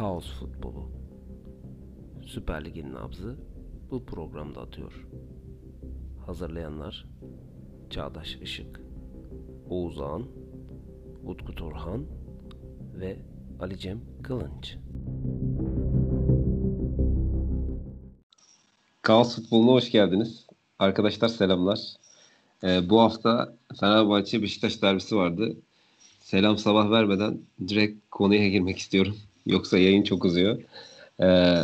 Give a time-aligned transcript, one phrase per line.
[0.00, 0.90] Kaos futbolu.
[2.26, 3.36] Süper Lig'in nabzı
[3.90, 5.06] bu programda atıyor.
[6.26, 7.06] Hazırlayanlar
[7.90, 8.80] Çağdaş Işık,
[9.68, 10.26] Oğuz Ağan,
[11.24, 12.06] Utku Turhan
[12.94, 13.18] ve
[13.60, 14.76] Ali Cem Kılınç.
[19.02, 20.46] Kaos Futbolu'na hoş geldiniz.
[20.78, 21.80] Arkadaşlar selamlar.
[22.64, 25.56] Ee, bu hafta Fenerbahçe Beşiktaş derbisi vardı.
[26.20, 27.38] Selam sabah vermeden
[27.68, 29.16] direkt konuya girmek istiyorum.
[29.50, 30.62] Yoksa yayın çok uzuyor.
[31.20, 31.56] Ee,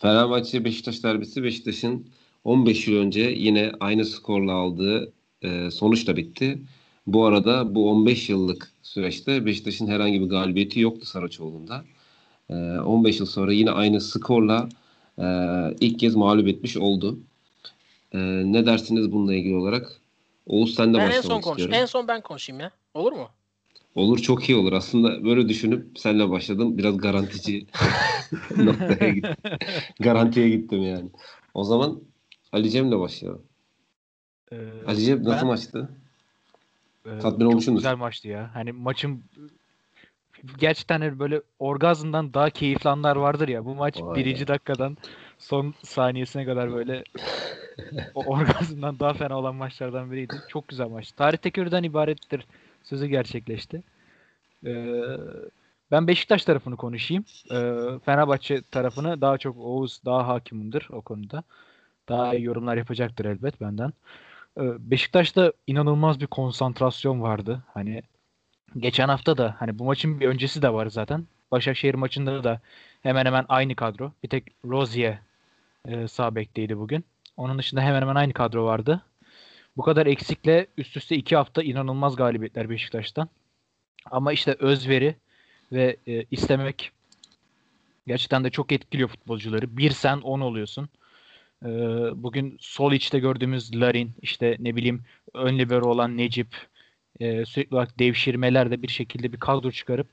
[0.00, 2.06] Fenerbahçe Beşiktaş derbisi Beşiktaş'ın
[2.44, 5.12] 15 yıl önce yine aynı skorla aldığı
[5.42, 6.62] e, sonuçla bitti.
[7.06, 11.84] Bu arada bu 15 yıllık süreçte Beşiktaş'ın herhangi bir galibiyeti yoktu Saraçoğlu'nda.
[12.50, 14.68] Ee, 15 yıl sonra yine aynı skorla
[15.18, 15.26] e,
[15.80, 17.18] ilk kez mağlup etmiş oldu.
[18.12, 20.00] Ee, ne dersiniz bununla ilgili olarak?
[20.46, 21.62] Oğuz sen de Ben en son konuş.
[21.70, 22.70] En son ben konuşayım ya.
[22.94, 23.28] Olur mu?
[23.94, 24.72] Olur çok iyi olur.
[24.72, 26.78] Aslında böyle düşünüp senle başladım.
[26.78, 27.66] Biraz garantici
[28.58, 29.36] noktaya gittim.
[30.00, 31.10] Garantiye gittim yani.
[31.54, 32.00] O zaman
[32.52, 33.42] Ali Cem'le başlayalım.
[34.52, 35.88] Ee, Ali Cem nasıl ben- maçtı?
[37.06, 37.78] e, tatmin çok olmuşsundur.
[37.78, 38.50] güzel maçtı ya.
[38.54, 39.22] Hani maçın
[40.58, 43.64] gerçekten hani böyle orgazmdan daha keyifli anlar vardır ya.
[43.64, 44.48] Bu maç Vay birinci be.
[44.48, 44.96] dakikadan
[45.38, 47.04] son saniyesine kadar böyle
[48.14, 50.42] o orgazmdan daha fena olan maçlardan biriydi.
[50.48, 51.12] Çok güzel maç.
[51.12, 52.46] Tarih tekerrürden ibarettir
[52.84, 53.82] sözü gerçekleşti.
[54.66, 54.94] Ee,
[55.90, 57.24] ben Beşiktaş tarafını konuşayım.
[57.50, 61.42] Ee, Fenerbahçe tarafını daha çok Oğuz daha hakimimdir o konuda.
[62.08, 63.92] Daha iyi yorumlar yapacaktır elbet benden.
[64.58, 67.62] Ee, Beşiktaş'ta inanılmaz bir konsantrasyon vardı.
[67.74, 68.02] Hani
[68.78, 71.26] geçen hafta da hani bu maçın bir öncesi de var zaten.
[71.50, 72.60] Başakşehir maçında da
[73.02, 74.12] hemen hemen aynı kadro.
[74.22, 75.18] Bir tek Rozier
[75.88, 77.04] e, sağ bekteydi bugün.
[77.36, 79.02] Onun dışında hemen hemen aynı kadro vardı.
[79.76, 83.28] Bu kadar eksikle üst üste iki hafta inanılmaz galibiyetler Beşiktaş'tan.
[84.10, 85.16] Ama işte özveri
[85.72, 86.92] ve e, istemek
[88.06, 89.76] gerçekten de çok etkiliyor futbolcuları.
[89.76, 90.88] Bir sen on oluyorsun.
[91.64, 91.68] Ee,
[92.14, 95.02] bugün sol içte gördüğümüz Larin, işte ne bileyim
[95.34, 96.56] ön libero olan Necip,
[97.20, 100.06] e, sürekli olarak devşirmeler de bir şekilde bir kadro çıkarıp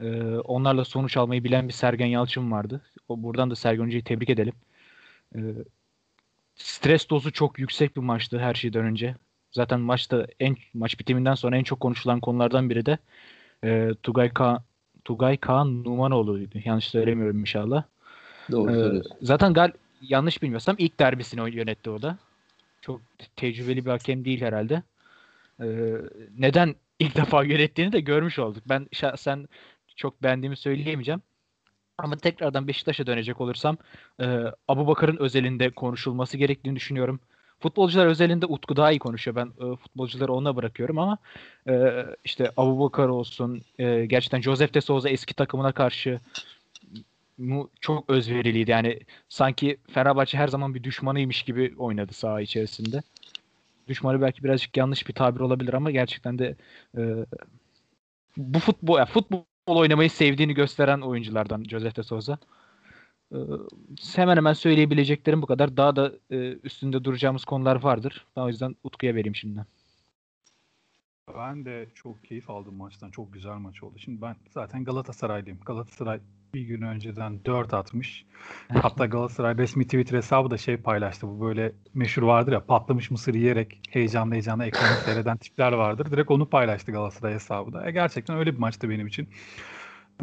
[0.00, 2.80] e, onlarla sonuç almayı bilen bir Sergen Yalçın vardı.
[3.08, 4.54] O buradan da Sergen Hoca'yı tebrik edelim.
[5.34, 5.38] E,
[6.58, 9.14] stres dozu çok yüksek bir maçtı her şeyden önce.
[9.52, 12.98] Zaten maçta en maç bitiminden sonra en çok konuşulan konulardan biri de
[13.64, 14.64] e, Tugay Ka
[15.04, 16.58] Tugay Kaan Numanoğlu'ydu.
[16.64, 17.84] Yanlış söylemiyorum inşallah.
[18.50, 22.18] Doğru Ee, zaten gal yanlış bilmiyorsam ilk derbisini yönetti o da.
[22.80, 23.00] Çok
[23.36, 24.82] tecrübeli bir hakem değil herhalde.
[25.60, 25.66] Ee,
[26.38, 28.62] neden ilk defa yönettiğini de görmüş olduk.
[28.68, 29.48] Ben şahsen
[29.96, 31.22] çok beğendiğimi söyleyemeyeceğim.
[31.98, 33.76] Ama tekrardan Beşiktaş'a dönecek olursam
[34.20, 37.20] e, Abubakar'ın özelinde konuşulması gerektiğini düşünüyorum.
[37.60, 39.36] Futbolcular özelinde Utku daha iyi konuşuyor.
[39.36, 41.18] Ben e, futbolcuları ona bırakıyorum ama
[41.68, 46.20] e, işte Abubakar olsun, e, gerçekten Josef de Souza eski takımına karşı
[47.80, 48.70] çok özveriliydi.
[48.70, 53.02] Yani sanki Fenerbahçe her zaman bir düşmanıymış gibi oynadı saha içerisinde.
[53.88, 56.56] Düşmanı belki birazcık yanlış bir tabir olabilir ama gerçekten de
[56.98, 57.00] e,
[58.36, 59.44] bu futbol ya futbol
[59.76, 62.38] oynamayı sevdiğini gösteren oyunculardan Josef de Souza.
[63.32, 63.36] E,
[64.16, 65.76] hemen hemen söyleyebileceklerim bu kadar.
[65.76, 68.26] Daha da e, üstünde duracağımız konular vardır.
[68.36, 69.64] Ben o yüzden Utku'ya vereyim şimdi.
[71.36, 73.10] Ben de çok keyif aldım maçtan.
[73.10, 73.98] Çok güzel maç oldu.
[73.98, 75.58] Şimdi ben zaten Galatasaraylıyım.
[75.66, 76.20] Galatasaray
[76.54, 78.26] bir gün önceden 4 atmış.
[78.68, 81.28] Hatta Galatasaray resmi Twitter hesabı da şey paylaştı.
[81.28, 86.10] Bu böyle meşhur vardır ya patlamış mısır yiyerek heyecanlı heyecanlı ekranı seyreden tipler vardır.
[86.10, 87.88] Direkt onu paylaştı Galatasaray hesabı da.
[87.88, 89.28] E gerçekten öyle bir maçtı benim için.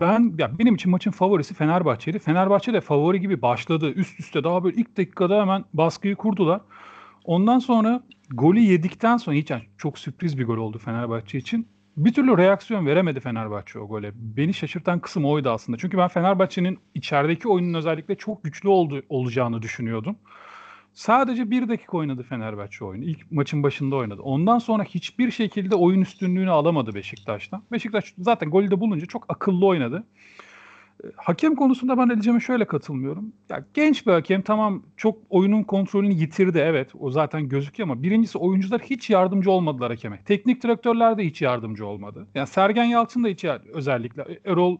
[0.01, 2.19] Ben ya benim için maçın favorisi Fenerbahçe'ydi.
[2.19, 3.91] Fenerbahçe de favori gibi başladı.
[3.91, 6.61] Üst üste daha böyle ilk dakikada hemen baskıyı kurdular.
[7.23, 11.67] Ondan sonra golü yedikten sonra hiç yani çok sürpriz bir gol oldu Fenerbahçe için.
[11.97, 14.11] Bir türlü reaksiyon veremedi Fenerbahçe o gole.
[14.15, 15.77] Beni şaşırtan kısım oydu aslında.
[15.77, 20.15] Çünkü ben Fenerbahçe'nin içerideki oyunun özellikle çok güçlü oldu, olacağını düşünüyordum.
[20.93, 23.03] Sadece bir dakika oynadı Fenerbahçe oyunu.
[23.03, 24.21] İlk maçın başında oynadı.
[24.21, 27.63] Ondan sonra hiçbir şekilde oyun üstünlüğünü alamadı Beşiktaş'tan.
[27.71, 30.03] Beşiktaş zaten golü de bulunca çok akıllı oynadı.
[31.03, 33.33] E, Hakem konusunda ben Ali Cem'e şöyle katılmıyorum.
[33.49, 38.37] Ya genç bir hakem tamam çok oyunun kontrolünü yitirdi evet o zaten gözüküyor ama birincisi
[38.37, 40.23] oyuncular hiç yardımcı olmadılar hakeme.
[40.25, 42.27] Teknik direktörler de hiç yardımcı olmadı.
[42.35, 44.77] Yani Sergen Yalçın da hiç özellikle Erol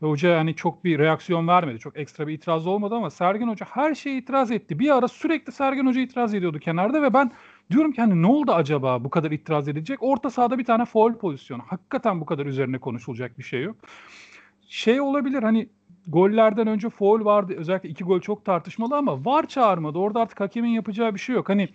[0.00, 1.78] Hoca yani çok bir reaksiyon vermedi.
[1.78, 4.78] Çok ekstra bir itiraz olmadı ama Sergen Hoca her şeye itiraz etti.
[4.78, 7.30] Bir ara sürekli Sergen Hoca itiraz ediyordu kenarda ve ben
[7.70, 10.02] diyorum ki hani ne oldu acaba bu kadar itiraz edilecek?
[10.02, 11.62] Orta sahada bir tane foul pozisyonu.
[11.66, 13.76] Hakikaten bu kadar üzerine konuşulacak bir şey yok
[14.68, 15.68] şey olabilir hani
[16.06, 17.54] gollerden önce foul vardı.
[17.56, 19.98] Özellikle iki gol çok tartışmalı ama var çağırmadı.
[19.98, 21.48] Orada artık hakemin yapacağı bir şey yok.
[21.48, 21.68] Hani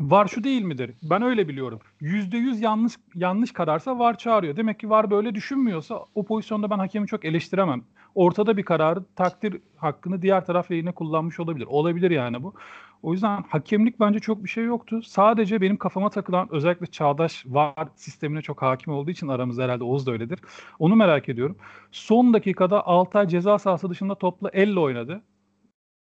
[0.00, 0.94] Var şu değil midir?
[1.02, 1.80] Ben öyle biliyorum.
[2.00, 4.56] %100 yanlış yanlış kararsa var çağırıyor.
[4.56, 7.82] Demek ki var böyle düşünmüyorsa o pozisyonda ben hakemi çok eleştiremem.
[8.14, 11.66] Ortada bir kararı takdir hakkını diğer taraf lehine kullanmış olabilir.
[11.66, 12.54] Olabilir yani bu.
[13.02, 15.02] O yüzden hakemlik bence çok bir şey yoktu.
[15.02, 20.06] Sadece benim kafama takılan özellikle çağdaş var sistemine çok hakim olduğu için aramızda herhalde Oğuz
[20.06, 20.40] da öyledir.
[20.78, 21.56] Onu merak ediyorum.
[21.92, 25.22] Son dakikada Altay ceza sahası dışında topla elle oynadı.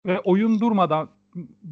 [0.06, 1.08] Ve oyun durmadan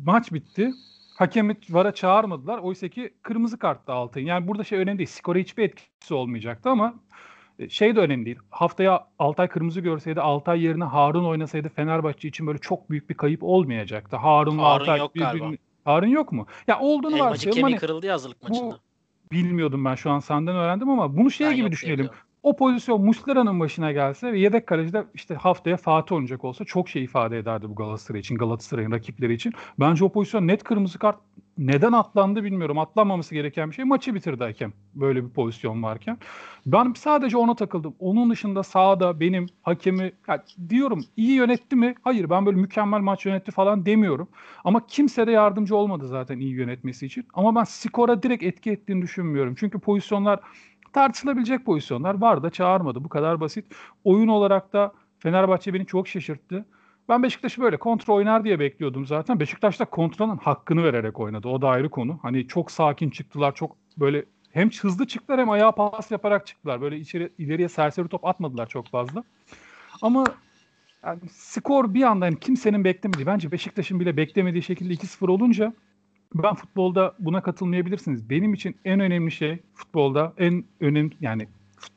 [0.04, 0.70] maç bitti.
[1.18, 2.58] Hakemi VAR'a çağırmadılar.
[2.58, 4.26] Oysa ki kırmızı karttı Altay'ın.
[4.26, 5.08] Yani burada şey önemli değil.
[5.08, 6.94] Skora hiçbir etkisi olmayacaktı ama
[7.68, 8.38] şey de önemli değil.
[8.50, 13.42] Haftaya Altay kırmızı görseydi Altay yerine Harun oynasaydı Fenerbahçe için böyle çok büyük bir kayıp
[13.42, 14.16] olmayacaktı.
[14.16, 15.50] Harun'la Harun Altay yok galiba.
[15.84, 16.46] Harun yok mu?
[16.68, 17.56] Ya olduğunu Elmacık varsayalım.
[17.56, 18.78] kemiği Hani kırıldı ya hazırlık bu maçında.
[19.32, 22.08] bilmiyordum ben şu an senden öğrendim ama bunu şey Ben gibi düşünelim.
[22.42, 27.04] O pozisyon Muslera'nın başına gelse ve yedek kalecide işte haftaya Fatih oynayacak olsa çok şey
[27.04, 29.52] ifade ederdi bu Galatasaray için, Galatasaray'ın rakipleri için.
[29.80, 31.18] Bence o pozisyon net kırmızı kart
[31.58, 32.78] neden atlandı bilmiyorum.
[32.78, 33.84] Atlanmaması gereken bir şey.
[33.84, 36.18] Maçı bitirdi hakem böyle bir pozisyon varken.
[36.66, 37.94] Ben sadece ona takıldım.
[37.98, 41.94] Onun dışında sahada benim hakemi ya diyorum iyi yönetti mi?
[42.02, 44.28] Hayır ben böyle mükemmel maç yönetti falan demiyorum.
[44.64, 47.26] Ama kimse de yardımcı olmadı zaten iyi yönetmesi için.
[47.34, 49.54] Ama ben skora direkt etki ettiğini düşünmüyorum.
[49.58, 50.40] Çünkü pozisyonlar
[50.92, 53.04] tartışılabilecek pozisyonlar var da çağırmadı.
[53.04, 53.74] Bu kadar basit.
[54.04, 56.66] Oyun olarak da Fenerbahçe beni çok şaşırttı.
[57.08, 59.40] Ben Beşiktaş'ı böyle kontra oynar diye bekliyordum zaten.
[59.40, 61.48] Beşiktaş da kontranın hakkını vererek oynadı.
[61.48, 62.18] O da ayrı konu.
[62.22, 63.54] Hani çok sakin çıktılar.
[63.54, 66.80] Çok böyle hem hızlı çıktılar hem ayağa pas yaparak çıktılar.
[66.80, 69.24] Böyle içeri ileriye serseri top atmadılar çok fazla.
[70.02, 70.24] Ama
[71.04, 75.72] yani skor bir anda yani kimsenin beklemediği, bence Beşiktaş'ın bile beklemediği şekilde 2-0 olunca
[76.34, 78.30] ben futbolda buna katılmayabilirsiniz.
[78.30, 81.48] Benim için en önemli şey futbolda en önemli yani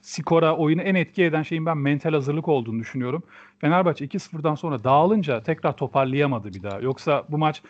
[0.01, 3.23] skora, oyunu en etki eden şeyin ben mental hazırlık olduğunu düşünüyorum.
[3.59, 6.79] Fenerbahçe 2-0'dan sonra dağılınca tekrar toparlayamadı bir daha.
[6.79, 7.61] Yoksa bu maç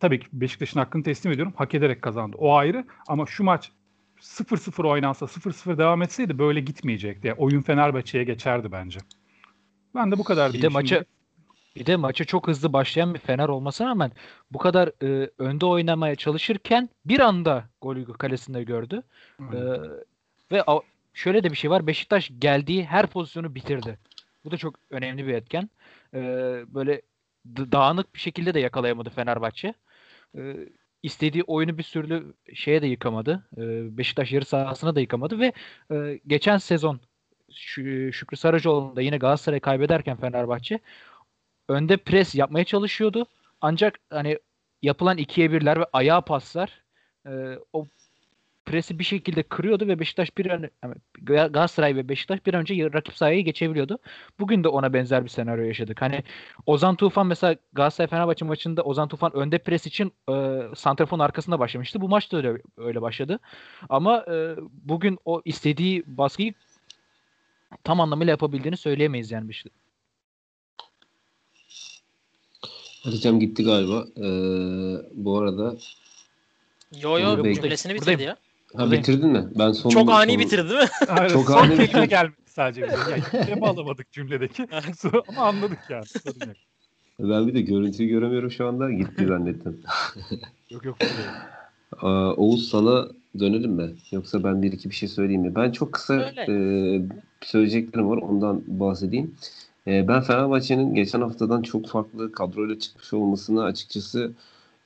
[0.00, 1.52] tabii ki Beşiktaş'ın hakkını teslim ediyorum.
[1.56, 2.36] Hak ederek kazandı.
[2.38, 3.72] O ayrı ama şu maç
[4.20, 7.28] 0-0 oynansa, 0-0 devam etseydi böyle gitmeyecekti.
[7.28, 8.98] Yani oyun Fenerbahçe'ye geçerdi bence.
[9.94, 11.04] Ben de bu kadar Bir de maça.
[11.76, 14.12] Bir de maça çok hızlı başlayan bir Fener olmasına rağmen
[14.50, 19.02] bu kadar e, önde oynamaya çalışırken bir anda golü kalesinde gördü.
[19.40, 19.58] E,
[20.52, 20.80] ve a-
[21.14, 21.86] şöyle de bir şey var.
[21.86, 23.98] Beşiktaş geldiği her pozisyonu bitirdi.
[24.44, 25.70] Bu da çok önemli bir etken.
[26.14, 26.20] E,
[26.68, 27.02] böyle
[27.46, 29.74] dağınık bir şekilde de yakalayamadı Fenerbahçe.
[30.38, 30.56] E,
[31.02, 33.46] istediği oyunu bir sürü şeye de yıkamadı.
[33.56, 33.60] E,
[33.98, 35.52] Beşiktaş yarı sahasına da yıkamadı ve
[35.92, 37.00] e, geçen sezon
[37.50, 40.78] Şü- Şükrü Saracoğlu'nda yine Galatasaray kaybederken Fenerbahçe
[41.68, 43.26] önde pres yapmaya çalışıyordu.
[43.60, 44.38] Ancak hani
[44.82, 46.82] yapılan ikiye birler ve ayağa paslar
[47.26, 47.86] e, o
[48.66, 52.60] presi bir şekilde kırıyordu ve Beşiktaş bir an yani Ga- Galatasaray ve Beşiktaş bir an
[52.60, 53.98] önce rakip sahaya geçebiliyordu.
[54.38, 56.02] Bugün de ona benzer bir senaryo yaşadık.
[56.02, 56.22] Hani
[56.66, 62.00] Ozan Tufan mesela Galatasaray Fenerbahçe maçında Ozan Tufan önde pres için e, santraforun arkasında başlamıştı.
[62.00, 63.38] Bu maç da öyle, öyle başladı.
[63.88, 66.54] Ama e, bugün o istediği baskıyı
[67.84, 69.72] tam anlamıyla yapabildiğini söyleyemeyiz yani şey.
[73.04, 74.04] Hocam gitti galiba.
[74.16, 74.22] Ee,
[75.14, 75.76] bu arada
[77.02, 77.54] Yo yo Buradayım.
[77.62, 78.18] cümlesini Buradayım.
[78.20, 78.36] bitirdi ya.
[78.76, 79.48] ha bitirdin mi?
[79.58, 80.88] Ben son Çok ani son- bitirdi değil mi?
[81.08, 82.80] Aynen, Çok son ani kelime gelmedi sadece.
[82.80, 84.66] Yani kelime alamadık cümledeki.
[85.28, 86.04] Ama anladık yani.
[86.06, 86.56] Sorun yok.
[87.18, 88.90] Ben bir de görüntüyü göremiyorum şu anda.
[88.90, 89.80] Gitti zannettim.
[90.70, 91.30] Yok yok buradayım.
[92.02, 93.08] Aa, Oğuz sana
[93.38, 93.90] dönelim mi?
[94.12, 95.54] Yoksa ben bir iki bir şey söyleyeyim mi?
[95.54, 97.00] Ben çok kısa e,
[97.42, 98.16] söyleyeceklerim var.
[98.16, 99.34] Ondan bahsedeyim.
[99.86, 104.32] E, ben Fenerbahçe'nin geçen haftadan çok farklı kadroyla çıkmış olmasına açıkçası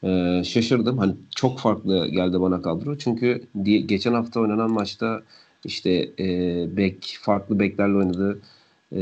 [0.02, 0.99] e, şaşırdım.
[0.99, 2.99] Hani çok farklı geldi bana kadro.
[2.99, 5.23] Çünkü diye, geçen hafta oynanan maçta
[5.64, 6.26] işte e,
[6.76, 8.40] bek farklı beklerle oynadı.
[8.93, 8.99] E,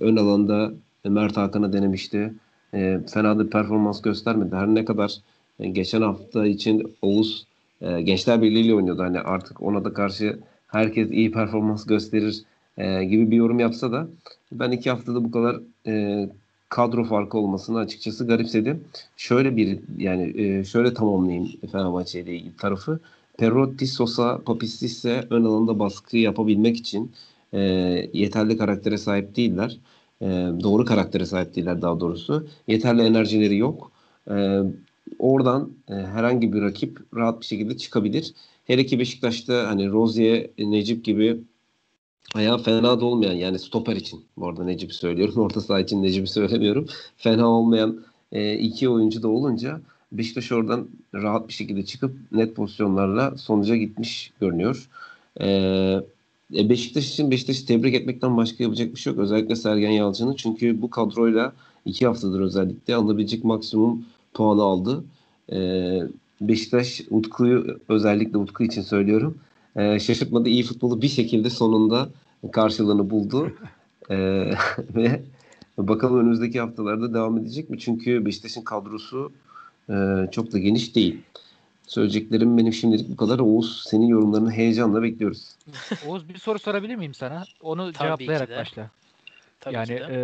[0.00, 0.72] ön alanda
[1.04, 2.34] Mert Hakan'a denemişti.
[2.74, 4.56] E, fena da performans göstermedi.
[4.56, 5.14] Her ne kadar
[5.60, 7.46] e, geçen hafta için Oğuz
[7.80, 9.02] e, Gençler Birliği ile oynuyordu.
[9.02, 12.44] Hani artık ona da karşı herkes iyi performans gösterir
[12.78, 14.08] e, gibi bir yorum yapsa da
[14.52, 16.28] ben iki haftada bu kadar e,
[16.68, 18.84] kadro farkı olmasını açıkçası garipsedim.
[19.16, 23.00] Şöyle bir yani e, şöyle tamamlayayım Fenerbahçe ile ilgili tarafı.
[23.38, 27.12] Perotti, Sosa, Papistis ise ön alanda baskı yapabilmek için
[27.52, 27.60] e,
[28.12, 29.78] yeterli karaktere sahip değiller.
[30.22, 30.26] E,
[30.62, 32.46] doğru karaktere sahip değiller daha doğrusu.
[32.68, 33.92] Yeterli enerjileri yok.
[34.30, 34.60] E,
[35.18, 38.34] oradan e, herhangi bir rakip rahat bir şekilde çıkabilir.
[38.66, 41.40] Hele ki Beşiktaş'ta hani Rozier, Necip gibi
[42.34, 45.34] ayağı fena da olmayan yani stoper için bu arada Necip'i söylüyorum.
[45.38, 46.86] Orta saha için Necip'i söylemiyorum.
[47.16, 48.00] Fena olmayan
[48.32, 49.80] e, iki oyuncu da olunca
[50.12, 54.88] Beşiktaş oradan rahat bir şekilde çıkıp net pozisyonlarla sonuca gitmiş görünüyor.
[55.40, 55.46] E,
[56.54, 59.22] e, Beşiktaş için Beşiktaş'ı tebrik etmekten başka yapacak bir şey yok.
[59.22, 60.34] Özellikle Sergen Yalçın'ın.
[60.34, 61.52] Çünkü bu kadroyla
[61.84, 65.04] iki haftadır özellikle alınabilecek maksimum puanı aldı.
[65.52, 65.58] E,
[66.40, 69.38] Beşiktaş Utku'yu özellikle Utku için söylüyorum.
[69.76, 70.48] E, şaşırtmadı.
[70.48, 72.08] iyi futbolu bir şekilde sonunda
[72.52, 73.52] karşılığını buldu.
[74.10, 74.16] E,
[74.94, 75.22] ve
[75.78, 77.78] bakalım önümüzdeki haftalarda devam edecek mi?
[77.78, 79.32] Çünkü Beşiktaş'ın kadrosu
[79.90, 79.94] e,
[80.32, 81.20] çok da geniş değil.
[81.86, 83.38] Söyleyeceklerim benim şimdilik bu kadar.
[83.38, 85.56] Oğuz senin yorumlarını heyecanla bekliyoruz.
[86.06, 87.44] Oğuz bir soru sorabilir miyim sana?
[87.60, 88.56] Onu Tabii cevaplayarak ki de.
[88.56, 88.90] başla.
[89.60, 89.96] Tabii yani ki de.
[89.96, 90.18] e,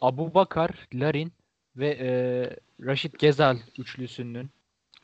[0.00, 1.32] Abu Bakar, Larin
[1.76, 2.10] ve e,
[2.86, 4.50] Raşit Gezal üçlüsünün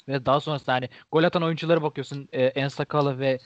[0.09, 3.39] ve daha sonrasında hani gol atan oyunculara bakıyorsun e, Ensakalı ve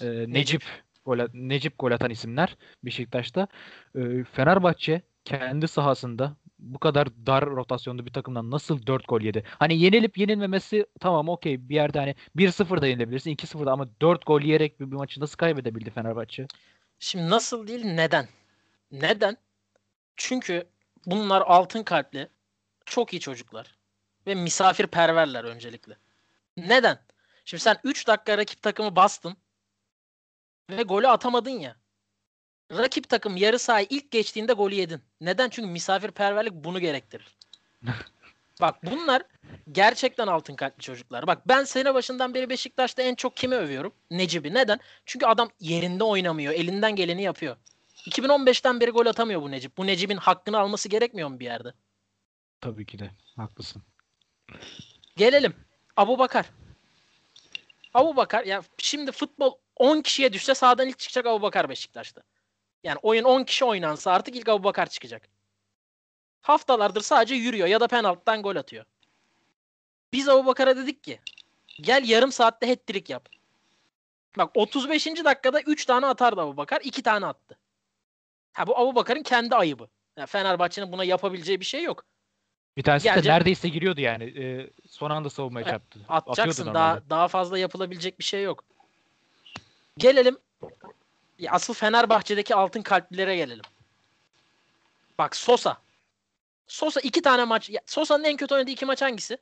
[0.00, 0.64] e, Necip
[1.04, 3.48] gol, Necip gol atan isimler Beşiktaş'ta.
[3.94, 9.44] E, Fenerbahçe kendi sahasında bu kadar dar rotasyonlu bir takımdan nasıl 4 gol yedi?
[9.58, 14.26] Hani yenilip yenilmemesi tamam okey bir yerde hani 1-0 da yenilebilirsin 2-0 da ama 4
[14.26, 16.46] gol yiyerek bir, bir maçı nasıl kaybedebildi Fenerbahçe?
[16.98, 18.28] Şimdi nasıl değil neden?
[18.92, 19.36] Neden?
[20.16, 20.64] Çünkü
[21.06, 22.28] bunlar altın kalpli,
[22.86, 23.81] çok iyi çocuklar
[24.26, 25.96] ve misafirperverler öncelikle.
[26.56, 26.98] Neden?
[27.44, 29.36] Şimdi sen 3 dakika rakip takımı bastın
[30.70, 31.76] ve golü atamadın ya.
[32.72, 35.02] Rakip takım yarı sahayı ilk geçtiğinde golü yedin.
[35.20, 35.48] Neden?
[35.48, 37.36] Çünkü misafirperverlik bunu gerektirir.
[38.60, 39.22] Bak bunlar
[39.72, 41.26] gerçekten altın kalpli çocuklar.
[41.26, 43.94] Bak ben sene başından beri Beşiktaş'ta en çok kimi övüyorum?
[44.10, 44.54] Necip'i.
[44.54, 44.80] Neden?
[45.06, 46.52] Çünkü adam yerinde oynamıyor.
[46.52, 47.56] Elinden geleni yapıyor.
[47.94, 49.76] 2015'ten beri gol atamıyor bu Necip.
[49.76, 51.72] Bu Necip'in hakkını alması gerekmiyor mu bir yerde?
[52.60, 53.82] Tabii ki de haklısın.
[55.16, 55.54] Gelelim.
[55.96, 56.46] Abu Bakar.
[57.94, 62.22] Abu Bakar ya şimdi futbol 10 kişiye düşse sağdan ilk çıkacak Abu Bakar Beşiktaş'ta.
[62.84, 65.28] Yani oyun 10 kişi oynansa artık ilk Abu Bakar çıkacak.
[66.40, 68.84] Haftalardır sadece yürüyor ya da penaltıdan gol atıyor.
[70.12, 71.20] Biz Abu Bakar'a dedik ki
[71.80, 73.28] gel yarım saatte hat-trick yap.
[74.38, 75.06] Bak 35.
[75.06, 76.80] dakikada 3 tane atardı Abu Bakar.
[76.84, 77.58] 2 tane attı.
[78.52, 79.88] Ha bu Abu Bakar'ın kendi ayıbı.
[80.16, 82.04] Yani Fenerbahçe'nin buna yapabileceği bir şey yok.
[82.76, 84.24] Bir tanesi Gelecek- de neredeyse giriyordu yani.
[84.24, 86.00] E, son anda savunmaya E, çarptı.
[86.08, 86.74] Atacaksın.
[86.74, 88.64] Daha daha fazla yapılabilecek bir şey yok.
[89.98, 90.38] Gelelim
[91.48, 93.64] asıl Fenerbahçe'deki altın kalplilere gelelim.
[95.18, 95.76] Bak Sosa.
[96.66, 97.70] Sosa iki tane maç.
[97.86, 99.38] Sosa'nın en kötü oynadığı iki maç hangisi?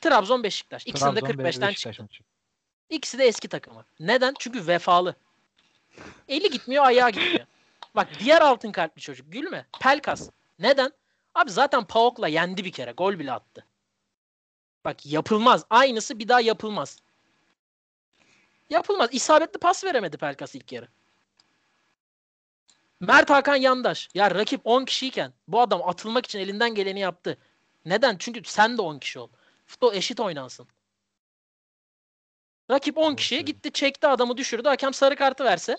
[0.00, 0.86] Trabzon Beşiktaş.
[0.86, 2.02] İkisinde de Trabzon ve 45'ten Beşiktaş çıktı.
[2.02, 2.22] maçı.
[2.90, 3.84] İkisi de eski takımı.
[4.00, 4.34] Neden?
[4.38, 5.14] Çünkü vefalı.
[6.28, 7.46] Eli gitmiyor, ayağı gitmiyor.
[7.94, 9.66] Bak diğer altın kalpli çocuk gülme.
[9.80, 10.30] Pelkas.
[10.58, 10.92] Neden?
[11.34, 12.92] Abi zaten Paok'la yendi bir kere.
[12.92, 13.66] Gol bile attı.
[14.84, 15.64] Bak yapılmaz.
[15.70, 16.98] Aynısı bir daha yapılmaz.
[18.70, 19.08] Yapılmaz.
[19.12, 20.88] İsabetli pas veremedi Pelkas ilk yarı.
[23.00, 24.08] Mert Hakan Yandaş.
[24.14, 27.38] Ya rakip 10 kişiyken bu adam atılmak için elinden geleni yaptı.
[27.84, 28.16] Neden?
[28.18, 29.28] Çünkü sen de 10 kişi ol.
[29.66, 30.68] Futbol eşit oynansın.
[32.70, 34.68] Rakip 10 Doğru kişiye gitti çekti adamı düşürdü.
[34.68, 35.76] Hakem sarı kartı verse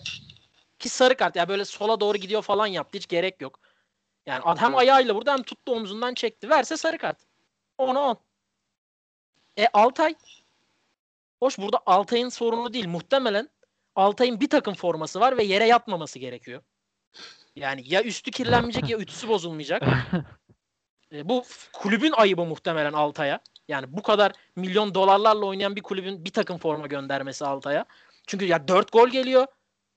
[0.78, 2.98] ki sarı kart ya böyle sola doğru gidiyor falan yaptı.
[2.98, 3.60] Hiç gerek yok.
[4.26, 6.50] Yani ad- hem ayağıyla vurdu hem tuttu omzundan çekti.
[6.50, 7.18] Verse sarı kart.
[7.78, 8.18] 10'a 10.
[9.56, 10.14] E Altay.
[11.40, 12.88] Hoş burada Altay'ın sorunu değil.
[12.88, 13.48] Muhtemelen
[13.96, 16.62] Altay'ın bir takım forması var ve yere yatmaması gerekiyor.
[17.56, 19.82] Yani ya üstü kirlenmeyecek ya ütüsü bozulmayacak.
[21.12, 23.40] E, bu kulübün ayıbı muhtemelen Altay'a.
[23.68, 27.84] Yani bu kadar milyon dolarlarla oynayan bir kulübün bir takım forma göndermesi Altay'a.
[28.26, 29.46] Çünkü ya 4 gol geliyor.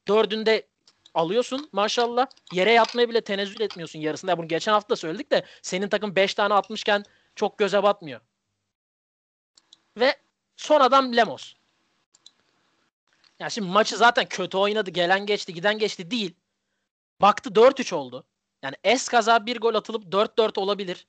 [0.08, 0.68] Dördünde
[1.16, 2.28] alıyorsun maşallah.
[2.52, 4.32] Yere yatmaya bile tenezzül etmiyorsun yarısında.
[4.32, 7.04] Ya Bunu geçen hafta söyledik de senin takım 5 tane atmışken
[7.36, 8.22] çok göze batmıyor.
[9.98, 10.16] Ve
[10.58, 11.54] son adam Lemos.
[13.40, 14.92] Ya şimdi maçı zaten kötü oynadı.
[14.92, 16.36] Gelen geçti, giden geçti değil.
[17.22, 18.26] Baktı 4-3 oldu.
[18.64, 21.08] Yani es kaza bir gol atılıp 4-4 olabilir.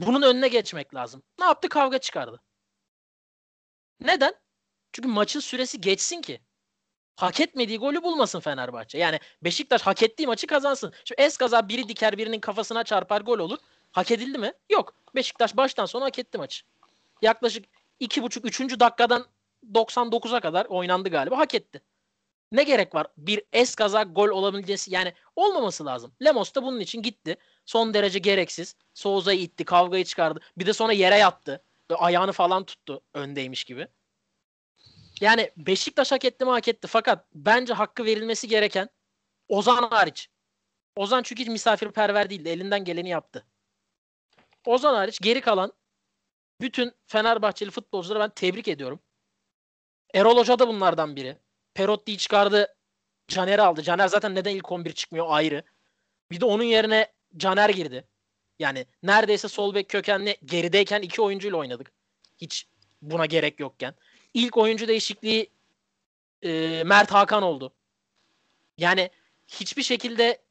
[0.00, 1.22] Bunun önüne geçmek lazım.
[1.38, 1.68] Ne yaptı?
[1.68, 2.40] Kavga çıkardı.
[4.00, 4.34] Neden?
[4.92, 6.40] Çünkü maçın süresi geçsin ki.
[7.16, 8.98] Hak etmediği golü bulmasın Fenerbahçe.
[8.98, 10.92] Yani Beşiktaş hak ettiği maçı kazansın.
[11.04, 13.58] Şimdi es kaza biri diker birinin kafasına çarpar gol olur.
[13.92, 14.52] Hak edildi mi?
[14.70, 14.94] Yok.
[15.14, 16.62] Beşiktaş baştan sona hak etti maçı.
[17.22, 17.64] Yaklaşık
[18.00, 18.80] 2,5-3.
[18.80, 19.26] dakikadan
[19.72, 21.38] 99'a kadar oynandı galiba.
[21.38, 21.82] Hak etti.
[22.52, 23.06] Ne gerek var?
[23.16, 26.12] Bir es kaza gol olabilmesi yani olmaması lazım.
[26.24, 27.36] Lemos da bunun için gitti.
[27.66, 28.76] Son derece gereksiz.
[28.94, 30.40] Souza'yı itti, kavgayı çıkardı.
[30.56, 31.62] Bir de sonra yere yattı.
[31.94, 33.88] Ayağını falan tuttu öndeymiş gibi.
[35.20, 36.88] Yani Beşiktaş hak etti mi hak etti.
[36.88, 38.88] Fakat bence hakkı verilmesi gereken
[39.48, 40.28] Ozan hariç.
[40.96, 42.48] Ozan çünkü hiç misafirperver değildi.
[42.48, 43.46] Elinden geleni yaptı.
[44.66, 45.72] Ozan hariç geri kalan
[46.60, 49.00] bütün Fenerbahçeli futbolcuları ben tebrik ediyorum.
[50.14, 51.38] Erol Hoca da bunlardan biri.
[51.74, 52.76] Perotti'yi çıkardı.
[53.28, 53.82] Caner'i aldı.
[53.82, 55.62] Caner zaten neden ilk 11 çıkmıyor ayrı.
[56.30, 58.08] Bir de onun yerine Caner girdi.
[58.58, 61.92] Yani neredeyse sol bek kökenli gerideyken iki oyuncuyla oynadık.
[62.36, 62.68] Hiç
[63.02, 63.94] buna gerek yokken.
[64.34, 65.50] İlk oyuncu değişikliği
[66.42, 67.72] e, Mert Hakan oldu.
[68.78, 69.10] Yani
[69.48, 70.42] hiçbir şekilde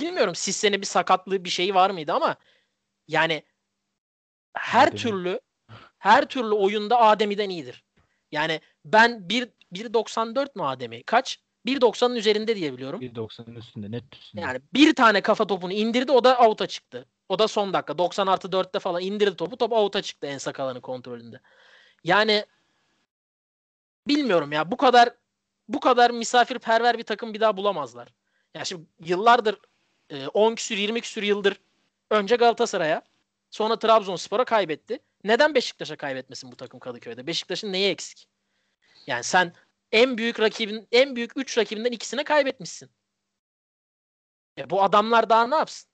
[0.00, 2.36] bilmiyorum Sisse'nin bir sakatlığı bir şeyi var mıydı ama
[3.08, 3.42] yani
[4.54, 5.00] her Ademi.
[5.00, 5.40] türlü
[5.98, 7.84] her türlü oyunda Ademi'den iyidir.
[8.32, 11.02] Yani ben 1 1.94 mu Ademi?
[11.02, 11.40] Kaç?
[11.66, 13.00] 1.90'ın üzerinde diye biliyorum.
[13.00, 14.42] 1.90'ın üstünde net üstünde.
[14.42, 17.06] Yani bir tane kafa topunu indirdi o da out'a çıktı.
[17.28, 20.80] O da son dakika 90 artı 4'te falan indirdi topu top out'a çıktı en sakalanı
[20.80, 21.40] kontrolünde.
[22.04, 22.44] Yani
[24.08, 25.14] bilmiyorum ya bu kadar
[25.68, 28.08] bu kadar misafirperver bir takım bir daha bulamazlar.
[28.54, 29.58] Ya şimdi yıllardır
[30.10, 31.60] e, 10 küsür 20 küsür yıldır
[32.10, 33.02] önce Galatasaray'a
[33.50, 34.98] sonra Trabzonspor'a kaybetti.
[35.24, 37.26] Neden Beşiktaş'a kaybetmesin bu takım Kadıköy'de?
[37.26, 38.28] Beşiktaş'ın neyi eksik?
[39.06, 39.52] Yani sen
[39.92, 42.90] en büyük rakibin en büyük 3 rakibinden ikisine kaybetmişsin.
[44.58, 45.93] E bu adamlar daha ne yapsın?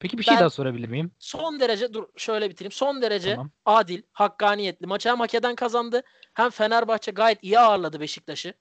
[0.00, 1.10] Peki bir şey ben- daha sorabilir miyim?
[1.18, 2.72] Son derece dur şöyle bitireyim.
[2.72, 3.50] Son derece Tamam.
[3.64, 4.86] adil, hakkaniyetli.
[4.86, 6.02] Maçı hem hak eden kazandı
[6.34, 8.54] hem Fenerbahçe gayet iyi ağırladı Beşiktaş'ı.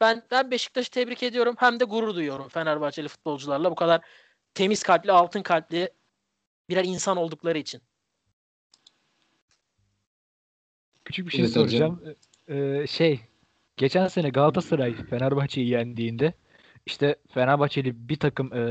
[0.00, 4.00] Ben ben Beşiktaş'ı tebrik ediyorum hem de gurur duyuyorum Fenerbahçeli futbolcularla bu kadar
[4.54, 5.90] temiz kalpli, altın kalpli
[6.68, 7.82] birer insan oldukları için.
[11.04, 11.68] Küçük bir şey Evet hocam.
[11.68, 12.16] soracağım.
[12.48, 13.20] Ee, şey,
[13.76, 16.32] geçen sene Galatasaray Fenerbahçe'yi yendiğinde
[16.86, 18.62] işte Fenerbahçeli bir takım e,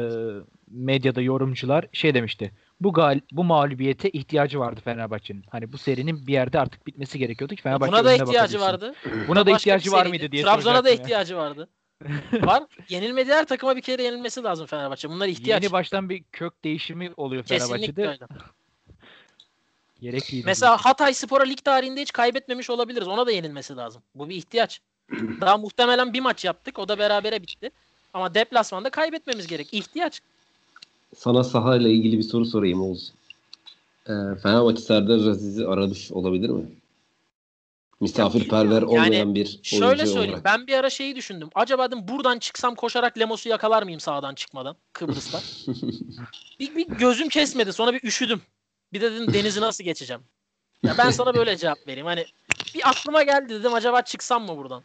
[0.71, 2.51] medyada yorumcular şey demişti.
[2.81, 5.43] Bu gal bu mağlubiyete ihtiyacı vardı Fenerbahçe'nin.
[5.50, 8.93] Hani bu serinin bir yerde artık bitmesi gerekiyordu ki Fenerbahçe Buna da ihtiyacı vardı.
[9.27, 11.03] Buna da ihtiyacı var mıydı diye Trabzon'a da soracaktım ya.
[11.03, 11.69] ihtiyacı vardı.
[12.33, 12.63] var.
[12.89, 15.09] Yenilmediği her takıma bir kere yenilmesi lazım Fenerbahçe.
[15.09, 15.63] Bunlar ihtiyaç.
[15.63, 18.07] Yeni baştan bir kök değişimi oluyor Kesinlikle Fenerbahçe'de.
[18.07, 18.41] öyle.
[20.01, 20.45] Gerekliydi.
[20.45, 23.07] Mesela Hatay Spor'a lig tarihinde hiç kaybetmemiş olabiliriz.
[23.07, 24.01] Ona da yenilmesi lazım.
[24.15, 24.81] Bu bir ihtiyaç.
[25.41, 26.79] Daha muhtemelen bir maç yaptık.
[26.79, 27.71] O da berabere bitti.
[28.13, 29.74] Ama deplasmanda kaybetmemiz gerek.
[29.74, 30.21] İhtiyaç.
[31.15, 33.13] Sana sahayla ilgili bir soru sorayım Oğuz.
[34.05, 36.65] Ee, Fenerbahçe Serdar Aziz'i aramış olabilir mi?
[37.99, 40.29] Misafirperver Yani olmayan bir oyuncu Şöyle söyleyeyim.
[40.29, 40.45] olarak.
[40.45, 41.49] Ben bir ara şeyi düşündüm.
[41.55, 45.41] Acaba dedim buradan çıksam koşarak Lemos'u yakalar mıyım sağdan çıkmadan Kıbrıs'ta?
[46.59, 47.73] bir, bir gözüm kesmedi.
[47.73, 48.41] Sonra bir üşüdüm.
[48.93, 50.21] Bir de dedim denizi nasıl geçeceğim?
[50.83, 52.05] Ya ben sana böyle cevap vereyim.
[52.05, 52.25] Hani
[52.75, 54.83] bir aklıma geldi dedim acaba çıksam mı buradan?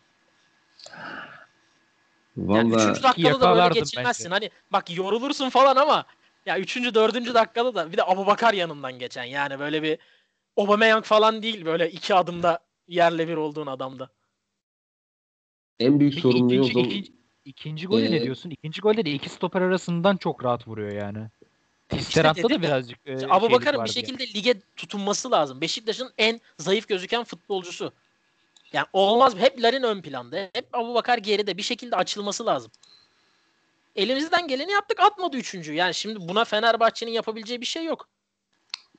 [2.36, 4.24] Yani Valla üçüncü dakikada da böyle Yakalardım geçilmezsin.
[4.24, 4.34] bence.
[4.34, 6.04] Hani bak yorulursun falan ama
[6.46, 9.24] ya üçüncü, dördüncü dakikada da bir de Abubakar yanından geçen.
[9.24, 9.98] Yani böyle bir
[10.56, 14.08] Aubameyang falan değil böyle iki adımda yerle bir olduğun adamda.
[15.80, 17.12] en büyük Peki sorumluyu o ikinci, zaman ikinci,
[17.44, 18.50] ikinci golü ne Ee, diyorsun?
[18.50, 21.28] İkinci golde de iki stoper arasından çok rahat vuruyor yani.
[21.88, 25.60] Tisserant'ta dedim da ya, birazcık e, şeylik Abubakar'ın bir vardı şekilde lige tutunması lazım.
[25.60, 27.92] Beşiktaş'ın en zayıf gözüken futbolcusu.
[28.72, 30.36] Yani olmaz hep Larin ön planda.
[30.36, 31.56] Hep Abubakar geride.
[31.56, 32.70] Bir şekilde açılması lazım.
[33.96, 35.72] Elimizden geleni yaptık atmadı üçüncü.
[35.72, 38.08] Yani şimdi buna Fenerbahçe'nin yapabileceği bir şey yok.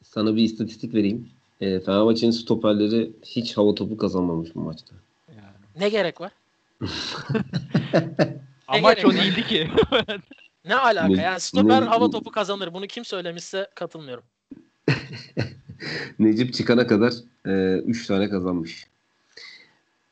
[0.04, 1.30] sana bir istatistik vereyim.
[1.62, 4.96] Ee, Fenerbahçe'nin stoperleri hiç hava topu kazanmamış bu maçta.
[5.30, 5.40] yani.
[5.80, 6.32] Ne gerek var?
[8.68, 9.72] Amaç gerek o değildi ki.
[10.66, 11.08] Ne alaka?
[11.08, 12.74] Ne- yani stoper ne- hava topu kazanır.
[12.74, 14.24] Bunu kim söylemişse katılmıyorum.
[16.20, 17.14] Necip çıkana kadar
[17.46, 18.88] 3 tane kazanmış.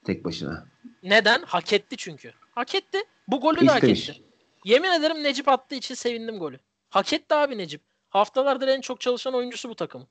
[0.05, 0.65] Tek başına.
[1.03, 1.41] Neden?
[1.43, 2.33] Hak etti çünkü.
[2.55, 2.97] Hak etti.
[3.27, 4.21] Bu golü de hak etti.
[4.65, 6.59] Yemin ederim Necip attığı için sevindim golü.
[6.89, 7.81] Hak etti abi Necip.
[8.09, 10.07] Haftalardır en çok çalışan oyuncusu bu takım.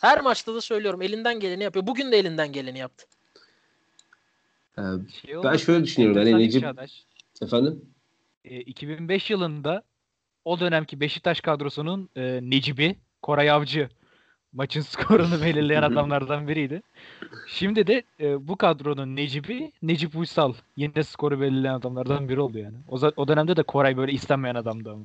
[0.00, 1.86] Her maçta da söylüyorum elinden geleni yapıyor.
[1.86, 3.06] Bugün de elinden geleni yaptı.
[4.78, 4.82] Ee,
[5.22, 6.18] Şey ben şöyle düşünüyorum.
[6.18, 7.04] Enteresan Necip Çağdaş.
[7.42, 7.84] efendim
[8.44, 9.82] E, 2005 yılında
[10.44, 13.88] o dönemki Beşiktaş kadrosunun e, Necip'i, Koray Avcı
[14.52, 16.82] maçın skorunu belirleyen adamlardan biriydi.
[17.46, 22.76] Şimdi de e, bu kadronun Necip'i, Necip Uysal yine skoru belirleyen adamlardan biri oldu yani.
[22.88, 25.04] O, o dönemde de Koray böyle istenmeyen adamdı ama.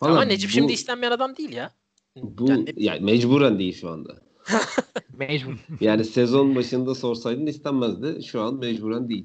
[0.00, 1.70] Ama Necip bu- şimdi istenmeyen adam değil ya.
[2.16, 4.16] bu Yani yani mecburen değil şu anda.
[5.18, 5.52] Mecbur.
[5.80, 8.22] Yani sezon başında sorsaydın istenmezdi.
[8.22, 9.24] Şu an mecburen değil.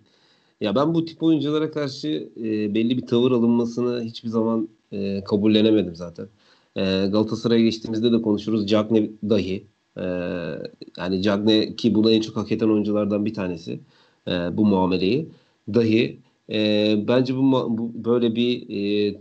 [0.61, 5.95] Ya ben bu tip oyunculara karşı e, belli bir tavır alınmasını hiçbir zaman e, kabullenemedim
[5.95, 6.27] zaten.
[6.75, 8.67] E, Galatasaray'a geçtiğimizde de konuşuruz.
[8.67, 9.67] Cagne dahi.
[9.97, 10.03] E,
[10.97, 13.79] yani Cagne ki bunu en çok hak eden oyunculardan bir tanesi.
[14.27, 15.29] E, bu muameleyi.
[15.73, 16.19] Dahi
[16.51, 17.41] e, bence bu,
[17.77, 18.69] bu böyle bir
[19.09, 19.15] e,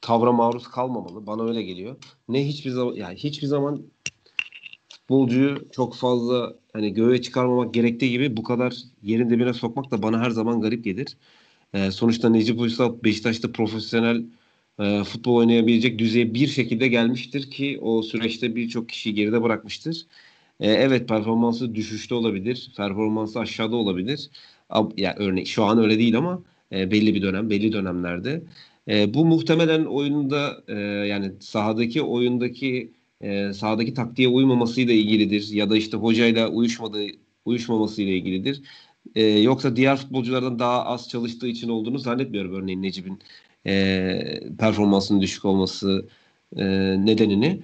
[0.00, 1.26] tavra maruz kalmamalı.
[1.26, 1.96] Bana öyle geliyor.
[2.28, 3.82] Ne hiçbir zaman yani hiçbir zaman
[4.88, 10.20] futbolcuyu çok fazla hani göğe çıkarmamak gerektiği gibi bu kadar yerin dibine sokmak da bana
[10.20, 11.16] her zaman garip gelir.
[11.74, 14.24] Ee, sonuçta Necip Uysal Beşiktaş'ta profesyonel
[14.80, 20.06] e, futbol oynayabilecek düzeye bir şekilde gelmiştir ki o süreçte birçok kişiyi geride bırakmıştır.
[20.60, 24.30] Ee, evet performansı düşüşte olabilir, performansı aşağıda olabilir.
[24.70, 28.42] Ab- Ya örnek şu an öyle değil ama e, belli bir dönem, belli dönemlerde.
[28.88, 35.76] E, bu muhtemelen oyunda e, yani sahadaki oyundaki e, sahadaki taktiğe uymamasıyla ilgilidir ya da
[35.76, 37.06] işte hocayla uyuşmadığı
[37.44, 38.62] uyuşmamasıyla ilgilidir.
[39.14, 43.18] E, yoksa diğer futbolculardan daha az çalıştığı için olduğunu zannetmiyorum örneğin Necip'in
[43.66, 46.08] e, performansının düşük olması
[46.56, 46.64] e,
[47.06, 47.62] nedenini.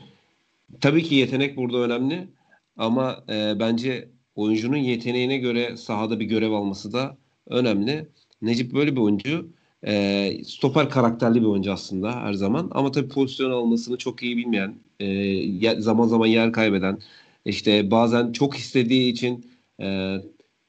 [0.80, 2.28] Tabii ki yetenek burada önemli
[2.76, 8.09] ama e, bence oyuncunun yeteneğine göre sahada bir görev alması da önemli.
[8.42, 9.48] Necip böyle bir oyuncu.
[9.87, 12.70] E, stoper karakterli bir oyuncu aslında her zaman.
[12.74, 16.98] Ama tabii pozisyon almasını çok iyi bilmeyen, e, zaman zaman yer kaybeden,
[17.44, 19.46] işte bazen çok istediği için
[19.80, 20.16] e,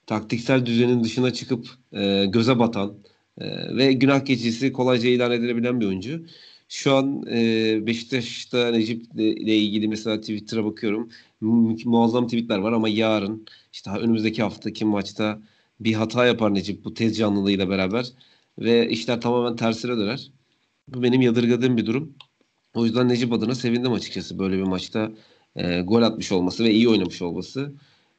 [0.05, 2.93] taktiksel düzenin dışına çıkıp e, göze batan
[3.41, 6.25] e, ve günah keçisi kolayca ilan edilebilen bir oyuncu.
[6.69, 11.09] Şu an e, Beşiktaş'ta Necip ile ilgili mesela Twitter'a bakıyorum.
[11.41, 15.41] Mu- muazzam tweetler var ama yarın işte önümüzdeki haftaki maçta
[15.79, 18.07] bir hata yapar Necip bu tez canlılığıyla beraber
[18.59, 20.31] ve işler tamamen tersine döner.
[20.87, 22.15] Bu benim yadırgadığım bir durum.
[22.73, 25.11] O yüzden Necip adına sevindim açıkçası böyle bir maçta
[25.55, 27.73] e, gol atmış olması ve iyi oynamış olması.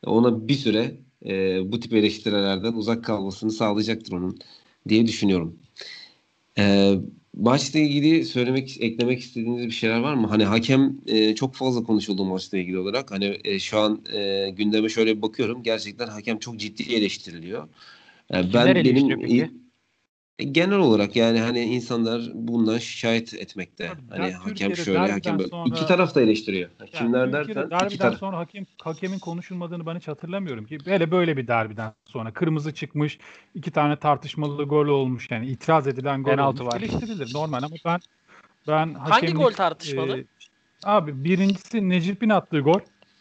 [0.07, 4.39] Ona bir süre e, bu tip eleştirilerden uzak kalmasını sağlayacaktır onun
[4.89, 5.59] diye düşünüyorum.
[6.59, 6.95] E,
[7.37, 10.27] maçla ilgili söylemek, eklemek istediğiniz bir şeyler var mı?
[10.27, 13.11] Hani hakem e, çok fazla konuşuldu maçla ilgili olarak.
[13.11, 15.63] Hani e, şu an e, gündeme şöyle bir bakıyorum.
[15.63, 17.69] Gerçekten hakem çok ciddi eleştiriliyor.
[18.33, 19.51] Yani ben benim peki?
[20.39, 23.87] E, genel olarak yani hani insanlar bundan şikayet etmekte.
[23.89, 25.49] Tabii, Hani hakem Türkiye'de şöyle hakem böyle.
[25.49, 26.71] sonra- İki taraf da eleştiriyor.
[26.81, 28.19] Yani Kimler Türkiye'de dersen iki derbiden taraf.
[28.19, 30.79] sonra hakem hakemin konuşulmadığını ben hiç hatırlamıyorum ki.
[30.85, 33.19] Hele böyle bir derbiden sonra kırmızı çıkmış,
[33.55, 36.75] iki tane tartışmalı gol olmuş yani itiraz edilen gol Penaltı olmuş.
[36.75, 36.81] var.
[36.81, 38.01] Eleştirilir normal ama ben
[38.69, 40.19] ben Hangi hakemlik, gol tartışmalı?
[40.19, 40.25] e,
[40.85, 42.81] abi birincisi Necip'in attığı gol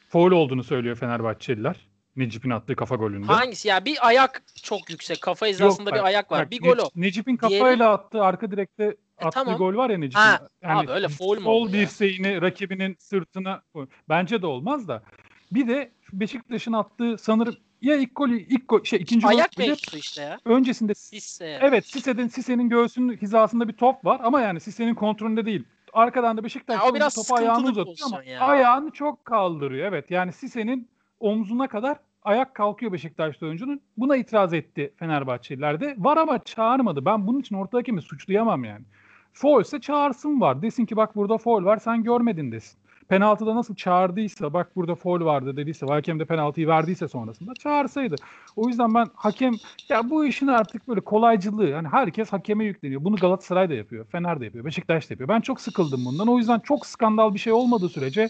[0.10, 1.87] foul olduğunu söylüyor Fenerbahçeliler.
[2.18, 3.26] Necip'in attığı kafa golünde.
[3.28, 3.86] Hangisi ya?
[3.86, 5.22] Bir ayak çok yüksek.
[5.22, 6.42] Kafa hizasında bir ayak var.
[6.44, 6.88] bak, bir gol o.
[6.88, 9.58] Nec- Necip'in Diğeri- kafayla attığı arka direkte attığı tamam.
[9.58, 10.20] gol var ya Necip'in.
[10.20, 11.74] Ha, abi öyle foul mü Sol ya?
[11.74, 13.62] dirseğini rakibinin sırtına
[14.10, 15.04] bence de olmaz da.
[15.52, 19.98] Bir de Beşiktaş'ın attığı sanırım ya ilk golü ilk gol şey ikinci gol Ayak mevzusu
[19.98, 20.40] işte ya.
[20.46, 21.60] öncesinde Sisse.
[21.62, 25.64] evet Sise'nin Sise'nin göğsünün hizasında bir top var ama yani Sise'nin kontrolünde değil.
[25.94, 26.80] Arkadan da Beşiktaş
[27.16, 28.40] topu ayağını uzatıyor ama pozisyon ya.
[28.40, 29.88] ayağını çok kaldırıyor.
[29.88, 30.88] Evet yani Sise'nin
[31.20, 33.82] omzuna kadar ayak kalkıyor Beşiktaşlı oyuncunun.
[33.98, 35.96] Buna itiraz etti Fenerbahçeliler de.
[35.98, 37.06] Var ama çağırmadı.
[37.06, 38.86] Ben bunun için orta hakemi suçlayamam yani.
[39.34, 40.62] Foul ise çağırsın var.
[40.62, 42.80] Desin ki bak burada foul var sen görmedin desin.
[43.10, 48.16] Penaltıda nasıl çağırdıysa bak burada foul vardı dediyse hakem de penaltıyı verdiyse sonrasında çağırsaydı.
[48.56, 49.54] O yüzden ben hakem
[49.90, 53.04] ya bu işin artık böyle kolaycılığı yani herkes hakeme yükleniyor.
[53.04, 55.30] Bunu Galatasaray da yapıyor, Fener de yapıyor, Beşiktaş da yapıyor.
[55.30, 56.28] Ben çok sıkıldım bundan.
[56.28, 58.30] O yüzden çok skandal bir şey olmadığı sürece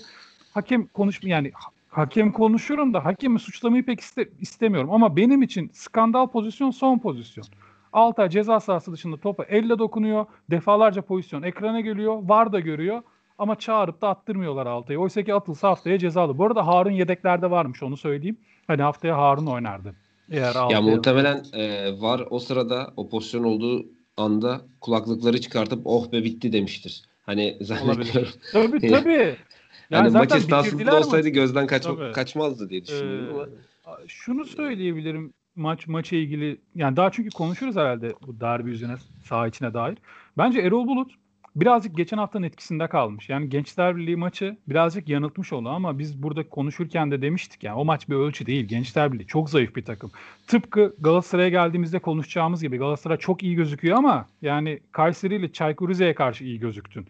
[0.53, 1.51] hakem konuşma yani
[1.97, 7.45] hakem konuşuyorum da hakemi suçlamayı pek iste- istemiyorum ama benim için skandal pozisyon son pozisyon.
[7.93, 10.25] Altay ceza sahası dışında topa elle dokunuyor.
[10.51, 12.19] Defalarca pozisyon ekrana geliyor.
[12.23, 13.01] VAR da görüyor.
[13.37, 14.99] Ama çağırıp da attırmıyorlar Altay'ı.
[14.99, 16.37] Oysa ki atılsa haftaya cezalı.
[16.37, 18.37] Bu arada Harun yedeklerde varmış onu söyleyeyim.
[18.67, 19.95] Hani haftaya Harun oynardı.
[20.31, 23.85] Eğer Ya muhtemelen e, var o sırada o pozisyon olduğu
[24.17, 27.03] anda kulaklıkları çıkartıp oh be bitti demiştir.
[27.25, 28.33] Hani zannediyorum.
[28.53, 29.35] Tabii tabii.
[29.89, 32.11] Yani hani maç esnasında olsaydı gözden kaçma, Tabii.
[32.11, 33.43] kaçmazdı diye düşünüyorum ama.
[33.43, 39.47] Ee, şunu söyleyebilirim maç maça ilgili yani daha çünkü konuşuruz herhalde bu derbi yüzüne saha
[39.47, 39.97] içine dair.
[40.37, 41.11] Bence Erol Bulut
[41.55, 43.29] birazcık geçen haftanın etkisinde kalmış.
[43.29, 47.85] Yani Gençler Birliği maçı birazcık yanıltmış oldu ama biz burada konuşurken de demiştik yani o
[47.85, 48.65] maç bir ölçü değil.
[48.65, 50.11] Gençler Birliği çok zayıf bir takım.
[50.47, 56.15] Tıpkı Galatasaray'a geldiğimizde konuşacağımız gibi Galatasaray çok iyi gözüküyor ama yani Kayseri ile Çaykur Rize'ye
[56.15, 57.07] karşı iyi gözüktün.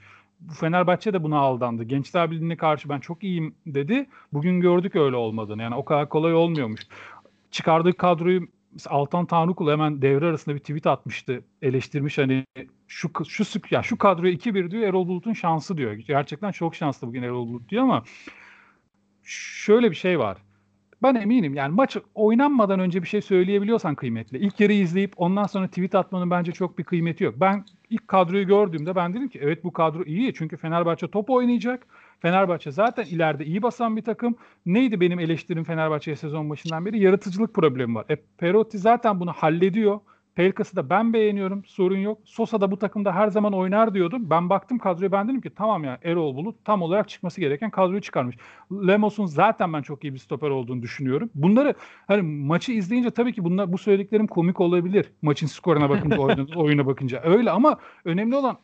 [0.60, 1.84] Fenerbahçe de buna aldandı.
[1.84, 4.10] Gençler Birliği'ne karşı ben çok iyiyim dedi.
[4.34, 5.62] Bugün gördük öyle olmadığını.
[5.62, 6.82] Yani o kadar kolay olmuyormuş.
[7.52, 8.48] Çıkardığı kadroyu
[8.86, 11.44] Altan Tanrıkulu hemen devre arasında bir tweet atmıştı.
[11.62, 12.46] Eleştirmiş hani
[12.88, 15.94] şu şu sık ya şu kadroya 2-1 diyor Erol Bulut'un şansı diyor.
[15.94, 18.04] Gerçekten çok şanslı bugün Erol Bulut diyor ama
[19.24, 20.38] şöyle bir şey var.
[21.04, 24.38] Ben eminim yani maç oynanmadan önce bir şey söyleyebiliyorsan kıymetli.
[24.38, 27.36] İlk yarı izleyip ondan sonra tweet atmanın bence çok bir kıymeti yok.
[27.38, 31.88] Ben ilk kadroyu gördüğümde ben dedim ki evet bu kadro iyi çünkü Fenerbahçe top oynayacak.
[32.20, 34.36] Fenerbahçe zaten ileride iyi basan bir takım.
[34.66, 37.00] Neydi benim eleştirim Fenerbahçe'ye sezon başından beri?
[37.00, 38.06] Yaratıcılık problemi var.
[38.10, 40.00] E, Perotti zaten bunu hallediyor.
[40.38, 41.66] Pelkas'ı da ben beğeniyorum.
[41.66, 42.18] Sorun yok.
[42.26, 44.30] Sosa da bu takımda her zaman oynar diyordum.
[44.30, 48.02] Ben baktım kadroya ben dedim ki tamam ya Erol Bulut tam olarak çıkması gereken kadroyu
[48.02, 48.36] çıkarmış.
[48.72, 51.30] Lemos'un zaten ben çok iyi bir stoper olduğunu düşünüyorum.
[51.36, 51.74] Bunları
[52.08, 55.12] hani maçı izleyince tabii ki bunlar bu söylediklerim komik olabilir.
[55.22, 57.22] Maçın skoruna bakınca, oyuna, oyuna bakınca.
[57.24, 58.58] Öyle ama önemli olan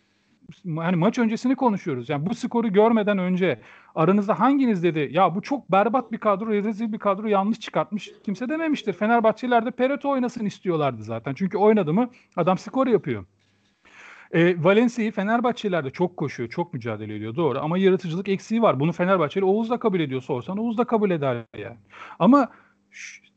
[0.76, 2.10] hani maç öncesini konuşuyoruz.
[2.10, 3.62] Yani bu skoru görmeden önce
[3.96, 8.12] aranızda hanginiz dedi ya bu çok berbat bir kadro, rezil bir kadro yanlış çıkartmış.
[8.26, 8.94] Kimse dememiştir.
[8.94, 11.34] Fenerbahçeliler de Perotti oynasın istiyorlardı zaten.
[11.34, 13.26] Çünkü oynadı mı adam skor yapıyor.
[14.32, 18.80] E, Valencia'yı Fenerbahçeliler de çok koşuyor, çok mücadele ediyor doğru ama yaratıcılık eksiği var.
[18.80, 21.78] Bunu Fenerbahçeli Oğuz da kabul ediyor sorsan Oğuz da kabul eder yani.
[22.20, 22.50] Ama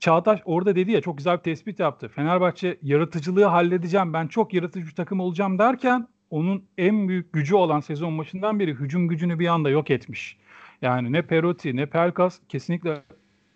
[0.00, 2.08] Çağdaş orada dedi ya çok güzel bir tespit yaptı.
[2.08, 7.80] Fenerbahçe yaratıcılığı halledeceğim ben çok yaratıcı bir takım olacağım derken onun en büyük gücü olan
[7.80, 10.38] sezon başından beri hücum gücünü bir anda yok etmiş.
[10.82, 13.02] Yani ne Perotti ne Pelkas kesinlikle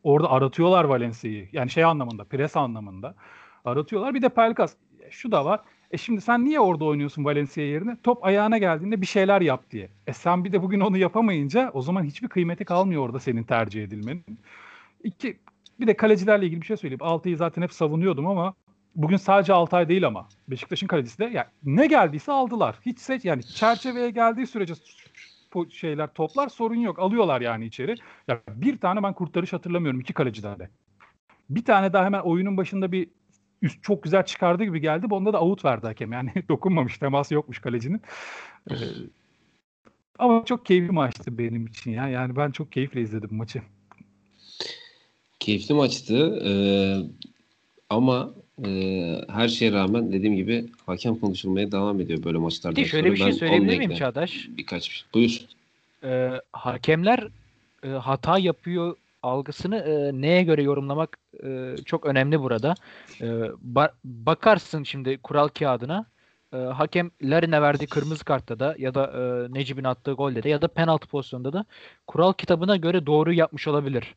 [0.03, 1.49] orada aratıyorlar Valencia'yı.
[1.53, 3.15] Yani şey anlamında, pres anlamında
[3.65, 4.15] aratıyorlar.
[4.15, 4.75] Bir de Pelkas.
[5.11, 5.61] Şu da var.
[5.91, 7.97] E şimdi sen niye orada oynuyorsun Valencia yerine?
[8.03, 9.89] Top ayağına geldiğinde bir şeyler yap diye.
[10.07, 13.85] E sen bir de bugün onu yapamayınca o zaman hiçbir kıymeti kalmıyor orada senin tercih
[13.85, 14.25] edilmenin.
[15.05, 15.39] İki,
[15.81, 17.03] bir de kalecilerle ilgili bir şey söyleyeyim.
[17.03, 18.55] Altay'ı zaten hep savunuyordum ama
[18.95, 22.77] bugün sadece Altay değil ama Beşiktaş'ın kalecisi de yani ne geldiyse aldılar.
[22.87, 24.75] Hiç seç yani çerçeveye geldiği sürece
[25.55, 26.99] bu şeyler toplar sorun yok.
[26.99, 27.95] Alıyorlar yani içeri.
[28.29, 30.71] Ya bir tane ben kurtarış hatırlamıyorum iki kalecilerde.
[31.51, 33.09] Bir tane daha hemen oyunun başında bir
[33.63, 35.07] üst çok güzel çıkardı gibi geldi.
[35.11, 36.13] Onda da out verdi hakem.
[36.13, 36.99] Yani dokunmamış.
[36.99, 38.03] Teması yokmuş kalecinin.
[38.71, 38.75] Ee,
[40.19, 42.09] ama çok keyifli maçtı benim için ya.
[42.09, 43.63] Yani ben çok keyifle izledim maçı.
[45.41, 46.43] Keyifli maçtı.
[46.45, 46.53] Ee,
[47.91, 52.77] ama e, her şeye rağmen dediğim gibi hakem konuşulmaya devam ediyor böyle maçlarda.
[52.77, 54.49] Bir de şöyle bir şey söyleyebilir miyim Çağdaş?
[54.49, 55.09] Birkaç bir şey.
[55.15, 55.41] Buyur.
[56.05, 57.29] Ee, hakemler
[57.83, 62.75] e, hata yapıyor algısını e, neye göre yorumlamak e, çok önemli burada.
[63.21, 63.27] E,
[63.75, 66.07] ba- bakarsın şimdi kural kağıdına
[66.53, 70.63] e, hakem Larin'e verdiği kırmızı kartta da ya da e, Necip'in attığı golde de ya
[70.63, 71.65] da penaltı pozisyonunda da
[72.07, 74.15] kural kitabına göre doğru yapmış olabilir.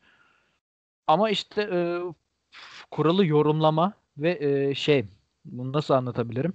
[1.06, 1.98] Ama işte e,
[2.90, 5.04] kuralı yorumlama ve e, şey
[5.44, 6.52] bunu nasıl anlatabilirim?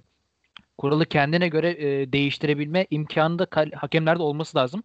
[0.78, 4.82] Kuralı kendine göre e, değiştirebilme imkanı da hakemlerde olması lazım.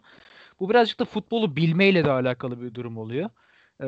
[0.60, 3.30] Bu birazcık da futbolu bilmeyle de alakalı bir durum oluyor.
[3.82, 3.86] Ee,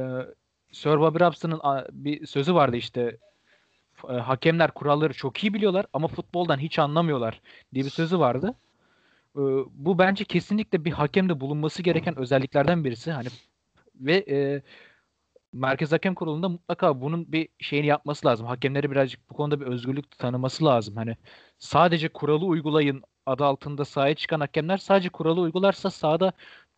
[0.72, 1.60] Sir Bobby Robson'ın
[1.92, 3.18] bir sözü vardı işte
[4.08, 7.40] e, hakemler kuralları çok iyi biliyorlar ama futboldan hiç anlamıyorlar
[7.74, 8.54] diye bir sözü vardı.
[9.36, 9.40] Ee,
[9.72, 13.12] bu bence kesinlikle bir hakemde bulunması gereken özelliklerden birisi.
[13.12, 13.28] Hani
[13.94, 14.62] ve e,
[15.52, 18.46] Merkez Hakem Kurulu'nda mutlaka bunun bir şeyini yapması lazım.
[18.46, 20.96] Hakemleri birazcık bu konuda bir özgürlük tanıması lazım.
[20.96, 21.16] Hani
[21.58, 26.32] sadece kuralı uygulayın adı altında sahaya çıkan hakemler sadece kuralı uygularsa sahada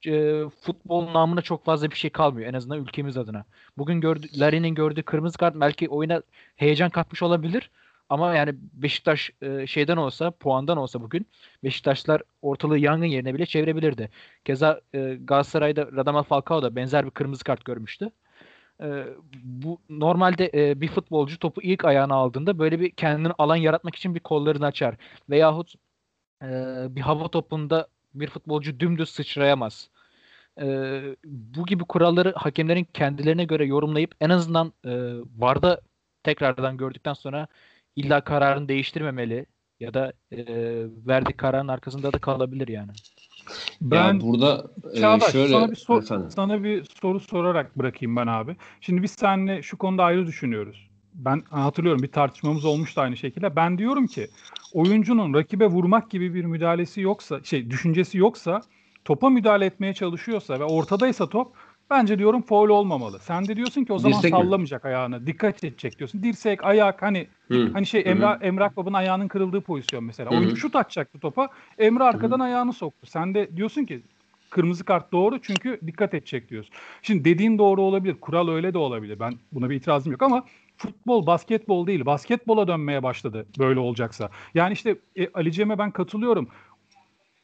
[0.07, 3.45] e, futbol namına çok fazla bir şey kalmıyor en azından ülkemiz adına.
[3.79, 6.23] Bugün gördü, Larry'nin gördüğü kırmızı kart belki oyuna
[6.57, 7.71] heyecan katmış olabilir
[8.09, 11.27] ama yani Beşiktaş e, şeyden olsa, puandan olsa bugün
[11.65, 14.11] Beşiktaşlar ortalığı yangın yerine bile çevirebilirdi.
[14.45, 18.11] Keza e, Galatasaray'da Radamel Falcao da benzer bir kırmızı kart görmüştü.
[18.83, 19.05] E,
[19.43, 24.15] bu normalde e, bir futbolcu topu ilk ayağına aldığında böyle bir kendini alan yaratmak için
[24.15, 24.97] bir kollarını açar.
[25.31, 25.75] Veyahut
[26.43, 26.47] e,
[26.91, 29.91] bir hava topunda bir futbolcu dümdüz sıçrayamaz.
[30.61, 34.91] Ee, bu gibi kuralları hakemlerin kendilerine göre yorumlayıp en azından e,
[35.39, 35.81] VAR'da
[36.23, 37.47] tekrardan gördükten sonra
[37.97, 39.47] illa kararını değiştirmemeli
[39.81, 40.39] ya da e,
[41.07, 42.91] verdiği kararın arkasında da kalabilir yani.
[43.81, 48.27] Ben ya burada e, Çağdaş, şöyle sana bir, sor, sana bir soru sorarak bırakayım ben
[48.27, 48.57] abi.
[48.81, 50.91] Şimdi biz seninle şu konuda ayrı düşünüyoruz.
[51.15, 53.57] Ben hatırlıyorum bir tartışmamız olmuştu aynı şekilde.
[53.57, 54.29] Ben diyorum ki
[54.73, 58.61] oyuncunun rakibe vurmak gibi bir müdahalesi yoksa, şey düşüncesi yoksa,
[59.05, 61.53] topa müdahale etmeye çalışıyorsa ve ortadaysa top
[61.91, 63.19] bence diyorum foul olmamalı.
[63.21, 64.89] Sen de diyorsun ki o zaman Dirsek sallamayacak mi?
[64.89, 66.23] ayağını, dikkat edecek diyorsun.
[66.23, 67.71] Dirsek, ayak hani Hı.
[67.73, 70.31] hani şey Emrah Emrah Baba'nın ayağının kırıldığı pozisyon mesela.
[70.31, 70.37] Hı.
[70.37, 71.49] Oyuncu şut atacaktı topa.
[71.79, 72.45] Emre arkadan Hı.
[72.45, 73.07] ayağını soktu.
[73.07, 74.03] Sen de diyorsun ki
[74.51, 76.75] kırmızı kart doğru çünkü dikkat edecek diyorsun.
[77.03, 78.21] Şimdi dediğin doğru olabilir.
[78.21, 79.21] Kural öyle de olabilir.
[79.21, 80.45] Ben buna bir itirazım yok ama
[80.77, 82.07] futbol basketbol değil.
[82.07, 84.31] Basketbola dönmeye başladı böyle olacaksa.
[84.55, 86.49] Yani işte e, Ali Cem'e ben katılıyorum.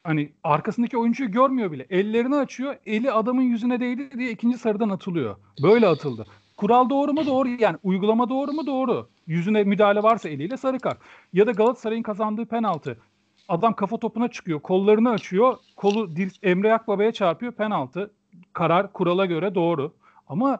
[0.06, 1.86] Hani arkasındaki oyuncuyu görmüyor bile.
[1.90, 2.76] Ellerini açıyor.
[2.86, 5.36] Eli adamın yüzüne değdi diye ikinci sarıdan atılıyor.
[5.62, 6.26] Böyle atıldı.
[6.56, 7.26] Kural doğru mu?
[7.26, 7.48] Doğru.
[7.48, 8.66] Yani uygulama doğru mu?
[8.66, 9.08] Doğru.
[9.26, 10.98] Yüzüne müdahale varsa eliyle sarı kart.
[11.32, 12.98] Ya da Galatasaray'ın kazandığı penaltı.
[13.48, 14.60] Adam kafa topuna çıkıyor.
[14.60, 15.56] Kollarını açıyor.
[15.76, 16.10] Kolu
[16.42, 17.52] Emre Akbaba'ya çarpıyor.
[17.52, 18.10] Penaltı.
[18.52, 19.92] Karar kurala göre doğru.
[20.28, 20.58] Ama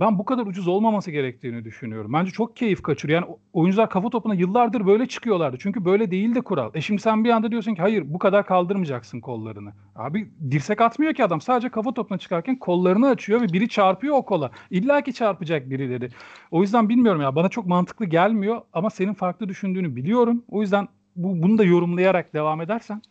[0.00, 2.12] ben bu kadar ucuz olmaması gerektiğini düşünüyorum.
[2.12, 3.22] Bence çok keyif kaçırıyor.
[3.22, 5.56] Yani oyuncular kafa topuna yıllardır böyle çıkıyorlardı.
[5.60, 6.70] Çünkü böyle değil de kural.
[6.74, 9.72] E şimdi sen bir anda diyorsun ki hayır bu kadar kaldırmayacaksın kollarını.
[9.96, 11.40] Abi dirsek atmıyor ki adam.
[11.40, 14.50] Sadece kafa topuna çıkarken kollarını açıyor ve biri çarpıyor o kola.
[14.70, 16.08] İlla ki çarpacak birileri.
[16.50, 20.44] O yüzden bilmiyorum ya bana çok mantıklı gelmiyor ama senin farklı düşündüğünü biliyorum.
[20.48, 23.02] O yüzden bu, bunu da yorumlayarak devam edersen.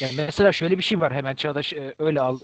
[0.00, 2.38] Yani mesela şöyle bir şey var hemen Çağdaş e, öyle al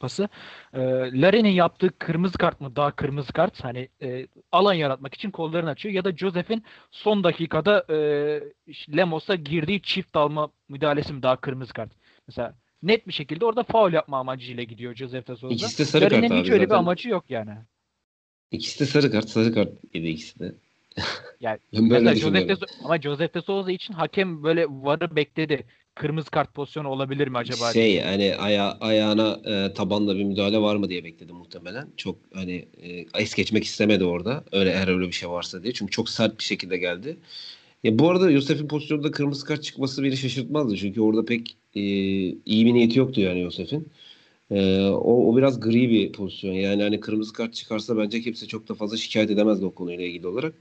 [0.00, 0.28] pası.
[0.74, 0.80] E,
[1.20, 5.94] Larry'nin yaptığı kırmızı kart mı daha kırmızı kart hani e, alan yaratmak için kollarını açıyor
[5.94, 7.96] ya da Joseph'in son dakikada e,
[8.96, 11.90] Lemos'a girdiği çift alma müdahalesi mi daha kırmızı kart.
[12.28, 15.54] Mesela net bir şekilde orada faul yapma amacıyla gidiyor Joseph de Souza.
[15.54, 16.76] İkisi de sarı Larry'nin kart hiç öyle zaten.
[16.76, 17.50] bir amacı yok yani.
[18.50, 20.54] İkisi de sarı kart, sarı kart yedi ikisi de.
[21.40, 26.54] Yani mesela Joseph de, ama Joseph de Souza için hakem böyle varı bekledi kırmızı kart
[26.54, 27.72] pozisyonu olabilir mi acaba?
[27.72, 28.04] Şey diye.
[28.04, 31.88] hani aya, ayağına e, tabanla bir müdahale var mı diye bekledi muhtemelen.
[31.96, 34.44] Çok hani e, es geçmek istemedi orada.
[34.52, 35.72] Öyle eğer öyle bir şey varsa diye.
[35.72, 37.16] Çünkü çok sert bir şekilde geldi.
[37.84, 40.76] Ya bu arada Yosef'in pozisyonunda kırmızı kart çıkması beni şaşırtmazdı.
[40.76, 41.80] Çünkü orada pek e,
[42.46, 43.88] iyi bir niyeti yoktu yani Yosef'in.
[44.50, 46.52] E, o, o biraz gri bir pozisyon.
[46.52, 50.26] Yani hani kırmızı kart çıkarsa bence kimse çok da fazla şikayet edemezdi o konuyla ilgili
[50.26, 50.54] olarak.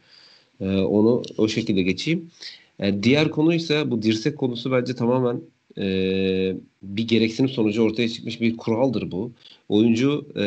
[0.61, 2.31] E, onu o şekilde geçeyim.
[2.79, 5.41] E, diğer konu ise bu dirsek konusu bence tamamen
[5.77, 9.31] e, bir gereksinim sonucu ortaya çıkmış bir kuraldır bu.
[9.69, 10.43] Oyuncu e,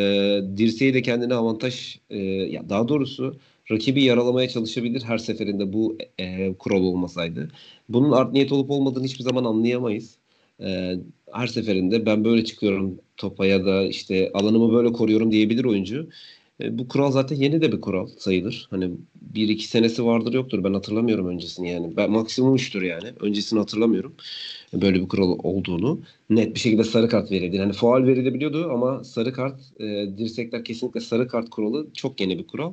[0.57, 3.37] dirseği de kendine avantaj e, ya daha doğrusu
[3.71, 7.49] rakibi yaralamaya çalışabilir her seferinde bu e, kural olmasaydı.
[7.89, 10.19] Bunun art niyet olup olmadığını hiçbir zaman anlayamayız.
[10.61, 10.97] E,
[11.33, 16.09] her seferinde ben böyle çıkıyorum topa ya da işte alanımı böyle koruyorum diyebilir oyuncu.
[16.61, 18.67] E, bu kural zaten yeni de bir kural sayılır.
[18.71, 18.91] Hani
[19.23, 20.65] bir iki senesi vardır yoktur.
[20.65, 21.97] Ben hatırlamıyorum öncesini yani.
[21.97, 23.13] Ben maksimum üçtür yani.
[23.21, 24.15] Öncesini hatırlamıyorum.
[24.75, 26.01] Böyle bir kural olduğunu.
[26.31, 27.59] Net bir şekilde sarı kart verildi.
[27.59, 32.47] Hani faal verilebiliyordu ama sarı kart e, dirsekler kesinlikle sarı kart kuralı çok yeni bir
[32.47, 32.73] kural.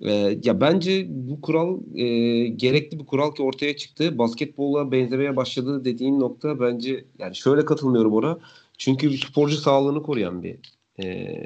[0.00, 2.04] E, ya bence bu kural e,
[2.48, 4.18] gerekli bir kural ki ortaya çıktı.
[4.18, 8.38] Basketbolla benzemeye başladı dediğin nokta bence yani şöyle katılmıyorum ona.
[8.78, 10.56] Çünkü bir sporcu sağlığını koruyan bir
[11.02, 11.36] e,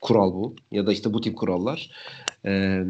[0.00, 0.56] kural bu.
[0.72, 1.90] Ya da işte bu tip kurallar.
[2.46, 2.84] E,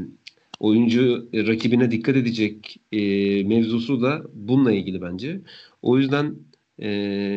[0.61, 2.99] oyuncu rakibine dikkat edecek e,
[3.45, 5.41] mevzusu da bununla ilgili bence.
[5.83, 6.35] O yüzden
[6.79, 6.89] e,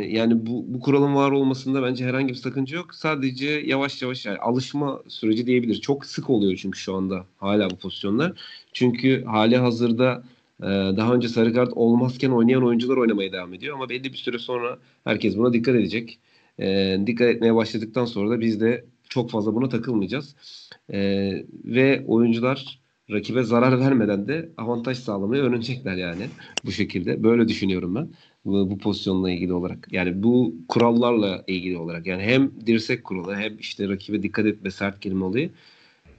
[0.10, 2.96] yani bu, bu kuralın var olmasında bence herhangi bir sakınca yok.
[2.96, 5.82] Sadece yavaş yavaş yani alışma süreci diyebilir.
[5.82, 8.34] Çok sık oluyor çünkü şu anda hala bu pozisyonlar.
[8.74, 10.24] Çünkü hali hazırda
[10.68, 13.76] daha önce sarı kart olmazken oynayan oyuncular oynamaya devam ediyor.
[13.76, 16.20] Ama belli bir süre sonra herkes buna dikkat edecek.
[16.60, 20.36] E, dikkat etmeye başladıktan sonra da biz de çok fazla buna takılmayacağız.
[20.94, 21.00] E,
[21.66, 22.80] ve oyuncular
[23.12, 26.28] rakibe zarar vermeden de avantaj sağlamayı öğrenecekler yani
[26.66, 27.24] bu şekilde.
[27.24, 28.10] Böyle düşünüyorum ben
[28.46, 29.88] bu, bu pozisyonla ilgili olarak.
[29.92, 32.08] Yani bu kurallarla ilgili olarak.
[32.08, 35.50] Yani hem dirsek kuralı hem işte rakibe dikkat etme sert girme olayı.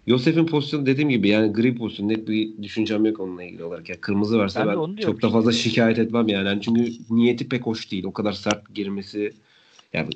[0.07, 3.89] Yosef'in pozisyonu dediğim gibi yani gri pozisyon net bir düşüncem yok onunla ilgili olarak.
[3.89, 6.49] Yani kırmızı verse Ben ben, çok da fazla şikayet etmem yani.
[6.49, 6.63] yani.
[6.63, 8.05] Çünkü niyeti pek hoş değil.
[8.05, 9.33] O kadar sert girmesi
[9.93, 10.09] yani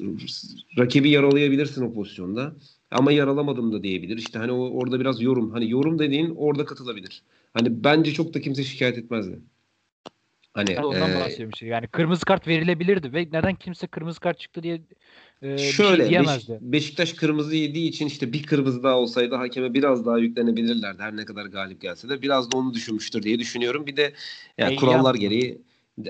[0.79, 2.53] rakibi yaralayabilirsin o pozisyonda.
[2.90, 4.18] Ama yaralamadım da diyebilir.
[4.18, 5.51] İşte hani o, orada biraz yorum.
[5.51, 7.22] Hani yorum dediğin orada katılabilir.
[7.55, 9.38] Hani bence çok da kimse şikayet etmezdi.
[10.59, 11.66] Hani Ben ondan e.
[11.66, 14.81] Yani kırmızı kart verilebilirdi ve neden kimse kırmızı kart çıktı diye
[15.42, 16.49] e, bir şöyle şey Beş-.
[16.61, 21.03] Beşiktaş kırmızı yediği için işte bir kırmızı daha olsaydı hakeme biraz daha yüklenebilirlerdi.
[21.03, 23.87] Her ne kadar galip gelse de biraz da onu düşünmüştür diye düşünüyorum.
[23.87, 24.12] Bir de
[24.59, 25.62] yani Eyyam kurallar gereği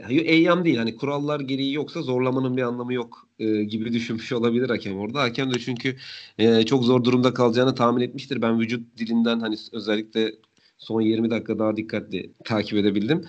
[0.09, 4.99] Eyyam değil hani kurallar gereği yoksa zorlamanın bir anlamı yok e, gibi düşünmüş olabilir hakem
[4.99, 5.21] orada.
[5.21, 5.97] Hakem de çünkü
[6.39, 8.43] e, çok zor durumda kalacağını tahmin etmiştir.
[8.43, 10.35] Ben vücut dilinden hani özellikle
[10.79, 13.25] son 20 dakika daha dikkatli takip edebildim.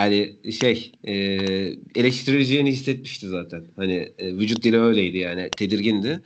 [0.00, 1.12] Yani şey e,
[1.94, 3.64] eleştirileceğini hissetmişti zaten.
[3.76, 6.22] Hani e, vücut dili öyleydi yani tedirgindi.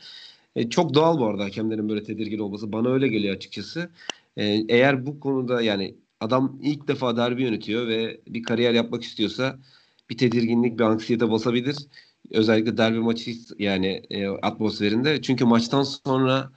[0.57, 2.73] E, çok doğal bu arada hakemlerin böyle tedirgin olması.
[2.73, 3.91] Bana öyle geliyor açıkçası.
[4.37, 9.59] E, eğer bu konuda yani adam ilk defa derbi yönetiyor ve bir kariyer yapmak istiyorsa
[10.11, 11.77] bir tedirginlik, bir anksiyete basabilir.
[12.31, 15.23] Özellikle derbi maçı yani e, atmosferinde.
[15.23, 16.53] Çünkü maçtan sonra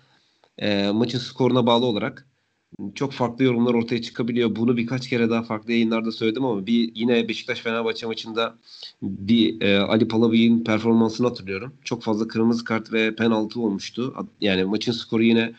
[0.57, 2.26] e, maçın skoruna bağlı olarak
[2.95, 4.55] çok farklı yorumlar ortaya çıkabiliyor.
[4.55, 8.55] Bunu birkaç kere daha farklı yayınlarda söyledim ama bir yine Beşiktaş Fenerbahçe maçında
[9.01, 11.73] bir e, Ali Palabey'in performansını hatırlıyorum.
[11.83, 14.27] Çok fazla kırmızı kart ve penaltı olmuştu.
[14.41, 15.53] Yani maçın skoru yine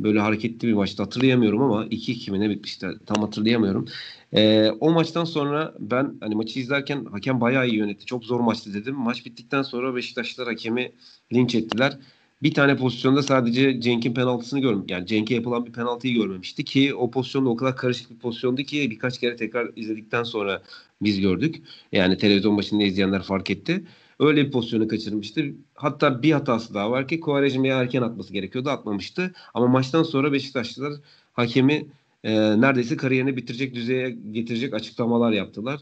[0.00, 1.02] böyle hareketli bir maçtı.
[1.02, 3.88] Hatırlayamıyorum ama 2-2 mi ne bitmişti tam hatırlayamıyorum.
[4.32, 8.06] E, o maçtan sonra ben hani maçı izlerken hakem bayağı iyi yönetti.
[8.06, 8.94] Çok zor maçtı dedim.
[8.94, 10.92] Maç bittikten sonra Beşiktaşlılar hakemi
[11.32, 11.98] linç ettiler.
[12.42, 14.84] Bir tane pozisyonda sadece Cenk'in penaltısını görmüş.
[14.88, 18.90] Yani Cenk'e yapılan bir penaltıyı görmemişti ki o pozisyonda o kadar karışık bir pozisyondu ki
[18.90, 20.62] birkaç kere tekrar izledikten sonra
[21.02, 21.62] biz gördük.
[21.92, 23.84] Yani televizyon başında izleyenler fark etti.
[24.20, 25.44] Öyle bir pozisyonu kaçırmıştı.
[25.74, 28.70] Hatta bir hatası daha var ki Kovarejmi'ye erken atması gerekiyordu.
[28.70, 29.32] Atmamıştı.
[29.54, 30.92] Ama maçtan sonra Beşiktaşlılar
[31.32, 31.86] hakemi
[32.24, 35.80] e, neredeyse kariyerini bitirecek düzeye getirecek açıklamalar yaptılar.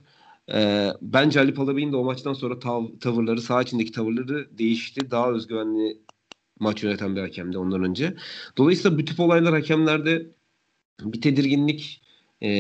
[0.53, 5.11] E, bence Ali Palabey'in de o maçtan sonra tav- tavırları, saha içindeki tavırları değişti.
[5.11, 5.99] Daha özgüvenli
[6.61, 8.17] maç yöneten bir hakemdi ondan önce.
[8.59, 10.27] Dolayısıyla bu tip olaylar hakemlerde
[11.01, 12.03] bir tedirginlik
[12.43, 12.51] e,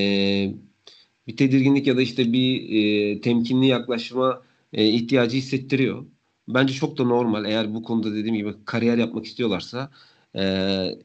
[1.26, 6.06] bir tedirginlik ya da işte bir e, temkinli yaklaşma e, ihtiyacı hissettiriyor.
[6.48, 7.44] Bence çok da normal.
[7.44, 9.90] Eğer bu konuda dediğim gibi kariyer yapmak istiyorlarsa
[10.36, 10.42] e,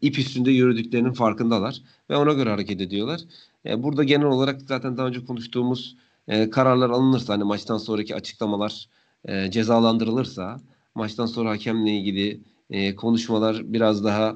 [0.02, 3.22] ip üstünde yürüdüklerinin farkındalar ve ona göre hareket ediyorlar.
[3.66, 8.90] E, burada genel olarak zaten daha önce konuştuğumuz e, kararlar alınırsa hani maçtan sonraki açıklamalar
[9.26, 10.62] e, cezalandırılırsa
[10.96, 14.36] maçtan sonra hakemle ilgili e, konuşmalar biraz daha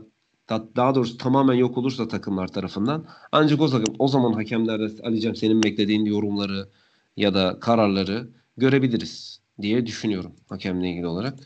[0.50, 3.70] daha doğrusu tamamen yok olursa takımlar tarafından ancak o,
[4.00, 6.70] o zaman hakemlerde Alican senin beklediğin yorumları
[7.18, 11.40] ya da kararları görebiliriz diye düşünüyorum hakemle ilgili olarak.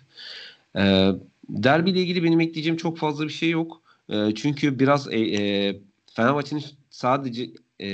[0.78, 1.12] E,
[1.50, 3.82] derbiyle ilgili benim ekleyeceğim çok fazla bir şey yok.
[4.10, 5.82] E, çünkü biraz e, e,
[6.14, 7.88] Fenerbahçe'nin sadece e,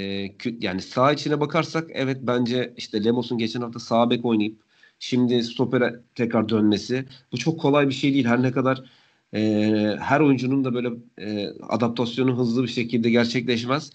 [0.59, 4.68] yani sağ içine bakarsak evet bence işte Lemos'un geçen hafta sağ bek oynayıp
[4.99, 8.25] şimdi stopere tekrar dönmesi bu çok kolay bir şey değil.
[8.25, 8.83] Her ne kadar
[9.33, 9.39] e,
[9.99, 13.91] her oyuncunun da böyle e, adaptasyonu hızlı bir şekilde gerçekleşmez.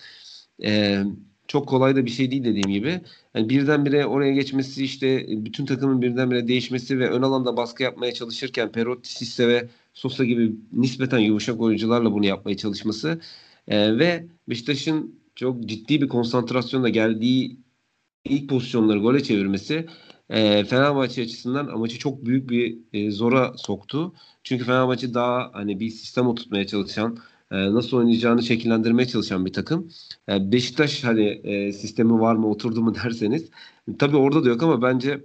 [0.65, 1.03] E,
[1.49, 3.01] çok kolay da bir şey değil dediğim gibi.
[3.35, 8.73] Yani birdenbire oraya geçmesi işte bütün takımın birdenbire değişmesi ve ön alanda baskı yapmaya çalışırken
[8.73, 13.21] Perotti, Sisse ve Sosa gibi nispeten yumuşak oyuncularla bunu yapmaya çalışması
[13.69, 17.57] e, ve Beşiktaş'ın çok ciddi bir konsantrasyonla geldiği
[18.25, 19.87] ilk pozisyonları gole çevirmesi
[20.31, 24.15] e, Fenerbahçe açısından amacı çok büyük bir e, zora soktu.
[24.45, 27.19] Çünkü Fenerbahçe daha hani bir sistem oturtmaya çalışan,
[27.51, 29.89] e, nasıl oynayacağını şekillendirmeye çalışan bir takım.
[30.29, 33.51] E, Beşiktaş hani e, sistemi var mı, oturdu mu derseniz
[33.99, 35.25] tabii orada da yok ama bence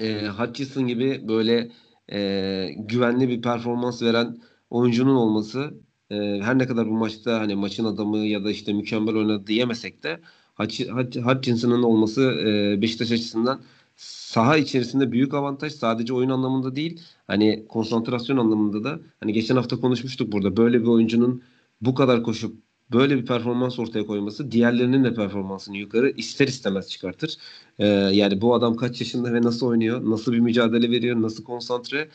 [0.00, 1.70] e, Hutchison gibi böyle
[2.12, 4.38] e, güvenli bir performans veren
[4.70, 5.74] oyuncunun olması
[6.10, 10.02] e, her ne kadar bu maçta hani maçın adamı ya da işte mükemmel oynadı diyemesek
[10.02, 10.20] de
[10.58, 13.60] Hutch- Hutch- Hutchinson'ın olması e, Beşiktaş açısından
[13.96, 15.72] saha içerisinde büyük avantaj.
[15.72, 19.00] Sadece oyun anlamında değil, hani konsantrasyon anlamında da.
[19.20, 20.56] Hani geçen hafta konuşmuştuk burada.
[20.56, 21.42] Böyle bir oyuncunun
[21.80, 22.56] bu kadar koşup
[22.92, 27.36] böyle bir performans ortaya koyması diğerlerinin de performansını yukarı ister istemez çıkartır.
[27.78, 32.08] Ee, yani bu adam kaç yaşında ve nasıl oynuyor, nasıl bir mücadele veriyor, nasıl konsantre,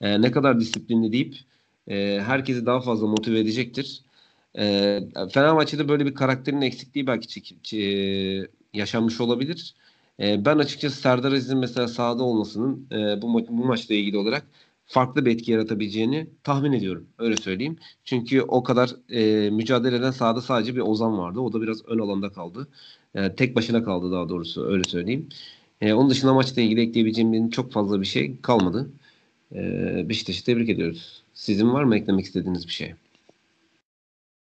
[0.00, 1.36] e, ne kadar disiplinli deyip
[1.88, 4.02] e, herkesi daha fazla motive edecektir.
[4.58, 5.00] E,
[5.32, 9.74] Fenerbahçe'de böyle bir karakterin eksikliği belki çekip, e, yaşanmış olabilir.
[10.20, 14.46] E, ben açıkçası Serdar Aziz'in mesela sahada olmasının e, bu, ma- bu maçla ilgili olarak
[14.86, 17.06] farklı bir etki yaratabileceğini tahmin ediyorum.
[17.18, 17.76] Öyle söyleyeyim.
[18.04, 21.40] Çünkü o kadar e, mücadele eden sahada sadece bir Ozan vardı.
[21.40, 22.68] O da biraz ön alanda kaldı.
[23.14, 25.28] E, tek başına kaldı daha doğrusu öyle söyleyeyim.
[25.80, 28.90] E, onun dışında maçla ilgili ekleyebileceğim benim çok fazla bir şey kalmadı.
[29.54, 29.60] E,
[30.08, 31.22] Beşiktaş'ı tebrik ediyoruz.
[31.34, 32.94] Sizin var mı eklemek istediğiniz bir şey?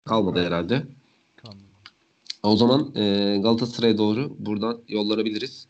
[0.05, 0.83] Kalmadı herhalde.
[2.41, 2.53] Kalmadı.
[2.53, 5.67] O zaman e, Galatasaray'a doğru buradan yollanabiliriz.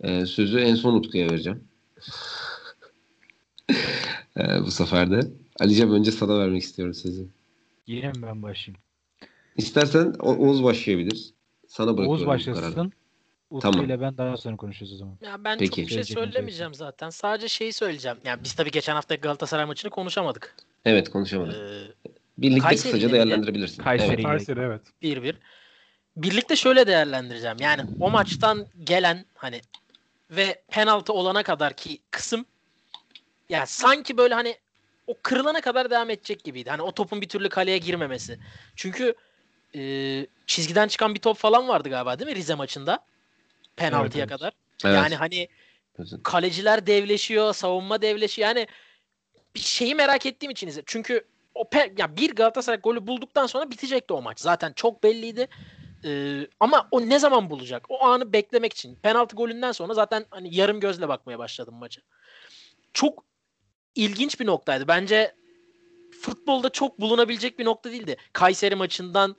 [0.00, 1.64] E, sözü en son Utku'ya vereceğim.
[4.36, 5.20] e, bu sefer de.
[5.60, 7.26] Ali'cem önce sana vermek istiyorum sözü.
[7.86, 8.82] Yine mi ben başlayayım?
[9.56, 11.30] İstersen O- Oğuz başlayabilir.
[11.68, 12.92] Sana bırakıyorum Oğuz başlasın.
[13.50, 13.86] Utku Tamam.
[13.86, 15.18] ile ben daha sonra konuşacağız o zaman.
[15.22, 15.70] Ya ben Peki.
[15.70, 17.10] çok bir şey söylemeyeceğim zaten.
[17.10, 18.16] Sadece şeyi söyleyeceğim.
[18.24, 20.56] Yani biz tabii geçen hafta Galatasaray maçını konuşamadık.
[20.84, 21.54] Evet konuşamadım.
[21.54, 23.82] Ee, Birlikte Kayseri kısaca değerlendirebilirsin.
[23.82, 24.12] Kayseri.
[24.12, 24.22] Evet.
[24.22, 24.80] Kayseri evet.
[25.02, 25.34] 1-1.
[26.16, 27.56] Birlikte şöyle değerlendireceğim.
[27.60, 29.60] Yani o maçtan gelen hani
[30.30, 32.46] ve penaltı olana kadar ki kısım
[33.48, 34.56] yani sanki böyle hani
[35.06, 36.70] o kırılana kadar devam edecek gibiydi.
[36.70, 38.38] Hani o topun bir türlü kaleye girmemesi.
[38.76, 39.14] Çünkü
[39.74, 39.80] e,
[40.46, 42.98] çizgiden çıkan bir top falan vardı galiba değil mi Rize maçında?
[43.76, 44.28] Penaltıya Evet, evet.
[44.28, 44.52] kadar.
[44.84, 44.96] Evet.
[44.96, 45.48] Yani hani
[46.22, 48.48] kaleciler devleşiyor, savunma devleşiyor.
[48.48, 48.66] Yani
[49.54, 50.84] bir şeyi merak ettiğim için izledim.
[50.86, 54.40] Çünkü o pe- ya bir Galatasaray golü bulduktan sonra bitecekti o maç.
[54.40, 55.46] Zaten çok belliydi.
[56.04, 57.86] Ee, ama o ne zaman bulacak?
[57.88, 58.94] O anı beklemek için.
[58.94, 62.02] Penaltı golünden sonra zaten hani yarım gözle bakmaya başladım maça.
[62.92, 63.24] Çok
[63.94, 64.88] ilginç bir noktaydı.
[64.88, 65.34] Bence
[66.20, 68.16] futbolda çok bulunabilecek bir nokta değildi.
[68.32, 69.36] Kayseri maçından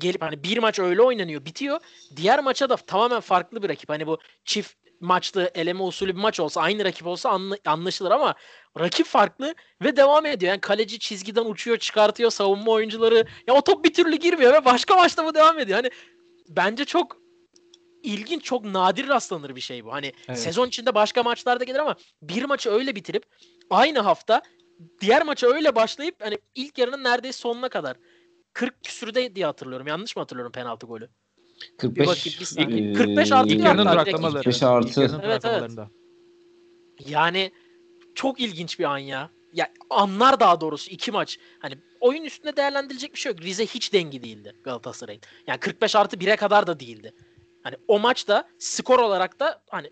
[0.00, 1.80] gelip hani bir maç öyle oynanıyor, bitiyor.
[2.16, 3.88] Diğer maça da tamamen farklı bir rakip.
[3.88, 8.34] Hani bu çift maçlı eleme usulü bir maç olsa, aynı rakip olsa anla- anlaşılır ama
[8.80, 10.50] rakip farklı ve devam ediyor.
[10.50, 13.24] Yani kaleci çizgiden uçuyor, çıkartıyor savunma oyuncuları.
[13.46, 15.76] Ya o top bir türlü girmiyor ve başka maçta bu devam ediyor.
[15.78, 15.90] Hani
[16.48, 17.16] bence çok
[18.02, 19.92] ilginç, çok nadir rastlanır bir şey bu.
[19.92, 20.38] Hani Evet.
[20.38, 23.24] sezon içinde başka maçlarda gelir ama bir maçı öyle bitirip
[23.70, 24.42] aynı hafta
[25.00, 27.96] diğer maça öyle başlayıp hani ilk yarının neredeyse sonuna kadar
[28.52, 29.86] 40 küsürde diye hatırlıyorum.
[29.86, 31.08] Yanlış mı hatırlıyorum penaltı golü?
[31.78, 32.86] 45 bakayım, bir saniye.
[32.86, 34.44] eee, 45 artı İlk bir yarının hatta direkt duraklamaları.
[34.44, 34.88] 45 artı.
[34.88, 35.70] İlk Evet, evet.
[37.06, 37.52] Yani
[38.14, 39.30] çok ilginç bir an ya.
[39.52, 41.38] Ya anlar daha doğrusu iki maç.
[41.58, 43.42] Hani oyun üstünde değerlendirilecek bir şey yok.
[43.42, 45.22] Rize hiç dengi değildi Galatasaray'ın.
[45.46, 47.14] Yani 45 artı 1'e kadar da değildi.
[47.62, 49.90] Hani o maçta skor olarak da hani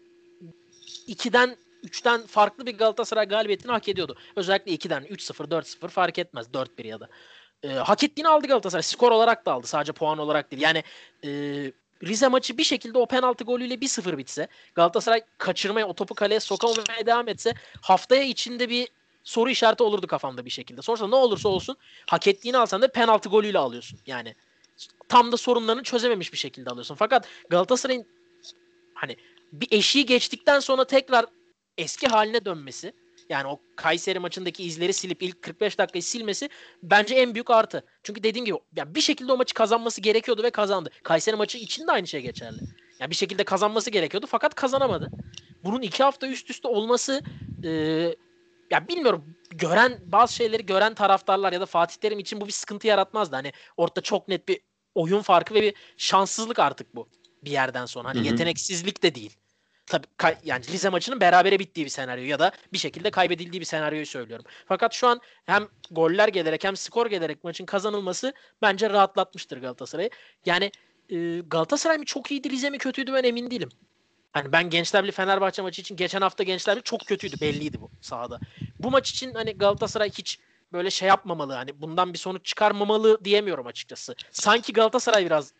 [1.09, 4.17] 2'den 3'ten farklı bir Galatasaray galibiyetini hak ediyordu.
[4.37, 7.09] Özellikle 2'den 3-0 4-0 fark etmez 4-1 ya da.
[7.63, 8.83] Ee, hak ettiğini aldı Galatasaray.
[8.83, 9.67] Skor olarak da aldı.
[9.67, 10.63] Sadece puan olarak değil.
[10.63, 10.83] Yani
[11.25, 11.31] e,
[12.05, 17.07] Rize maçı bir şekilde o penaltı golüyle 1-0 bitse Galatasaray kaçırmaya o topu kaleye sokamamaya
[17.07, 18.89] devam etse haftaya içinde bir
[19.25, 20.83] soru işareti olurdu kafamda bir şekilde.
[20.83, 24.01] Sonrasında ne olursa olsun hak ettiğini alsan da penaltı golüyle alıyorsun.
[24.07, 24.35] Yani
[25.09, 26.95] tam da sorunlarını çözememiş bir şekilde alıyorsun.
[26.95, 28.07] Fakat Galatasaray'ın
[28.95, 29.17] hani
[29.53, 31.27] bir eşiği geçtikten sonra tekrar
[31.79, 32.93] eski haline dönmesi
[33.29, 36.49] yani o Kayseri maçındaki izleri silip ilk 45 dakikayı silmesi
[36.83, 37.85] bence en büyük artı.
[38.03, 40.91] Çünkü dediğim gibi yani bir şekilde o maçı kazanması gerekiyordu ve kazandı.
[41.03, 42.59] Kayseri maçı için de aynı şey geçerli.
[43.01, 45.11] Yani bir şekilde kazanması gerekiyordu fakat kazanamadı.
[45.65, 47.23] Bunun iki hafta üst üste olması
[47.65, 47.71] e,
[48.71, 52.87] ya bilmiyorum gören bazı şeyleri gören taraftarlar ya da Fatih Terim için bu bir sıkıntı
[52.87, 53.37] yaratmazdı.
[53.37, 54.61] Hani ortada çok net bir
[54.95, 57.09] oyun farkı ve bir şanssızlık artık bu
[57.45, 58.09] bir yerden sonra.
[58.09, 58.27] Hani Hı hı.
[58.27, 59.37] yeteneksizlik de değil.
[59.89, 63.67] Tabii kay- yani Rize maçının berabere bittiği bir senaryo ya da bir şekilde kaybedildiği bir
[63.67, 64.47] senaryoyu söylüyorum.
[64.67, 68.33] Fakat şu an hem goller gelerek hem skor gelerek maçın kazanılması
[68.63, 70.11] bence rahatlatmıştır Galatasaray'ı.
[70.47, 70.71] Yani
[71.09, 73.69] e, Galatasaray mı çok iyiydi Rize mi kötüydü ben emin değilim.
[74.33, 77.91] Hani ben Gençler Birliği Fenerbahçe maçı için geçen hafta Gençler Birliği çok kötüydü belliydi bu
[78.01, 78.41] sahada.
[78.79, 80.39] Bu maç için hani Galatasaray hiç
[80.73, 84.15] böyle şey yapmamalı hani bundan bir sonuç çıkarmamalı diyemiyorum açıkçası.
[84.31, 85.53] Sanki Galatasaray biraz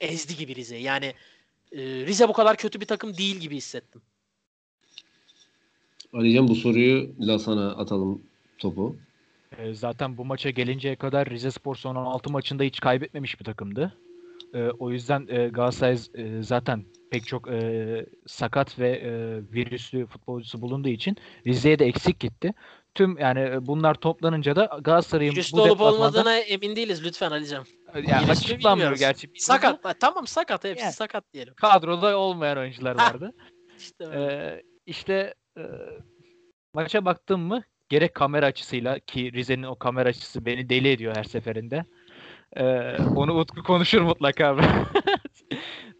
[0.00, 0.76] ezdi gibi Rize.
[0.76, 1.14] Yani
[1.76, 4.02] Rize bu kadar kötü bir takım değil gibi hissettim.
[6.12, 8.22] Alican bu soruyu la sana atalım
[8.58, 8.96] topu.
[9.58, 13.96] E, zaten bu maça gelinceye kadar Rizespor son 16 maçında hiç kaybetmemiş bir takımdı.
[14.54, 19.10] E, o yüzden e, Galatasaray e, zaten pek çok e, sakat ve e,
[19.52, 21.16] virüslü futbolcusu bulunduğu için
[21.46, 22.54] Rize'ye de eksik gitti.
[22.94, 27.62] Tüm yani e, bunlar toplanınca da Galatasaray'ın bu olup deplasmanda olmadığına emin değiliz lütfen Ali'cim.
[27.94, 29.30] Yani açıklanmıyor gerçi.
[29.36, 29.84] Sakat.
[29.84, 30.64] Ha, tamam sakat.
[30.64, 30.92] Hepsi Yani.
[30.92, 31.54] sakat diyelim.
[31.54, 33.32] Kadroda olmayan oyuncular vardı.
[33.78, 34.04] İşte.
[34.04, 35.62] Ee, işte e,
[36.74, 41.24] maça baktım mı gerek kamera açısıyla ki Rize'nin o kamera açısı beni deli ediyor her
[41.24, 41.84] seferinde.
[42.56, 44.56] Ee, onu Utku konuşur mutlaka.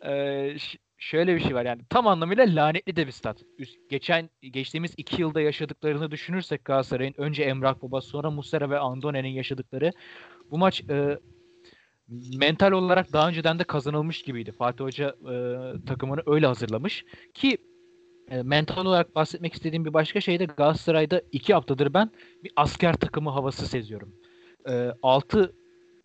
[0.07, 0.57] Ee,
[0.99, 3.43] şöyle bir şey var yani tam anlamıyla lanetli de bir stat.
[3.59, 9.29] Üst- Geçen geçtiğimiz iki yılda yaşadıklarını düşünürsek Galatasaray'ın önce Emrah Baba sonra Muslera ve Andone'nin
[9.29, 9.91] yaşadıkları
[10.51, 11.19] bu maç e,
[12.39, 14.53] mental olarak daha önceden de kazanılmış gibiydi.
[14.53, 15.35] Fatih Hoca e,
[15.87, 17.59] takımını öyle hazırlamış ki
[18.31, 22.11] e, mental olarak bahsetmek istediğim bir başka şey de Galatasaray'da iki haftadır ben
[22.45, 24.15] bir asker takımı havası seziyorum.
[24.69, 25.53] E, 6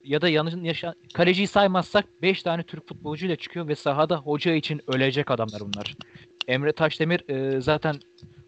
[0.04, 4.82] ya da yanlış yaşa kaleciyi saymazsak 5 tane Türk futbolcuyla çıkıyor ve sahada hoca için
[4.88, 5.95] ölecek adamlar bunlar.
[6.47, 7.95] Emre Taşdemir e, zaten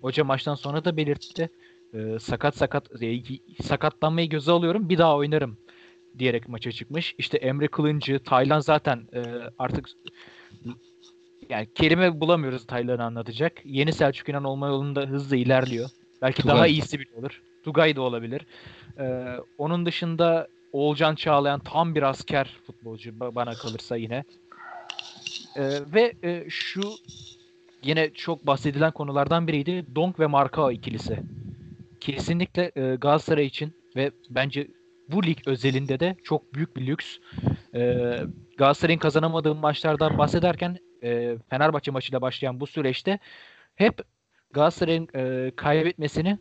[0.01, 1.49] hoca maçtan sonra da belirtti.
[1.93, 3.21] E, sakat sakat e,
[3.63, 5.57] sakatlanmayı göze alıyorum bir daha oynarım
[6.19, 7.15] diyerek maça çıkmış.
[7.17, 9.21] İşte Emre Kılıncı, Taylan zaten e,
[9.59, 9.89] artık
[11.49, 13.53] yani kelime bulamıyoruz Taylan'ı anlatacak.
[13.65, 15.89] Yeni Selçuk İnan olma yolunda hızlı ilerliyor.
[16.21, 16.55] Belki Tugay.
[16.55, 17.41] daha iyisi bile olur.
[17.63, 18.45] Tugay da olabilir.
[18.99, 24.23] E, onun dışında Oğulcan Çağlayan tam bir asker futbolcu ba- bana kalırsa yine.
[25.55, 26.81] E, ve e, şu
[27.83, 29.85] yine çok bahsedilen konulardan biriydi.
[29.95, 31.19] Donk ve Markao ikilisi.
[31.99, 34.67] Kesinlikle e, Galatasaray için ve bence
[35.11, 37.17] bu lig özelinde de çok büyük bir lüks.
[37.75, 38.19] Ee,
[38.57, 43.19] Galatasaray'ın kazanamadığı maçlardan bahsederken e, Fenerbahçe maçıyla başlayan bu süreçte
[43.75, 44.01] hep
[44.53, 46.37] Galatasaray'ın e, kaybetmesini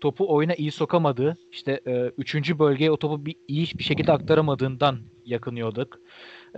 [0.00, 4.98] topu oyuna iyi sokamadığı, işte e, üçüncü bölgeye o topu bir, iyi bir şekilde aktaramadığından
[5.24, 5.98] yakınıyorduk.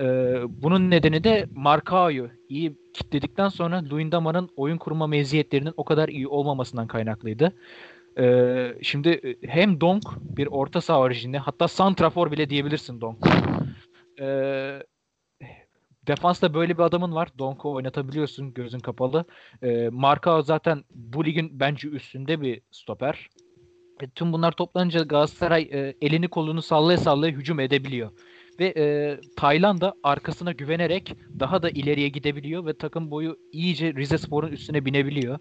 [0.00, 0.04] E,
[0.48, 6.86] bunun nedeni de Markao'yu iyi kitledikten sonra Luyendama'nın oyun kurma meziyetlerinin o kadar iyi olmamasından
[6.86, 7.52] kaynaklıydı.
[8.18, 13.18] Ee, şimdi e, hem Donk bir orta saha orijini hatta santrafor bile diyebilirsin Donk.
[14.20, 14.82] Ee,
[16.06, 17.28] defansta böyle bir adamın var.
[17.38, 19.24] Donk'u oynatabiliyorsun gözün kapalı.
[19.62, 23.28] Ee, Marka zaten bu ligin bence üstünde bir stoper.
[24.02, 28.10] E, tüm bunlar toplanınca Galatasaray e, elini kolunu sallaya sallaya hücum edebiliyor.
[28.60, 34.52] Ve e, Taylan da arkasına güvenerek daha da ileriye gidebiliyor ve takım boyu iyice Rizespor'un
[34.52, 35.38] üstüne binebiliyor.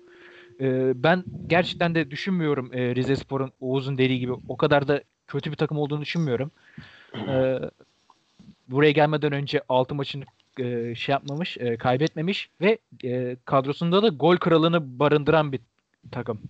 [0.60, 5.56] Ee, ben gerçekten de düşünmüyorum e, Rizespor'un Oğuz'un dediği gibi o kadar da kötü bir
[5.56, 6.52] takım olduğunu düşünmüyorum.
[7.16, 7.60] Ee,
[8.68, 10.24] buraya gelmeden önce 6 maçını
[10.60, 12.78] e, şey yapmamış, e, kaybetmemiş ve
[13.46, 15.60] kadrosunda da gol kralını barındıran bir
[16.12, 16.42] takım.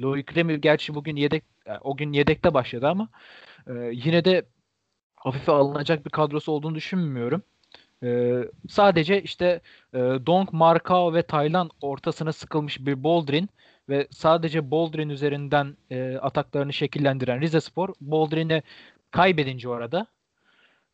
[0.00, 1.44] Loic Remy gerçi bugün yedek
[1.80, 3.08] o gün yedekte başladı ama
[3.92, 4.42] yine de
[5.16, 7.42] hafife alınacak bir kadrosu olduğunu düşünmüyorum.
[8.02, 9.60] Ee, sadece işte
[9.94, 13.48] e, Donk, Markao ve Taylan ortasına sıkılmış bir Boldrin
[13.88, 18.62] ve sadece Boldrin üzerinden e, ataklarını şekillendiren Rizespor Boldrin'i
[19.10, 20.06] kaybedince orada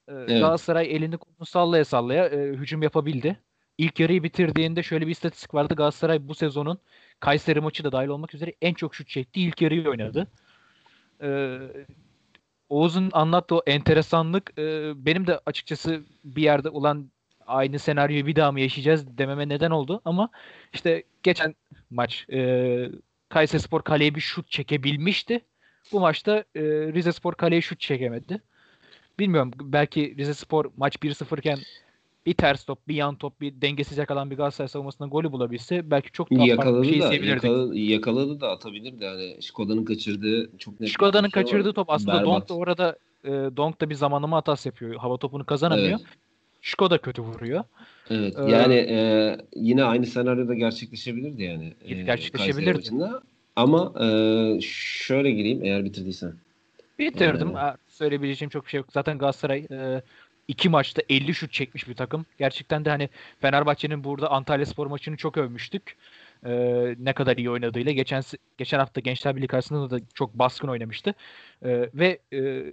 [0.09, 3.39] e, Galatasaray elini kolunu sallaya sallaya e, hücum yapabildi.
[3.79, 5.75] İlk yarıyı bitirdiğinde şöyle bir istatistik vardı.
[5.75, 6.79] Galatasaray bu sezonun
[7.21, 9.41] Kayseri maçı da dahil olmak üzere en çok şut çekti.
[9.41, 10.27] İlk yarıyı oynadı.
[11.23, 11.59] Ee,
[12.69, 17.11] Oğuz'un anlattığı o enteresanlık e, benim de açıkçası bir yerde ulan
[17.47, 20.31] aynı senaryoyu bir daha mı yaşayacağız dememe neden oldu ama
[20.73, 21.55] işte geçen
[21.91, 22.91] maç e,
[23.29, 25.41] Kayserispor kaleye bir şut çekebilmişti.
[25.93, 28.43] Bu maçta e, Rizespor kaleye şut çekemedi.
[29.19, 31.59] Bilmiyorum belki Rizespor maç 1-0 iken
[32.27, 36.13] bir ters top, bir yan top, bir dengesiz yakalan bir Galatasaray savunmasında golü bulabilse belki
[36.13, 39.37] çok daha farklı Yakaladı bir şey da yakaladı, yakaladı da atabilirdi yani.
[39.43, 40.81] Şkoda'nın kaçırdığı çok net.
[40.81, 41.47] bir Şkoda'nın pozisyon var.
[41.47, 42.27] kaçırdığı top aslında Berbat.
[42.27, 44.95] Donk da orada e, Donk da bir zamanlama hatası yapıyor.
[44.95, 45.89] Hava topunu kazanamıyor.
[45.89, 46.01] Evet.
[46.61, 47.65] Şkoda kötü vuruyor.
[48.11, 48.35] Evet.
[48.39, 51.75] Ee, yani e, yine aynı senaryoda gerçekleşebilirdi yani.
[51.85, 52.91] E, gerçekleşebilirdi.
[53.57, 56.33] Ama e, şöyle gireyim eğer bitirdiysen.
[56.99, 57.57] Bitirdim.
[57.57, 58.87] Ee, Söyleyebileceğim çok bir şey yok.
[58.93, 60.03] Zaten Galatasaray e,
[60.49, 62.27] iki maçta 50 şut çekmiş bir takım.
[62.39, 63.09] Gerçekten de hani
[63.41, 65.97] Fenerbahçe'nin burada Antalya Spor maçını çok övmüştük.
[66.47, 67.93] Ee, ne kadar iyi oynadığıyla.
[67.93, 68.23] Geçen
[68.59, 71.15] geçen hafta Gençler Birliği karşısında da çok baskın oynamıştı.
[71.63, 72.73] Ee, ve e,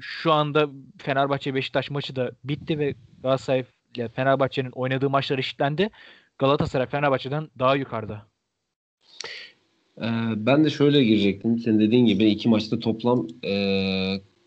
[0.00, 3.64] şu anda Fenerbahçe Beşiktaş maçı da bitti ve Galatasaray
[3.94, 5.90] ile Fenerbahçe'nin oynadığı maçlar eşitlendi.
[6.38, 8.26] Galatasaray Fenerbahçe'den daha yukarıda.
[9.98, 10.06] Ee,
[10.36, 11.58] ben de şöyle girecektim.
[11.58, 13.52] Senin dediğin gibi iki maçta toplam e,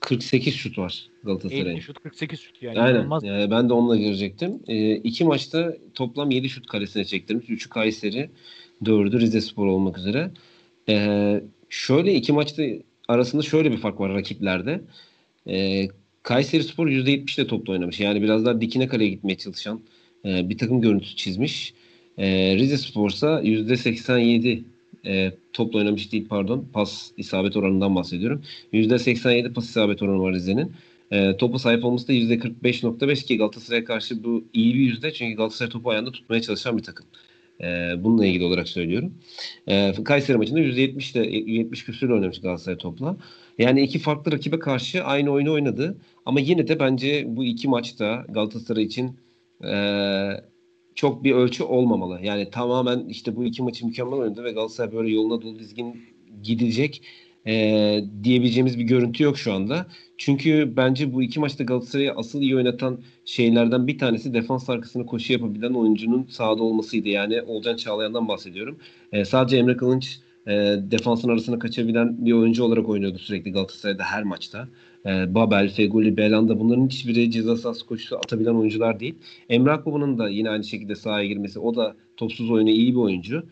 [0.10, 1.66] 48 şut var Galatasaray'ın.
[1.66, 2.80] 50 şut 48 şut yani.
[2.80, 2.95] Aynen.
[2.95, 3.24] inanılmaz.
[3.24, 4.60] Yani ben de onunla girecektim.
[4.68, 7.49] E, iki maçta toplam 7 şut karesine çektirmiş.
[7.49, 8.30] 3'ü Kayseri,
[8.84, 10.32] 4'ü Rize Spor olmak üzere.
[10.89, 12.64] E, şöyle iki maçta
[13.07, 14.82] arasında şöyle bir fark var rakiplerde.
[15.47, 15.88] E,
[16.24, 17.99] Kayseri Spor %70 de topla oynamış.
[17.99, 19.82] Yani biraz daha dikine kaleye gitmeye çalışan
[20.26, 21.74] e, bir takım görüntüsü çizmiş.
[22.18, 24.64] E, Rize Spor ise %87
[25.05, 26.67] e, topla oynamış değil pardon.
[26.73, 28.41] Pas isabet oranından bahsediyorum.
[28.73, 30.71] %87 pas isabet oranı var Rize'nin.
[31.11, 35.13] E, topa sahip olması da %45.5 ki Galatasaray'a karşı bu iyi bir yüzde.
[35.13, 37.05] Çünkü Galatasaray topu ayağında tutmaya çalışan bir takım.
[37.61, 37.65] E,
[38.03, 39.13] bununla ilgili olarak söylüyorum.
[39.67, 43.17] E, Kayseri maçında %70 de 70 küsur oynamış Galatasaray topla.
[43.57, 45.97] Yani iki farklı rakibe karşı aynı oyunu oynadı.
[46.25, 49.19] Ama yine de bence bu iki maçta Galatasaray için
[49.63, 49.71] e,
[50.99, 52.19] çok bir ölçü olmamalı.
[52.23, 56.01] Yani tamamen işte bu iki maçı mükemmel oynadı ve Galatasaray böyle yoluna dolu dizgin
[56.43, 57.01] gidecek
[57.47, 57.53] e,
[58.23, 59.87] diyebileceğimiz bir görüntü yok şu anda.
[60.17, 65.33] Çünkü bence bu iki maçta Galatasaray'ı asıl iyi oynatan şeylerden bir tanesi defans arkasını koşu
[65.33, 67.09] yapabilen oyuncunun sahada olmasıydı.
[67.09, 68.79] Yani Olcan Çağlayan'dan bahsediyorum.
[69.11, 70.51] E, sadece Emre Kılınç e,
[70.91, 74.67] defansın arasına kaçabilen bir oyuncu olarak oynuyordu sürekli Galatasaray'da her maçta.
[75.05, 79.15] E, Babel, Feguli, Belanda bunların hiçbiri ceza sahası koşusu atabilen oyuncular değil.
[79.49, 81.59] Emre Akbaba'nın da yine aynı şekilde sahaya girmesi.
[81.59, 83.43] O da topsuz oyuna iyi bir oyuncu.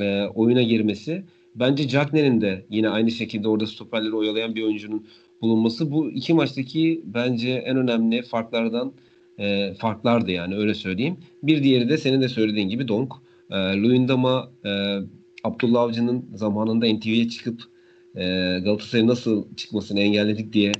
[0.00, 1.24] E, oyuna girmesi.
[1.54, 5.06] Bence Cagney'in de yine aynı şekilde orada stoperleri oyalayan bir oyuncunun
[5.42, 5.90] bulunması.
[5.90, 8.92] Bu iki maçtaki bence en önemli farklardan
[9.38, 11.16] e, farklardı yani öyle söyleyeyim.
[11.42, 13.12] Bir diğeri de senin de söylediğin gibi Donk.
[13.50, 14.98] E, Luyendama e,
[15.44, 17.73] Abdullah Avcı'nın zamanında NTV'ye çıkıp
[18.14, 18.24] e,
[18.64, 20.72] Galatasaray'ın nasıl çıkmasını engelledik diye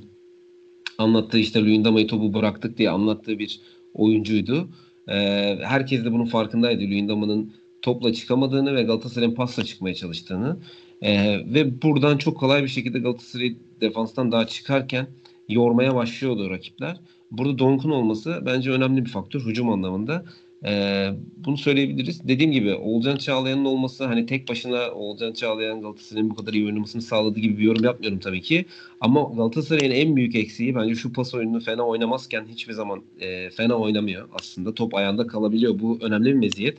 [0.97, 3.59] anlattığı işte Luyendama'yı topu bıraktık diye anlattığı bir
[3.93, 4.69] oyuncuydu.
[5.07, 5.15] E,
[5.61, 6.81] herkes de bunun farkındaydı.
[6.81, 10.57] Luyendama'nın topla çıkamadığını ve Galatasaray'ın pasla çıkmaya çalıştığını.
[11.01, 15.07] E, ve buradan çok kolay bir şekilde Galatasaray defanstan daha çıkarken
[15.49, 16.97] yormaya başlıyordu rakipler.
[17.31, 20.25] Burada Donk'un olması bence önemli bir faktör hücum anlamında.
[20.67, 22.27] Ee, bunu söyleyebiliriz.
[22.27, 27.01] Dediğim gibi Oğulcan Çağlayan'ın olması hani tek başına Oğulcan Çağlayan Galatasaray'ın bu kadar iyi oynamasını
[27.01, 28.65] sağladığı gibi bir yorum yapmıyorum tabii ki.
[29.01, 33.75] Ama Galatasaray'ın en büyük eksiği bence şu pas oyununu fena oynamazken hiçbir zaman e, fena
[33.75, 34.73] oynamıyor aslında.
[34.73, 35.79] Top ayağında kalabiliyor.
[35.79, 36.77] Bu önemli bir meziyet.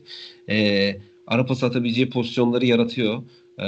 [0.48, 3.22] E, ara pas atabileceği pozisyonları yaratıyor.
[3.58, 3.64] E,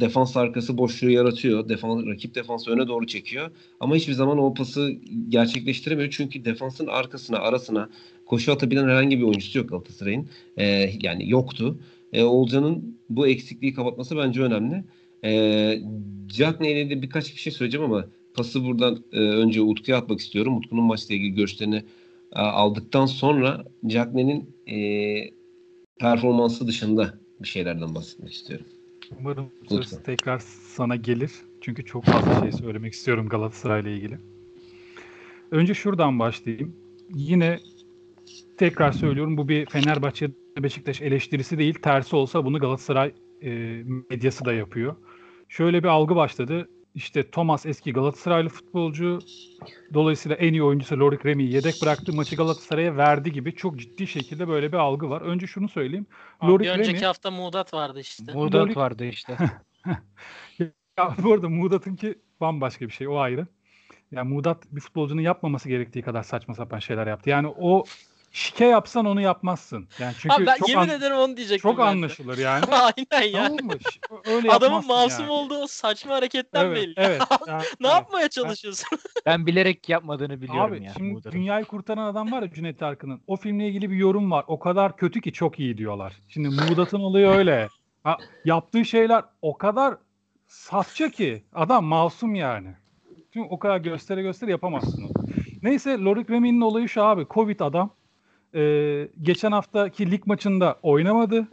[0.00, 1.68] defans arkası boşluğu yaratıyor.
[1.68, 3.50] Defans, rakip defansı öne doğru çekiyor.
[3.80, 4.92] Ama hiçbir zaman o pası
[5.28, 6.10] gerçekleştiremiyor.
[6.10, 7.90] Çünkü defansın arkasına, arasına
[8.26, 10.28] koşu atabilen herhangi bir oyuncusu yok Galatasaray'ın.
[10.56, 11.80] E, yani yoktu.
[12.12, 14.84] E, Olcan'ın bu eksikliği kapatması bence önemli.
[15.24, 15.82] E,
[16.26, 20.56] Cagney ile de birkaç bir şey söyleyeceğim ama pası buradan e, önce Utku'ya atmak istiyorum.
[20.56, 21.84] Utku'nun maçla ilgili görüşlerini
[22.36, 24.78] e, aldıktan sonra Cagney'in e,
[26.00, 28.66] performansı dışında bir şeylerden bahsetmek istiyorum.
[29.18, 30.38] Umarım söz tekrar
[30.74, 31.32] sana gelir.
[31.60, 34.18] Çünkü çok fazla şey söylemek istiyorum Galatasaray ile ilgili.
[35.50, 36.76] Önce şuradan başlayayım.
[37.14, 37.58] Yine
[38.56, 41.74] tekrar söylüyorum bu bir Fenerbahçe Beşiktaş eleştirisi değil.
[41.74, 44.96] Tersi olsa bunu Galatasaray e, medyası da yapıyor.
[45.48, 46.68] Şöyle bir algı başladı.
[46.94, 49.18] İşte Thomas eski Galatasaraylı futbolcu.
[49.94, 52.12] Dolayısıyla en iyi oyuncusu Lorik Remi'yi yedek bıraktı.
[52.12, 55.20] Maçı Galatasaray'a verdi gibi çok ciddi şekilde böyle bir algı var.
[55.20, 56.06] Önce şunu söyleyeyim.
[56.40, 58.32] Abi Lorik bir önceki Remi- hafta Muğdat vardı işte.
[58.34, 59.36] Muğdat Lorik- vardı işte.
[60.98, 63.08] Ya bu arada Muğdat'ınki bambaşka bir şey.
[63.08, 63.46] O ayrı.
[64.10, 67.30] Yani Muğdat bir futbolcunun yapmaması gerektiği kadar saçma sapan şeyler yaptı.
[67.30, 67.84] Yani o
[68.32, 69.88] şike yapsan onu yapmazsın.
[69.98, 71.90] Yani çünkü Abi ben çok, yemin an- ederim onu diyecektim çok ben de.
[71.90, 72.64] anlaşılır yani.
[72.70, 73.44] Aynen ya.
[73.46, 73.72] Tamam mı?
[73.92, 74.00] Ş-
[74.32, 75.32] Öyle Adamın masum yani.
[75.32, 76.94] olduğu o saçma hareketten Evet, belli.
[76.96, 77.22] evet.
[77.46, 77.94] Yani, ne evet.
[77.94, 78.86] yapmaya çalışıyorsun?
[79.26, 80.92] Ben bilerek yapmadığını biliyorum Abi ya.
[80.96, 83.20] şimdi dünyayı kurtaran adam var ya Cüneyt Arkın'ın.
[83.26, 84.44] O filmle ilgili bir yorum var.
[84.48, 86.12] O kadar kötü ki çok iyi diyorlar.
[86.28, 87.68] Şimdi Muğdat'ın olayı öyle.
[88.04, 89.94] Ha, yaptığı şeyler o kadar
[90.48, 92.68] safça ki adam masum yani.
[93.32, 95.12] Çünkü o kadar göstere göstere yapamazsın onu.
[95.62, 97.26] Neyse Lorik Remi'nin olayı şu abi.
[97.30, 97.90] Covid adam.
[98.54, 101.48] Ee, geçen haftaki lig maçında oynamadı.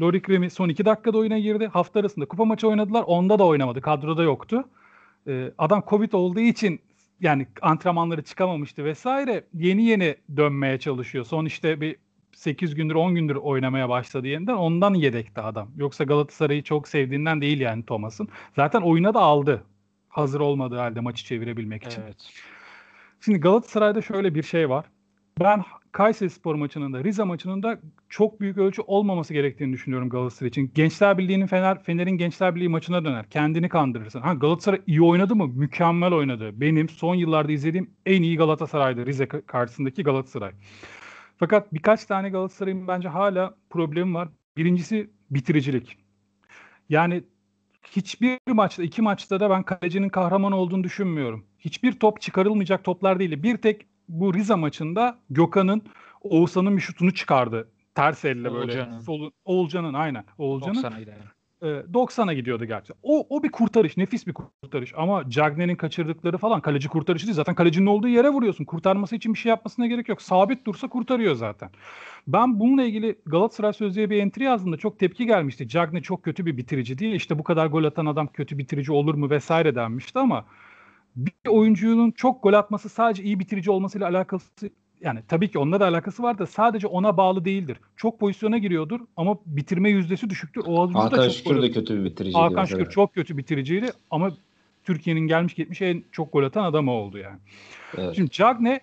[0.00, 1.66] Lorik Remi son iki dakikada oyuna girdi.
[1.66, 3.02] Hafta arasında kupa maçı oynadılar.
[3.02, 3.80] Onda da oynamadı.
[3.80, 4.64] Kadroda yoktu.
[5.26, 6.80] Ee, adam Covid olduğu için
[7.20, 9.44] yani antrenmanları çıkamamıştı vesaire.
[9.54, 11.24] Yeni yeni dönmeye çalışıyor.
[11.24, 11.96] Son işte bir
[12.36, 14.54] 8 gündür 10 gündür oynamaya başladı yeniden.
[14.54, 15.68] Ondan yedekti adam.
[15.76, 18.28] Yoksa Galatasaray'ı çok sevdiğinden değil yani Thomas'ın.
[18.56, 19.62] Zaten oyuna da aldı.
[20.08, 22.02] Hazır olmadığı halde maçı çevirebilmek için.
[22.02, 22.16] Evet.
[23.20, 24.84] Şimdi Galatasaray'da şöyle bir şey var.
[25.40, 25.64] Ben
[25.96, 30.70] Kayseri Spor maçının da Rize maçının da çok büyük ölçü olmaması gerektiğini düşünüyorum Galatasaray için.
[30.74, 33.30] Gençler Birliği'nin Fener, Fener'in Gençler Birliği maçına döner.
[33.30, 34.20] Kendini kandırırsın.
[34.20, 35.46] Ha, Galatasaray iyi oynadı mı?
[35.46, 36.60] Mükemmel oynadı.
[36.60, 39.06] Benim son yıllarda izlediğim en iyi Galatasaray'dı.
[39.06, 40.52] Rize karşısındaki Galatasaray.
[41.36, 44.28] Fakat birkaç tane Galatasaray'ın bence hala problemi var.
[44.56, 45.96] Birincisi bitiricilik.
[46.88, 47.24] Yani
[47.90, 51.44] hiçbir maçta, iki maçta da ben kalecinin kahraman olduğunu düşünmüyorum.
[51.58, 53.42] Hiçbir top çıkarılmayacak toplar değil.
[53.42, 55.82] Bir tek bu Rize maçında Gökhan'ın
[56.22, 57.68] Oğuzhan'ın bir şutunu çıkardı.
[57.94, 58.72] Ters elle böyle.
[58.72, 59.00] Oğulcan'ın.
[59.00, 60.24] Solu, Oğulcan'ın aynen.
[60.38, 61.14] Oğulcan'ın 90'a gider.
[61.62, 62.92] e, 90'a gidiyordu gerçi.
[63.02, 63.96] O, o bir kurtarış.
[63.96, 64.92] Nefis bir kurtarış.
[64.96, 67.34] Ama Cagney'in kaçırdıkları falan kaleci kurtarışı değil.
[67.36, 68.64] Zaten kalecinin olduğu yere vuruyorsun.
[68.64, 70.22] Kurtarması için bir şey yapmasına gerek yok.
[70.22, 71.70] Sabit dursa kurtarıyor zaten.
[72.26, 75.68] Ben bununla ilgili Galatasaray Sözlüğe bir entry yazdığımda çok tepki gelmişti.
[75.68, 77.14] Cagney çok kötü bir bitirici değil.
[77.14, 80.44] İşte bu kadar gol atan adam kötü bitirici olur mu vesaire denmişti ama
[81.16, 85.86] bir oyuncunun çok gol atması sadece iyi bitirici olmasıyla alakası yani tabii ki onunla da
[85.86, 87.78] alakası var da sadece ona bağlı değildir.
[87.96, 90.62] Çok pozisyona giriyordur ama bitirme yüzdesi düşüktür.
[90.66, 92.38] O Hakan Şükür de kötü bir bitiriciydi.
[92.38, 92.64] Hakan.
[92.64, 94.30] Şükür çok kötü bitiriciydi ama
[94.84, 97.38] Türkiye'nin gelmiş gitmiş en çok gol atan adamı oldu yani.
[97.98, 98.16] Evet.
[98.16, 98.80] Şimdi Cagne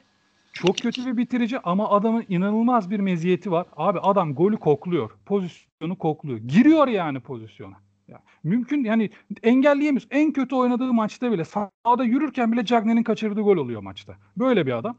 [0.53, 3.65] çok kötü bir bitirici ama adamın inanılmaz bir meziyeti var.
[3.77, 5.11] Abi adam golü kokluyor.
[5.25, 6.37] Pozisyonu kokluyor.
[6.37, 7.75] Giriyor yani pozisyona.
[8.07, 9.09] Ya, mümkün yani
[9.43, 10.07] engelleyemiyoruz.
[10.11, 14.15] En kötü oynadığı maçta bile sahada yürürken bile Cagne'nin kaçırdığı gol oluyor maçta.
[14.37, 14.97] Böyle bir adam.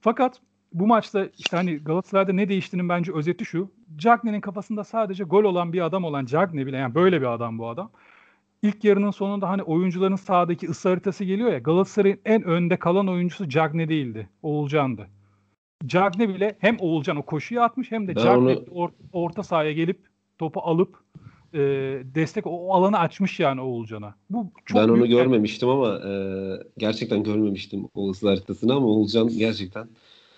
[0.00, 0.40] Fakat
[0.72, 3.70] bu maçta işte hani Galatasaray'da ne değiştiğinin bence özeti şu.
[3.96, 7.68] Cagne'nin kafasında sadece gol olan bir adam olan Cagne bile yani böyle bir adam bu
[7.68, 7.90] adam.
[8.62, 13.48] İlk yarının sonunda hani oyuncuların sahadaki ısı haritası geliyor ya Galatasaray'ın en önde kalan oyuncusu
[13.48, 14.28] Cagne değildi.
[14.42, 15.08] Oğulcan'dı.
[15.86, 19.72] Cagne bile hem Oğulcan o koşuyu atmış hem de Ben Cagne onu- or- orta sahaya
[19.72, 19.98] gelip
[20.38, 20.96] topu alıp
[21.54, 21.58] e,
[22.14, 24.14] destek o alanı açmış yani Oğulcan'a.
[24.30, 26.12] Bu çok ben onu büyük- görmemiştim ama e,
[26.78, 29.88] gerçekten görmemiştim o hızlı haritasını ama Oğulcan gerçekten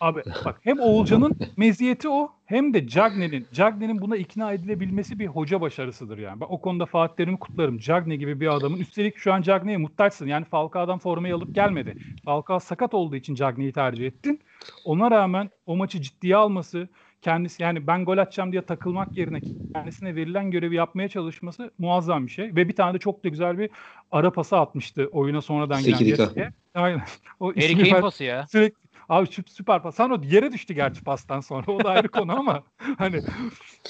[0.01, 5.61] Abi bak hem Oğulcan'ın meziyeti o hem de Cagne'nin Cagne'nin buna ikna edilebilmesi bir hoca
[5.61, 6.41] başarısıdır yani.
[6.41, 7.79] Ben o konuda Fatih Terim'i kutlarım.
[7.79, 10.27] Cagne gibi bir adamın üstelik şu an Cagne'ye muhtaçsın.
[10.27, 11.95] Yani Falcao'dan formayı alıp gelmedi.
[12.25, 14.41] Falcao sakat olduğu için Cagne'yi tercih ettin.
[14.85, 16.89] Ona rağmen o maçı ciddiye alması,
[17.25, 19.41] kendisi yani ben gol atacağım diye takılmak yerine
[19.75, 22.57] kendisine verilen görevi yapmaya çalışması muazzam bir şey.
[22.57, 23.71] Ve bir tane de çok da güzel bir
[24.11, 25.79] ara pası atmıştı oyuna sonradan.
[25.79, 26.51] Jesse'ye.
[26.75, 27.03] Aynen.
[27.41, 28.47] O Harry Kane pası ya.
[28.47, 29.95] Sürekli Abi sü- süper pas.
[29.97, 31.73] Sen o yere düştü gerçi pastan sonra.
[31.73, 32.63] O da ayrı konu ama
[32.99, 33.21] hani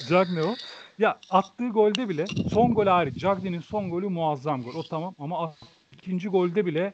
[0.09, 0.55] Cagne o.
[0.99, 4.79] Ya attığı golde bile son gol hariç Cagne'nin son golü muazzam gol.
[4.79, 5.55] O tamam ama
[5.91, 6.93] ikinci golde bile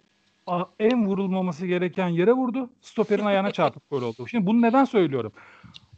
[0.80, 2.70] en vurulmaması gereken yere vurdu.
[2.82, 4.28] Stoperin ayağına çarpıp gol oldu.
[4.28, 5.32] Şimdi bunu neden söylüyorum?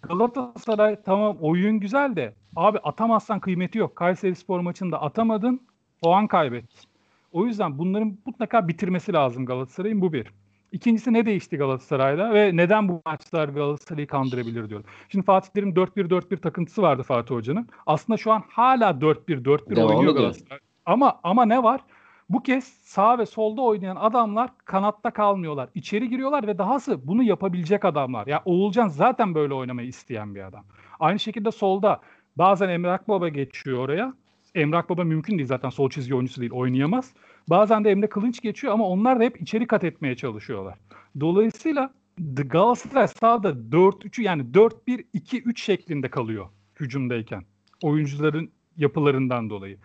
[0.07, 3.95] Galatasaray tamam oyun güzel de abi atamazsan kıymeti yok.
[3.95, 5.61] Kayseri Spor maçında atamadın
[6.01, 6.89] puan kaybettin.
[7.31, 10.27] O yüzden bunların mutlaka bitirmesi lazım Galatasaray'ın bu bir.
[10.71, 14.85] İkincisi ne değişti Galatasaray'da ve neden bu maçlar Galatasaray'ı kandırabilir diyorum.
[15.09, 17.67] Şimdi Fatih Terim 4-1-4-1 takıntısı vardı Fatih Hoca'nın.
[17.85, 20.15] Aslında şu an hala 4-1-4-1 Devam oynuyor.
[20.15, 20.59] Galatasaray.
[20.85, 21.81] Ama ama ne var?
[22.29, 25.69] Bu kez sağ ve solda oynayan adamlar kanatta kalmıyorlar.
[25.75, 28.27] İçeri giriyorlar ve dahası bunu yapabilecek adamlar.
[28.27, 30.65] Ya Oğulcan zaten böyle oynamayı isteyen bir adam.
[30.99, 32.01] Aynı şekilde solda
[32.35, 34.13] bazen Emrah Baba geçiyor oraya.
[34.55, 37.13] Emrah Baba mümkün değil zaten sol çizgi oyuncusu değil oynayamaz.
[37.49, 40.77] Bazen de Emre Kılınç geçiyor ama onlar da hep içeri kat etmeye çalışıyorlar.
[41.19, 46.49] Dolayısıyla Galatasaray sahada 4-3'ü yani 4-1-2-3 şeklinde kalıyor
[46.79, 47.43] hücumdayken.
[47.83, 49.77] Oyuncuların yapılarından dolayı.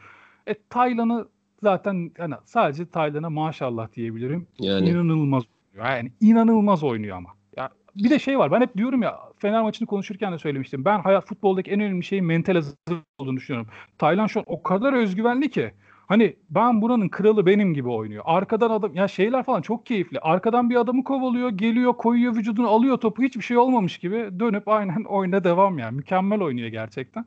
[0.47, 1.29] E Taylan'ı
[1.63, 4.47] zaten yani sadece Taylan'a maşallah diyebilirim.
[4.59, 5.45] yani İnanılmaz
[5.75, 5.95] oynuyor.
[5.95, 7.31] Yani inanılmaz oynuyor ama.
[7.57, 8.53] Ya bir de şey var.
[8.53, 10.85] Ben hep diyorum ya Fener maçını konuşurken de söylemiştim.
[10.85, 12.75] Ben hayat futboldaki en önemli şeyin mental hazır
[13.19, 13.71] olduğunu düşünüyorum.
[13.99, 15.73] Taylan şu an o kadar özgüvenli ki
[16.09, 18.23] Hani ben buranın kralı benim gibi oynuyor.
[18.27, 20.19] Arkadan adam ya şeyler falan çok keyifli.
[20.21, 23.23] Arkadan bir adamı kovalıyor, geliyor, koyuyor vücudunu, alıyor topu.
[23.23, 25.97] Hiçbir şey olmamış gibi dönüp aynen oyuna devam yani.
[25.97, 27.25] Mükemmel oynuyor gerçekten.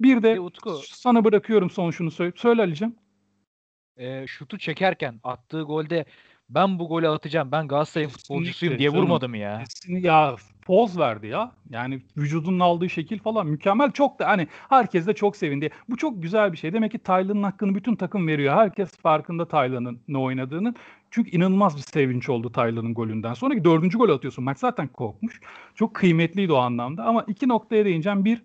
[0.00, 2.32] Bir de Utku sana bırakıyorum son şunu söyle.
[2.36, 2.94] Söyle Ali'cim.
[4.00, 6.04] E, şutu çekerken attığı golde
[6.50, 7.52] ben bu golü atacağım.
[7.52, 9.02] Ben Galatasaray'ın futbolcusuyum diye canım.
[9.02, 9.58] vurmadım ya.
[9.58, 11.52] Kesin ya poz verdi ya.
[11.70, 13.90] Yani vücudunun aldığı şekil falan mükemmel.
[13.90, 15.70] Çok da hani herkes de çok sevindi.
[15.88, 16.72] Bu çok güzel bir şey.
[16.72, 18.54] Demek ki Taylan'ın hakkını bütün takım veriyor.
[18.54, 20.76] Herkes farkında Taylan'ın ne oynadığının.
[21.10, 23.34] Çünkü inanılmaz bir sevinç oldu Taylan'ın golünden.
[23.34, 24.44] Sonraki dördüncü gol atıyorsun.
[24.44, 25.40] Maç zaten kopmuş.
[25.74, 27.04] Çok kıymetliydi o anlamda.
[27.04, 28.24] Ama iki noktaya değineceğim.
[28.24, 28.42] Bir,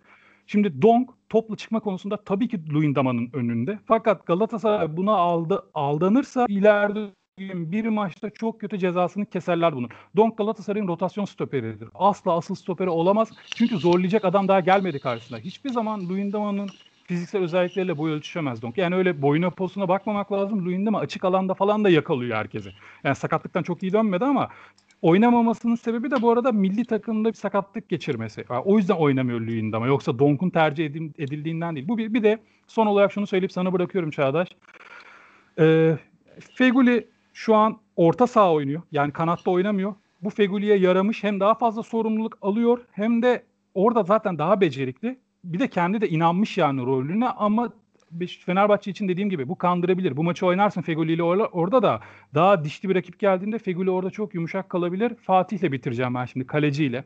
[0.47, 3.79] şimdi Dong topla çıkma konusunda tabii ki Luyendama'nın önünde.
[3.85, 9.89] Fakat Galatasaray buna aldı, aldanırsa ileride bir maçta çok kötü cezasını keserler bunun.
[10.17, 11.89] Donk Galatasaray'ın rotasyon stoperidir.
[11.93, 13.29] Asla asıl stoperi olamaz.
[13.55, 15.39] Çünkü zorlayacak adam daha gelmedi karşısına.
[15.39, 16.69] Hiçbir zaman Luyendama'nın
[17.07, 18.77] fiziksel özellikleriyle boy ölçüşemez Donk.
[18.77, 20.65] Yani öyle boyuna posuna bakmamak lazım.
[20.65, 22.71] Luyendama açık alanda falan da yakalıyor herkesi.
[23.03, 24.49] Yani sakatlıktan çok iyi dönmedi ama
[25.01, 28.45] oynamamasının sebebi de bu arada milli takımda bir sakatlık geçirmesi.
[28.49, 29.87] Yani o yüzden oynamıyor Luyendama.
[29.87, 31.87] Yoksa Donk'un tercih edil- edildiğinden değil.
[31.87, 34.47] Bu bir, bir de son olarak şunu söyleyip sana bırakıyorum Çağdaş.
[35.59, 35.97] Ee,
[36.39, 38.81] Feguli şu an orta saha oynuyor.
[38.91, 39.93] Yani kanatta oynamıyor.
[40.21, 41.23] Bu Feguli'ye yaramış.
[41.23, 43.43] Hem daha fazla sorumluluk alıyor hem de
[43.73, 45.19] orada zaten daha becerikli.
[45.43, 47.73] Bir de kendi de inanmış yani rolüne ama
[48.45, 50.17] Fenerbahçe için dediğim gibi bu kandırabilir.
[50.17, 51.99] Bu maçı oynarsın Feguli ile orla- orada da
[52.33, 55.15] daha dişli bir rakip geldiğinde Feguli orada çok yumuşak kalabilir.
[55.15, 57.03] Fatih'le bitireceğim ben şimdi kaleciyle.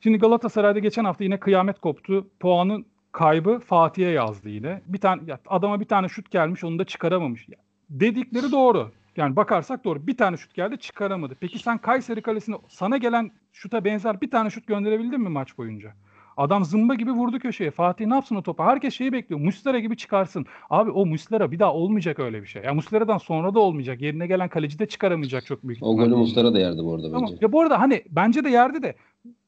[0.00, 2.26] Şimdi Galatasaray'da geçen hafta yine kıyamet koptu.
[2.40, 4.82] Puanın kaybı Fatih'e yazdı yine.
[4.86, 7.46] Bir tane ya adama bir tane şut gelmiş onu da çıkaramamış.
[7.90, 8.90] Dedikleri doğru.
[9.16, 10.06] Yani bakarsak doğru.
[10.06, 11.34] Bir tane şut geldi çıkaramadı.
[11.40, 15.92] Peki sen Kayseri Kalesi'ne sana gelen şuta benzer bir tane şut gönderebildin mi maç boyunca?
[16.36, 17.70] Adam zımba gibi vurdu köşeye.
[17.70, 18.66] Fatih ne yapsın o topa?
[18.66, 19.40] Herkes şeyi bekliyor.
[19.40, 20.46] Muslera gibi çıkarsın.
[20.70, 22.62] Abi o Muslera bir daha olmayacak öyle bir şey.
[22.62, 24.00] Ya Muslera'dan sonra da olmayacak.
[24.00, 26.14] Yerine gelen kaleci de çıkaramayacak çok büyük O golü.
[26.16, 27.22] Muslera da yerdi bu arada Tamam.
[27.22, 27.38] bence.
[27.40, 28.94] Ya bu arada hani bence de yerdi de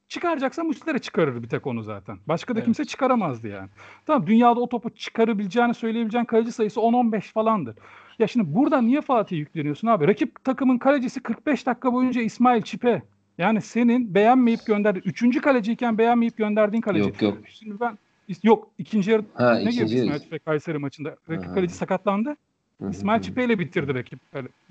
[0.09, 2.19] çıkaracaksa Muslera çıkarır bir tek onu zaten.
[2.29, 2.65] Başka da Evet.
[2.65, 3.69] kimse çıkaramazdı yani.
[4.07, 7.77] Tamam dünyada o topu çıkarabileceğini söyleyebileceğin kaleci sayısı 10-15 falandır.
[8.19, 10.09] Ya şimdi burada niye Fatih yükleniyorsun abi?
[10.09, 13.03] Rakip takımın kalecisi 45 dakika boyunca İsmail Çipe.
[13.39, 15.03] Yani senin beğenmeyip gönderdi.
[15.05, 17.09] Üçüncü kaleciyken beğenmeyip gönderdiğin kaleci.
[17.09, 17.39] Yok yok.
[17.49, 17.99] Şimdi ben
[18.43, 19.95] yok ikinci yarı Ha ne girdi.
[19.95, 21.17] İsmail Çipe Kayseri maçında?
[21.31, 21.55] Rakip Aha.
[21.55, 22.37] kaleci sakatlandı.
[22.91, 23.23] İsmail.
[23.23, 24.21] Çipe ile bitirdi rakip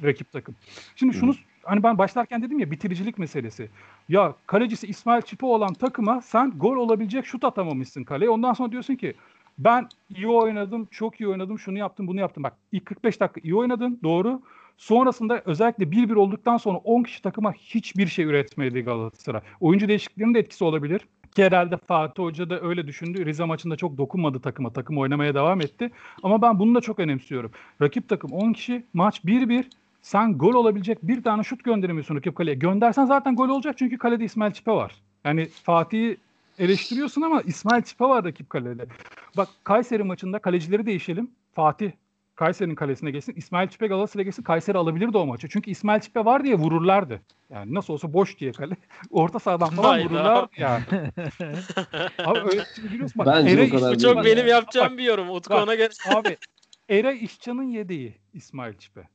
[0.04, 0.56] rakip takım.
[0.96, 3.70] Şimdi şunu hani ben başlarken dedim ya bitiricilik meselesi.
[4.10, 8.30] Ya kalecisi İsmail Çipe olan takıma sen gol olabilecek şut atamamışsın kaleye.
[8.30, 9.14] Ondan sonra diyorsun ki
[9.58, 12.44] ben iyi oynadım, çok iyi oynadım, şunu yaptım, bunu yaptım.
[12.44, 14.42] Bak ilk 45 dakika iyi oynadın, doğru.
[14.78, 19.42] Sonrasında özellikle 1-1 olduktan sonra 10 kişi takıma hiçbir şey üretmedi Galatasaray.
[19.60, 21.02] Oyuncu değişikliklerinin de etkisi olabilir.
[21.36, 23.26] Ki herhalde Fatih Hoca da öyle düşündü.
[23.26, 24.74] Rize maçında çok dokunmadı takıma.
[24.74, 25.92] Takım oynamaya devam etti.
[26.24, 27.52] Ama ben bunu da çok önemsiyorum.
[27.82, 29.66] Rakip takım 10 kişi, maç 1-1.
[30.02, 32.56] Sen gol olabilecek bir tane şut gönderemiyorsun rakip kaleye.
[32.56, 34.96] Göndersen zaten gol olacak çünkü kalede İsmail Çipe var.
[35.26, 36.18] Yani Fatih'i
[36.60, 38.86] eleştiriyorsun ama İsmail Çipe var rakip kalede.
[39.38, 41.32] Bak Kayseri maçında kalecileri değişelim.
[41.54, 41.92] Fatih
[42.36, 43.34] Kayseri'nin kalesine geçsin.
[43.36, 44.44] İsmail Çipe Galatasaray'a geçsin.
[44.44, 45.50] Kayseri alabilirdi o maçı.
[45.50, 47.22] Çünkü İsmail Çipe var diye vururlardı.
[47.50, 48.76] Yani nasıl olsa boş diye kale.
[49.10, 50.06] Orta sahadan falan Hayda.
[50.10, 50.84] vururlar yani.
[52.26, 53.28] Abi öyle şimdi biliyorsun bak.
[53.28, 54.24] Bence Eray o kadar Bu çok ya.
[54.24, 55.30] benim yapacağım Bak, bir yorum.
[55.30, 55.64] Utku bak.
[55.64, 55.90] ona göre.
[56.16, 56.38] Abi
[56.90, 59.08] Eray İşcan'ın yedeği İsmail Çipe.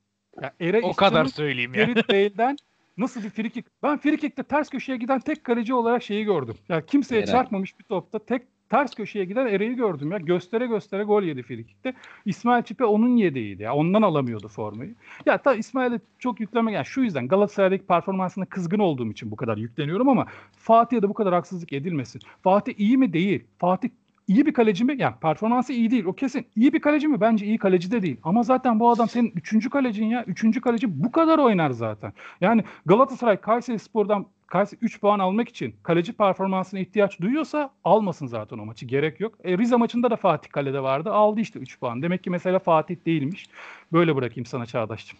[0.42, 1.84] Ya Eray O İşcan'ın kadar söyleyeyim ya.
[1.84, 2.56] Gerrit Bale'den
[2.96, 3.66] nasıl bir frikik?
[3.82, 6.54] Ben frikikte ters köşeye giden tek kaleci olarak şeyi gördüm.
[6.68, 7.32] Ya kimseye Eray.
[7.32, 10.18] çarpmamış bir topta tek ters köşeye giden Eray'ı gördüm ya.
[10.18, 11.94] Göstere göstere gol yedi frikikte.
[12.24, 13.74] İsmail Çipe onun yedeğiydi ya.
[13.74, 14.94] Ondan alamıyordu formayı.
[15.26, 19.56] Ya ta İsmail'e çok yükleme yani şu yüzden Galatasaray'daki performansına kızgın olduğum için bu kadar
[19.56, 22.20] yükleniyorum ama Fatih'e de bu kadar haksızlık edilmesin.
[22.42, 23.12] Fatih iyi mi?
[23.12, 23.44] Değil.
[23.58, 23.88] Fatih
[24.28, 24.96] iyi bir kaleci mi?
[24.98, 26.04] Yani performansı iyi değil.
[26.04, 26.46] O kesin.
[26.56, 27.20] İyi bir kaleci mi?
[27.20, 28.16] Bence iyi kaleci de değil.
[28.22, 30.24] Ama zaten bu adam senin üçüncü kalecin ya.
[30.24, 32.12] Üçüncü kaleci bu kadar oynar zaten.
[32.40, 38.58] Yani Galatasaray Kayseri Spor'dan Kayseri 3 puan almak için kaleci performansına ihtiyaç duyuyorsa almasın zaten
[38.58, 38.86] o maçı.
[38.86, 39.38] Gerek yok.
[39.44, 41.10] E, Rize maçında da Fatih kalede vardı.
[41.10, 42.02] Aldı işte 3 puan.
[42.02, 43.46] Demek ki mesela Fatih değilmiş.
[43.92, 45.18] Böyle bırakayım sana Çağdaş'cığım.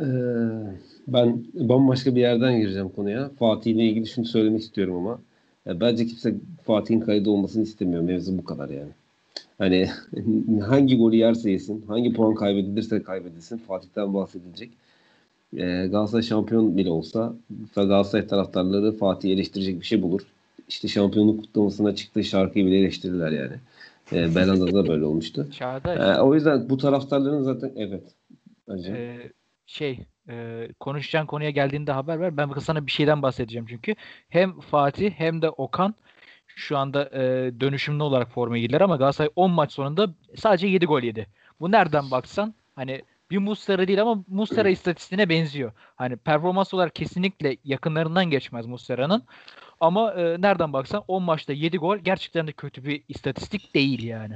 [0.00, 0.04] Ee,
[1.06, 3.30] ben bambaşka bir yerden gireceğim konuya.
[3.38, 5.20] Fatih ile ilgili şunu söylemek istiyorum ama.
[5.66, 8.02] Ya bence kimse Fatih'in kalede olmasını istemiyor.
[8.02, 8.90] Mevzu bu kadar yani.
[9.58, 9.88] Hani
[10.66, 14.70] hangi golü yerse yesin, hangi puan kaybedilirse kaybedilsin Fatih'ten bahsedilecek.
[15.56, 17.32] Ee, Galatasaray şampiyon bile olsa
[17.74, 20.20] Galatasaray taraftarları Fatih'i eleştirecek bir şey bulur.
[20.68, 23.56] İşte şampiyonluk kutlamasına çıktığı şarkıyı bile eleştirirler yani.
[24.12, 25.48] Ee, Belanda'da da böyle olmuştu.
[25.58, 25.98] Çağdaş.
[25.98, 28.02] Ee, o yüzden bu taraftarların zaten evet.
[28.68, 28.92] Bence.
[28.92, 29.32] Ee,
[29.66, 29.98] şey
[30.28, 32.36] e, konuşacağın konuya geldiğinde haber ver.
[32.36, 33.94] Ben sana bir şeyden bahsedeceğim çünkü.
[34.28, 35.94] Hem Fatih hem de Okan
[36.46, 41.02] şu anda e, dönüşümlü olarak formaya girdiler ama Galatasaray 10 maç sonunda sadece 7 gol
[41.02, 41.26] yedi.
[41.60, 45.72] Bu nereden baksan hani bir Muslera değil ama Muslera istatistiğine benziyor.
[45.96, 49.22] Hani performans olarak kesinlikle yakınlarından geçmez Muslera'nın.
[49.80, 54.34] Ama e, nereden baksan 10 maçta 7 gol gerçekten de kötü bir istatistik değil yani.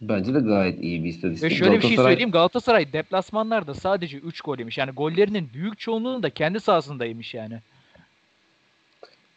[0.00, 1.50] Bence de gayet iyi bir istatistik.
[1.50, 2.30] Ve şöyle bir şey söyleyeyim.
[2.30, 4.78] Galatasaray deplasmanlarda sadece 3 gol yemiş.
[4.78, 7.58] Yani gollerinin büyük çoğunluğunu da kendi sahasındaymış yani.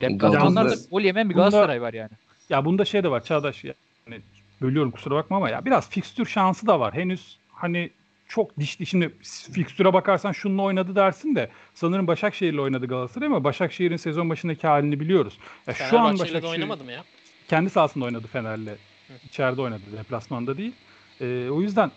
[0.01, 2.11] Deplasmanlarda Galatasaray- gol yemen bir Bunda- Galatasaray var yani.
[2.49, 3.63] Ya bunda şey de var Çağdaş.
[3.63, 4.21] Yani
[4.61, 6.93] bölüyorum kusura bakma ama ya biraz fikstür şansı da var.
[6.93, 7.89] Henüz hani
[8.31, 8.85] çok dişli.
[8.85, 9.11] Şimdi
[9.51, 14.99] fikstüre bakarsan şununla oynadı dersin de sanırım Başakşehir'le oynadı Galatasaray ama Başakşehir'in sezon başındaki halini
[14.99, 15.39] biliyoruz.
[15.67, 17.03] Ya şu an Başakşehir oynamadı mı ya?
[17.47, 18.77] kendi sahasında oynadı Fener'le.
[19.25, 20.73] İçeride oynadı, deplasmanda değil.
[21.21, 21.91] Ee, o yüzden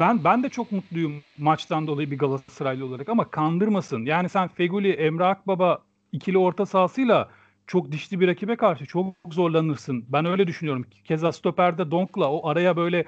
[0.00, 4.04] ben ben de çok mutluyum maçtan dolayı bir Galatasaraylı olarak ama kandırmasın.
[4.04, 5.78] Yani sen Feguli, Emre Akbaba
[6.12, 7.28] ikili orta sahasıyla
[7.66, 10.04] çok dişli bir rakibe karşı çok zorlanırsın.
[10.08, 10.86] Ben öyle düşünüyorum.
[11.04, 13.04] Keza stoperde Donk'la o araya böyle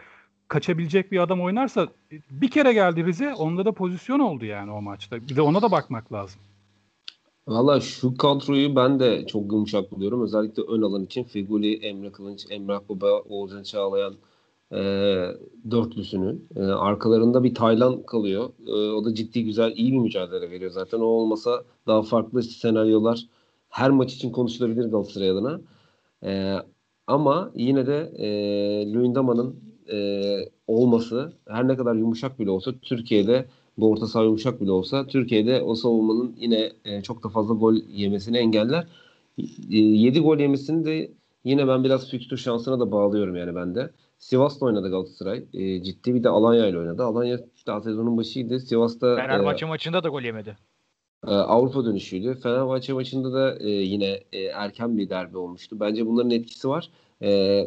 [0.49, 1.89] kaçabilecek bir adam oynarsa
[2.31, 5.17] bir kere geldi Rize onda da pozisyon oldu yani o maçta.
[5.29, 6.41] Bir de ona da bakmak lazım.
[7.49, 10.23] Valla şu kadroyu ben de çok yumuşak buluyorum.
[10.23, 14.15] Özellikle ön alan için Figuli, Emre Kılınç, Emrah Baba, Oğuzhan Çağlayan
[14.73, 14.79] e,
[15.71, 16.39] dörtlüsünü.
[16.57, 18.51] E, arkalarında bir Taylan kalıyor.
[18.67, 20.99] E, o da ciddi güzel, iyi bir mücadele veriyor zaten.
[20.99, 23.27] O olmasa daha farklı senaryolar
[23.69, 25.61] her maç için konuşulabilir Galatasaray adına.
[26.25, 26.57] E,
[27.07, 28.29] ama yine de e,
[28.93, 33.45] Luyendama'nın e, olması her ne kadar yumuşak bile olsa Türkiye'de
[33.79, 37.75] bu orta saha yumuşak bile olsa Türkiye'de o savunmanın yine e, çok da fazla gol
[37.93, 38.87] yemesini engeller.
[39.39, 39.45] E,
[39.77, 41.11] 7 gol yemesini de
[41.45, 43.91] yine ben biraz fikstür şansına da bağlıyorum yani ben de.
[44.19, 45.45] Sivas'ta oynadı Galatasaray.
[45.55, 47.05] E, ciddi bir de Alanya ile oynadı.
[47.05, 48.61] Alanya daha sezonun başıydı.
[48.61, 50.57] Sivas'ta Fenerbahçe e, maçında da gol yemedi.
[51.27, 52.35] e, Avrupa dönüşüydü.
[52.43, 55.81] Fenerbahçe maçında da e, yine e, erken bir derbi olmuştu.
[55.81, 56.91] Bence bunların etkisi var.
[57.23, 57.61] E,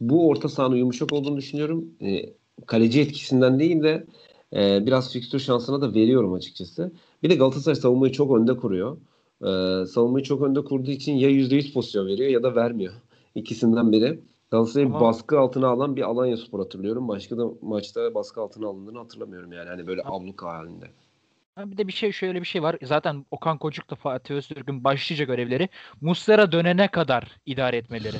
[0.00, 1.84] bu orta sahanın yumuşak olduğunu düşünüyorum.
[2.02, 2.32] E,
[2.66, 4.06] kaleci etkisinden değil de
[4.52, 6.92] e, biraz fikstür şansına da veriyorum açıkçası.
[7.22, 8.96] Bir de Galatasaray savunmayı çok önde kuruyor.
[9.42, 12.92] E, savunmayı çok önde kurduğu için ya %100 pozisyon veriyor ya da vermiyor.
[13.34, 14.20] İkisinden biri.
[14.50, 17.08] Galatasaray'ı Ama- baskı altına alan bir Alanya Spor hatırlıyorum.
[17.08, 19.68] Başka da maçta baskı altına alındığını hatırlamıyorum yani.
[19.68, 20.86] Hani böyle abluka halinde.
[21.54, 22.76] Ha, bir de bir şey şöyle bir şey var.
[22.82, 25.68] Zaten Okan Koçuk da Fatih Öztürk'ün başlıca görevleri
[26.00, 28.16] Muslera dönene kadar idare etmeleri.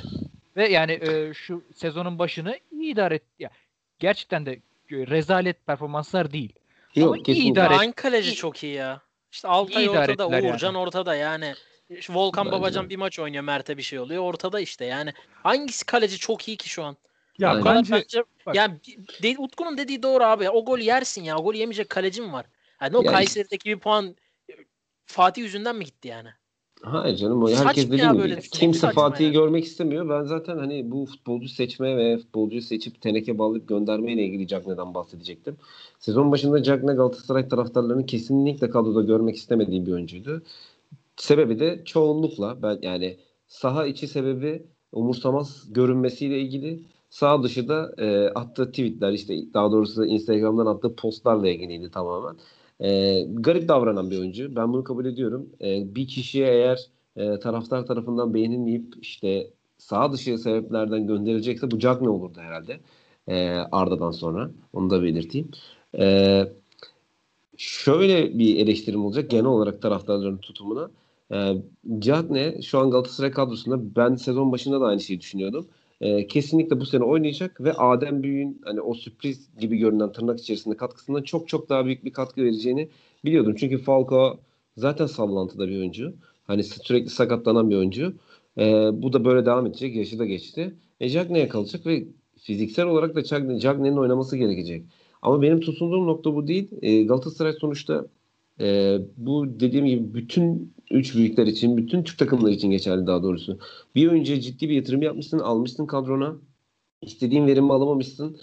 [0.59, 3.23] Ve yani e, şu sezonun başını iyi idare et.
[3.39, 3.51] Ya,
[3.99, 6.53] gerçekten de e, rezalet performanslar değil.
[6.95, 9.03] Yok Ama iyi idare et- Aynı kaleci çok iyi ya.
[9.33, 10.53] İşte Altay İyi ortada, ettiler yani.
[10.53, 11.55] Uğurcan ortada yani.
[12.01, 14.23] Şu Volkan Bence Babacan bir maç oynuyor, Mert'e bir şey oluyor.
[14.23, 15.13] Ortada işte yani.
[15.43, 16.97] Hangisi kaleci çok iyi ki şu an?
[17.39, 17.65] Ya Aynen.
[17.65, 18.79] bence Bence, bak- yani
[19.23, 20.51] de, Utku'nun dediği doğru abi.
[20.51, 21.39] O gol yersin ya.
[21.39, 22.47] O gol yemeyecek kalecim var.
[22.83, 24.17] Yani o Ya- Kayseri'deki bir puan
[25.07, 26.29] Fatih yüzünden mi gitti yani?
[26.83, 28.37] Hayır canım o herkes ya dediğim böyle gibi.
[28.43, 29.33] düşünmek, Kimse Fatih'i yani.
[29.33, 30.09] görmek istemiyor.
[30.09, 35.57] Ben zaten hani bu futbolcu seçme ve futbolcuyu seçip teneke bağlayıp göndermeyle ilgili Cagney'den bahsedecektim.
[35.99, 40.43] Sezon başında Cagney Galatasaray taraftarlarının kesinlikle kadroda görmek istemediği bir oyuncuydu.
[41.17, 43.17] Sebebi de çoğunlukla ben yani
[43.49, 44.63] saha içi sebebi
[44.93, 46.83] umursamaz görünmesiyle ilgili.
[47.11, 52.37] Sağ dışı da e, attığı tweetler işte daha doğrusu Instagram'dan attığı postlarla ilgiliydi tamamen.
[52.81, 54.57] E, garip davranan bir oyuncu.
[54.57, 55.51] Ben bunu kabul ediyorum.
[55.61, 56.79] E, bir kişiye eğer
[57.17, 62.81] e, taraftar tarafından beğenilmeyip işte sağ dışı sebeplerden gönderilecekse bu Cagney olurdu herhalde.
[63.29, 64.51] E, Arda'dan sonra.
[64.73, 65.51] Onu da belirteyim.
[65.99, 66.45] E,
[67.57, 70.91] şöyle bir eleştirim olacak genel olarak taraftarların tutumuna.
[71.33, 71.55] E,
[71.99, 75.67] Cagney şu an Galatasaray kadrosunda ben sezon başında da aynı şeyi düşünüyordum.
[76.01, 80.77] E, kesinlikle bu sene oynayacak ve Adem Büyük'ün hani o sürpriz gibi görünen tırnak içerisinde
[80.77, 82.89] katkısından çok çok daha büyük bir katkı vereceğini
[83.25, 83.55] biliyordum.
[83.59, 84.39] Çünkü Falcao
[84.77, 86.15] zaten sallantıda bir oyuncu.
[86.47, 88.15] Hani sürekli sakatlanan bir oyuncu.
[88.59, 89.97] E, bu da böyle devam edecek.
[89.97, 90.75] Yaşı da geçti.
[91.01, 92.05] E Cagney'e kalacak ve
[92.41, 94.85] fiziksel olarak da Cagney, Cagney'in oynaması gerekecek.
[95.23, 96.69] Ama benim tutunduğum nokta bu değil.
[96.83, 98.07] E, Galatasaray sonuçta
[98.61, 103.59] e, bu dediğim gibi bütün üç büyükler için, bütün Türk takımları için geçerli daha doğrusu.
[103.95, 106.37] Bir oyuncuya ciddi bir yatırım yapmışsın, almışsın kadrona.
[107.03, 108.41] İstediğin verimi alamamışsın.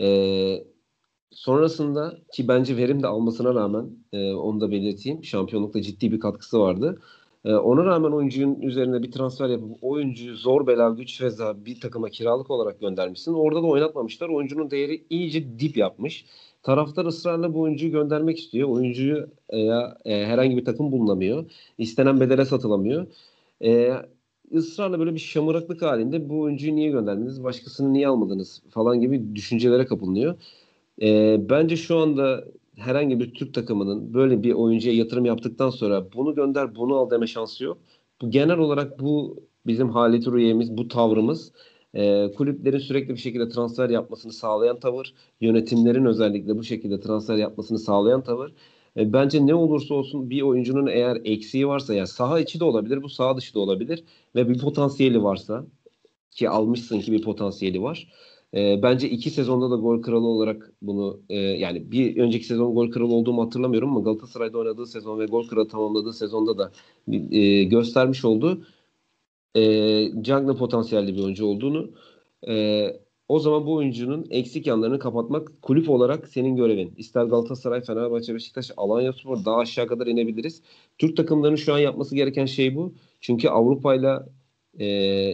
[0.00, 0.64] E,
[1.30, 5.24] sonrasında ki bence verim de almasına rağmen e, onu da belirteyim.
[5.24, 7.02] Şampiyonlukta ciddi bir katkısı vardı.
[7.44, 11.30] E, ona rağmen oyuncunun üzerine bir transfer yapıp oyuncuyu zor bela güç ve
[11.66, 13.34] bir takıma kiralık olarak göndermişsin.
[13.34, 14.28] Orada da oynatmamışlar.
[14.28, 16.24] Oyuncunun değeri iyice dip yapmış.
[16.64, 18.68] Taraftar ısrarla bu oyuncuyu göndermek istiyor.
[18.68, 21.50] Oyuncuyu e, ya, e, herhangi bir takım bulunamıyor.
[21.78, 23.06] İstenen bedele satılamıyor.
[23.64, 23.92] E,
[24.54, 29.86] ısrarla böyle bir şamıraklık halinde bu oyuncuyu niye gönderdiniz, başkasını niye almadınız falan gibi düşüncelere
[29.86, 30.34] kapılınıyor.
[31.02, 32.44] E, bence şu anda
[32.76, 37.26] herhangi bir Türk takımının böyle bir oyuncuya yatırım yaptıktan sonra bunu gönder, bunu al deme
[37.26, 37.78] şansı yok.
[38.22, 39.36] Bu genel olarak bu
[39.66, 41.52] bizim haleti rüyemiz, bu tavrımız
[41.94, 47.78] e, kulüplerin sürekli bir şekilde transfer yapmasını sağlayan tavır, yönetimlerin özellikle bu şekilde transfer yapmasını
[47.78, 48.52] sağlayan tavır.
[48.96, 53.02] E, bence ne olursa olsun bir oyuncunun eğer eksiği varsa yani saha içi de olabilir,
[53.02, 55.66] bu saha dışı da olabilir ve bir potansiyeli varsa
[56.30, 58.08] ki almışsın ki bir potansiyeli var.
[58.54, 62.90] E, bence iki sezonda da gol kralı olarak bunu e, yani bir önceki sezon gol
[62.90, 66.72] kralı olduğumu hatırlamıyorum ama Galatasaray'da oynadığı sezon ve gol kralı tamamladığı sezonda da
[67.36, 68.64] e, göstermiş oldu.
[69.56, 69.62] E,
[70.22, 71.90] Cagney potansiyelli bir oyuncu olduğunu.
[72.48, 72.86] E,
[73.28, 76.94] o zaman bu oyuncunun eksik yanlarını kapatmak kulüp olarak senin görevin.
[76.96, 80.62] İster Galatasaray, Fenerbahçe, Beşiktaş, Alanyaspor daha aşağı kadar inebiliriz.
[80.98, 82.94] Türk takımlarının şu an yapması gereken şey bu.
[83.20, 84.28] Çünkü Avrupa'yla
[84.78, 84.84] e,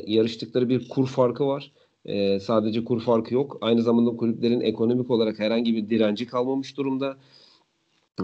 [0.07, 1.73] yarıştıkları bir kur farkı var.
[2.05, 3.59] E, sadece kur farkı yok.
[3.61, 7.17] Aynı zamanda kulüplerin ekonomik olarak herhangi bir direnci kalmamış durumda.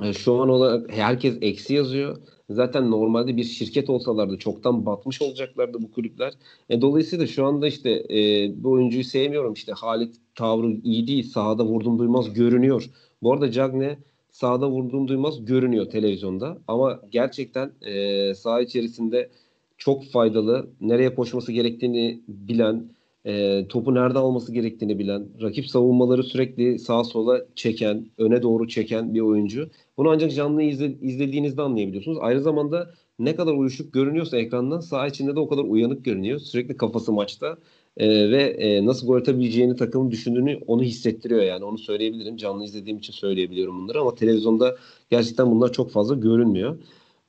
[0.02, 2.16] E, Şu an olarak herkes eksi yazıyor.
[2.50, 6.32] Zaten normalde bir şirket olsalardı çoktan batmış olacaklardı bu kulüpler.
[6.70, 9.52] E, dolayısıyla şu anda işte e, bu oyuncuyu sevmiyorum.
[9.52, 11.22] İşte Halit tavrı iyi değil.
[11.30, 12.90] Sahada vurdum duymaz görünüyor.
[13.22, 13.98] Bu arada Cagne
[14.30, 16.58] sahada vurduğum duymaz görünüyor televizyonda.
[16.68, 19.30] Ama gerçekten e, saha içerisinde
[19.78, 22.90] çok faydalı, nereye koşması gerektiğini bilen,
[23.26, 29.14] e, topu nerede alması gerektiğini bilen, rakip savunmaları sürekli sağa sola çeken, öne doğru çeken
[29.14, 29.68] bir oyuncu.
[29.96, 32.18] Bunu ancak canlı izle, izlediğinizde anlayabiliyorsunuz.
[32.20, 36.38] Aynı zamanda ne kadar uyuşuk görünüyorsa ekrandan saha içinde de o kadar uyanık görünüyor.
[36.38, 37.56] Sürekli kafası maçta
[37.96, 42.36] e, ve e, nasıl gol atabileceğini takımın düşündüğünü onu hissettiriyor yani onu söyleyebilirim.
[42.36, 44.76] Canlı izlediğim için söyleyebiliyorum bunları ama televizyonda
[45.10, 46.78] gerçekten bunlar çok fazla görünmüyor.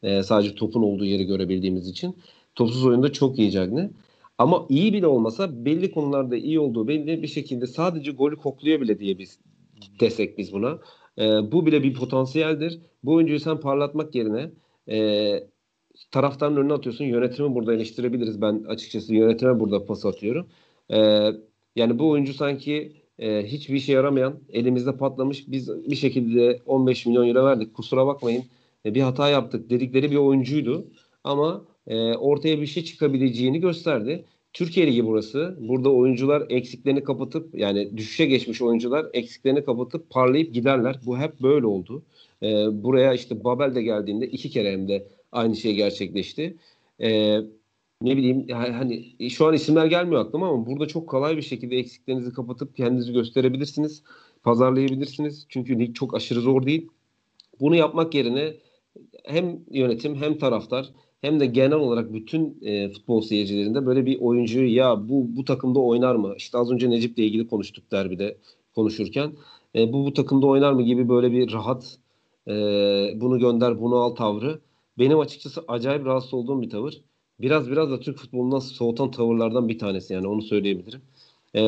[0.03, 2.15] E, sadece topun olduğu yeri görebildiğimiz için.
[2.55, 3.89] Topsuz oyunda çok iyi Cagne.
[4.37, 8.99] Ama iyi bile olmasa belli konularda iyi olduğu belli bir şekilde sadece golü kokluyor bile
[8.99, 9.39] diye biz
[9.99, 10.79] desek biz buna.
[11.19, 12.79] E, bu bile bir potansiyeldir.
[13.03, 14.51] Bu oyuncuyu sen parlatmak yerine
[14.89, 15.47] e,
[16.11, 17.05] taraftarın önüne atıyorsun.
[17.05, 18.41] Yönetimi burada eleştirebiliriz.
[18.41, 20.47] Ben açıkçası yönetime burada pas atıyorum.
[20.89, 20.97] E,
[21.75, 25.43] yani bu oyuncu sanki e, hiçbir işe yaramayan, elimizde patlamış.
[25.47, 27.73] Biz bir şekilde 15 milyon euro verdik.
[27.73, 28.43] Kusura bakmayın.
[28.85, 30.87] E, bir hata yaptık dedikleri bir oyuncuydu.
[31.23, 34.23] Ama e, ortaya bir şey çıkabileceğini gösterdi.
[34.53, 35.57] Türkiye Ligi burası.
[35.59, 40.99] Burada oyuncular eksiklerini kapatıp yani düşüşe geçmiş oyuncular eksiklerini kapatıp parlayıp giderler.
[41.05, 42.03] Bu hep böyle oldu.
[42.43, 42.47] E,
[42.83, 46.55] buraya işte Babel de geldiğinde iki kere hem de aynı şey gerçekleşti.
[47.01, 47.39] E,
[48.01, 51.77] ne bileyim yani hani şu an isimler gelmiyor aklıma ama burada çok kolay bir şekilde
[51.77, 54.03] eksiklerinizi kapatıp kendinizi gösterebilirsiniz.
[54.43, 55.45] Pazarlayabilirsiniz.
[55.49, 56.87] Çünkü lig çok aşırı zor değil.
[57.59, 58.53] Bunu yapmak yerine
[59.23, 60.89] hem yönetim hem taraftar
[61.27, 65.79] hem de genel olarak bütün e, futbol seyircilerinde böyle bir oyuncuyu ya bu bu takımda
[65.79, 66.33] oynar mı?
[66.37, 68.37] İşte az önce Necip'le ilgili konuştuk derbide
[68.75, 69.31] konuşurken.
[69.75, 71.97] E, bu bu takımda oynar mı gibi böyle bir rahat
[72.47, 72.53] e,
[73.15, 74.59] bunu gönder bunu al tavrı.
[74.99, 77.01] Benim açıkçası acayip rahatsız olduğum bir tavır.
[77.41, 81.01] Biraz biraz da Türk futbolundan soğutan tavırlardan bir tanesi yani onu söyleyebilirim.
[81.55, 81.61] E,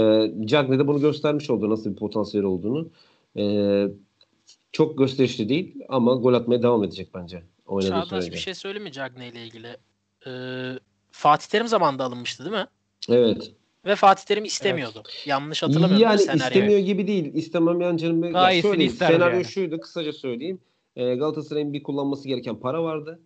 [0.46, 2.90] Cagne de bunu göstermiş oldu nasıl bir potansiyel olduğunu.
[3.38, 3.44] E,
[4.72, 7.44] çok gösterişli değil ama gol atmaya devam edecek bence.
[7.70, 8.32] Oynadığı Çağdaş sürece.
[8.32, 9.78] bir şey söyleyeyim mi Cagne ile ilgili?
[10.28, 10.80] Ee,
[11.12, 12.68] Fatih Terim zamanında alınmıştı değil mi?
[13.10, 13.52] Evet.
[13.86, 15.04] Ve Fatih Terim istemiyordu.
[15.26, 16.44] Yanlış hatırlamıyorum Yani senaryoyu?
[16.48, 17.32] istemiyor gibi değil.
[17.34, 18.24] İstemem yan canım.
[18.24, 19.46] Ya Daha şöyle, isterdi senaryo yani.
[19.46, 20.60] şuydu kısaca söyleyeyim.
[20.96, 23.20] Ee, Galatasaray'ın bir kullanması gereken para vardı.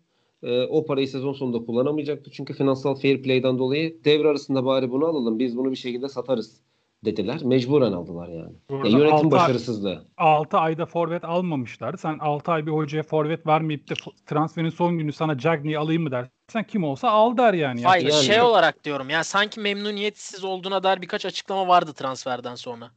[0.44, 2.32] Ee, o parayı sezon sonunda kullanamayacaktı.
[2.32, 5.40] Çünkü finansal fair play'den dolayı devre arasında bari bunu alalım.
[5.40, 6.62] Biz bunu bir şekilde satarız
[7.06, 7.40] dediler.
[7.44, 8.54] Mecburen aldılar yani.
[8.70, 10.06] Burada Ya yönetim altı- başarısızlığı.
[10.18, 11.96] 6 ayda forvet almamışlar.
[11.98, 13.94] Sen 6 ay bir hocaya forvet vermeyip de
[14.26, 17.84] transferin son günü sana Cagney'i alayım mı dersen kim olsa al der yani.
[17.84, 22.92] Hayır Yani- şey olarak diyorum ya sanki memnuniyetsiz olduğuna dair birkaç açıklama vardı transferden sonra.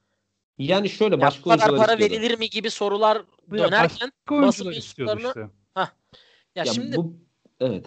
[0.59, 2.23] Yani şöyle Ya başka bu kadar oyuncular para istiyordu.
[2.25, 5.41] verilir mi gibi sorular Ya dönerken Başka oyuncular basın istiyordu mensuplarını- işte.
[5.77, 5.89] ya,
[6.55, 7.17] Ya şimdi bu
[7.61, 7.87] evet.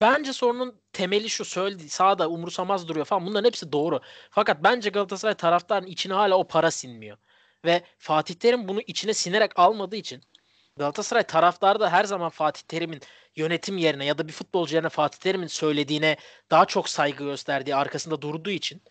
[0.00, 4.00] Bence sorunun temeli şu söyledi sağda umursamaz duruyor falan bunların hepsi doğru.
[4.30, 7.18] Fakat bence Galatasaray taraftarın içine hala o para sinmiyor.
[7.64, 10.22] Ve Fatih Terim bunu içine sinerek almadığı için
[10.76, 13.00] Galatasaray taraftarı da her zaman Fatih Terim'in
[13.36, 16.16] yönetim yerine ya da bir futbolcu yerine Fatih Terim'in söylediğine
[16.50, 18.82] daha çok saygı gösterdiği arkasında durduğu için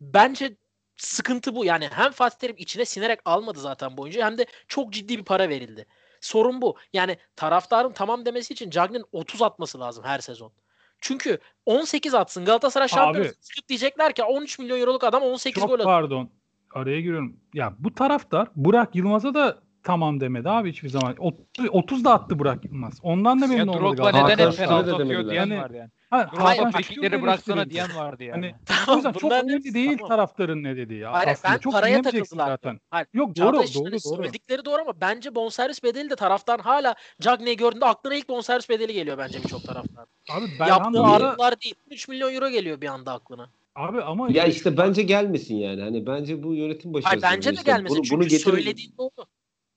[0.00, 0.56] bence
[0.96, 1.64] sıkıntı bu.
[1.64, 5.24] Yani hem Fatih Terim içine sinerek almadı zaten bu oyuncuyu hem de çok ciddi bir
[5.24, 5.86] para verildi.
[6.20, 6.76] Sorun bu.
[6.92, 10.52] Yani taraftarın tamam demesi için Cagney'in 30 atması lazım her sezon.
[11.00, 13.28] Çünkü 18 atsın Galatasaray şampiyon Abi.
[13.30, 13.40] olsun.
[13.48, 15.90] çıkıp diyecekler ki 13 milyon euroluk adam 18 Çok gol atıyor.
[15.90, 16.30] pardon.
[16.74, 17.36] Araya giriyorum.
[17.54, 21.14] Ya bu taraftar Burak Yılmaz'a da tamam demedi abi hiçbir zaman.
[21.18, 22.98] 30, 30 da attı Burak Yılmaz.
[23.02, 25.90] Ondan da memnun olmadı Drogba neden hep penaltı atıyor diyen Yani- var yani.
[26.10, 28.32] Ha, Hayır, frikikleri bıraksana diyen vardı yani.
[28.32, 30.08] Hani o Tamam, yüzden çok önemli hepsi değil tamam.
[30.08, 30.98] taraftarın ne dediği.
[31.00, 31.54] ya Hayır, aslında.
[31.54, 32.46] ben çok paraya takıldılar.
[32.46, 32.80] zaten.
[32.90, 34.00] Hayır, Yok doğru doğru doğru.
[34.00, 38.92] söyledikleri doğru ama bence bonservis bedeli de taraftan hala Cagney'i gördüğünde aklına ilk bonservis bedeli
[38.92, 40.06] geliyor bence birçok taraftan.
[40.30, 41.74] Abi Yaptığı Belhanda'da artılar değil.
[41.90, 43.50] 3 milyon euro geliyor bir anda aklına.
[43.74, 45.82] abi ama Ya işte bence gelmesin yani.
[45.82, 47.36] Hani bence bu yönetim Hayır başarısızlığı.
[47.36, 47.72] bence de işte.
[47.72, 49.26] gelmesin Bunu, çünkü bunu getirin- söylediğin doğru.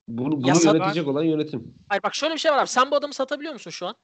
[0.09, 1.73] Bunu, bunu Yasa- yönetecek olan yönetim.
[1.89, 2.67] Hayır bak şöyle bir şey var abi.
[2.67, 3.95] Sen bu adamı satabiliyor musun şu an?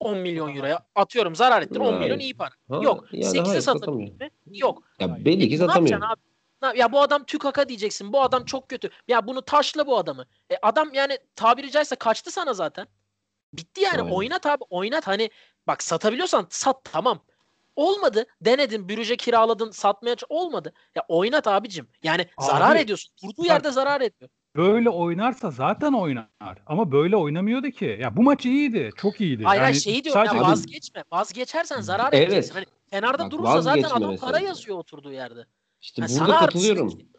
[0.00, 0.86] 10 milyon euroya.
[0.94, 1.80] Atıyorum zarar ettin.
[1.80, 1.98] 10 Hayır.
[2.00, 2.50] milyon iyi para.
[2.70, 3.04] Ha, Yok.
[3.12, 4.30] yani 8'e hayır, satabiliyor satamıyor.
[4.30, 4.56] mu?
[4.58, 4.82] Yok.
[5.00, 6.00] Ya belli ki E, ne satamıyor.
[6.02, 6.20] abi?
[6.62, 8.12] Na- Ya bu adam tükaka diyeceksin.
[8.12, 8.90] Bu adam çok kötü.
[9.08, 10.24] Ya bunu taşla bu adamı.
[10.50, 12.86] E adam yani tabiri caizse kaçtı sana zaten.
[13.52, 14.00] Bitti yani.
[14.02, 14.12] Aynen.
[14.12, 14.64] Oynat abi.
[14.70, 15.06] Oynat.
[15.06, 15.30] Hani
[15.66, 17.20] bak satabiliyorsan sat tamam.
[17.76, 18.26] Olmadı.
[18.40, 18.88] Denedin.
[18.88, 19.70] Bürüce kiraladın.
[19.70, 20.72] Satmaya olmadı.
[20.94, 21.88] Ya oynat abicim.
[22.02, 23.14] Yani Abi, zarar ediyorsun.
[23.24, 24.30] Durduğu yerde zarar ediyor.
[24.56, 26.26] Böyle oynarsa zaten oynar.
[26.66, 27.98] Ama böyle oynamıyordu ki.
[28.00, 28.90] Ya bu maç iyiydi.
[28.96, 29.44] Çok iyiydi.
[29.44, 31.04] Hayır Yani şeyi diyorum sadece- ya vazgeçme.
[31.12, 32.28] Vazgeçersen zarar Evet.
[32.28, 32.54] edeceksin.
[32.54, 35.46] Hani kenarda Bak, durursa zaten adam para yazıyor oturduğu yerde.
[35.80, 36.88] İşte Ha, burada katılıyorum.
[36.88, 37.12] artistik-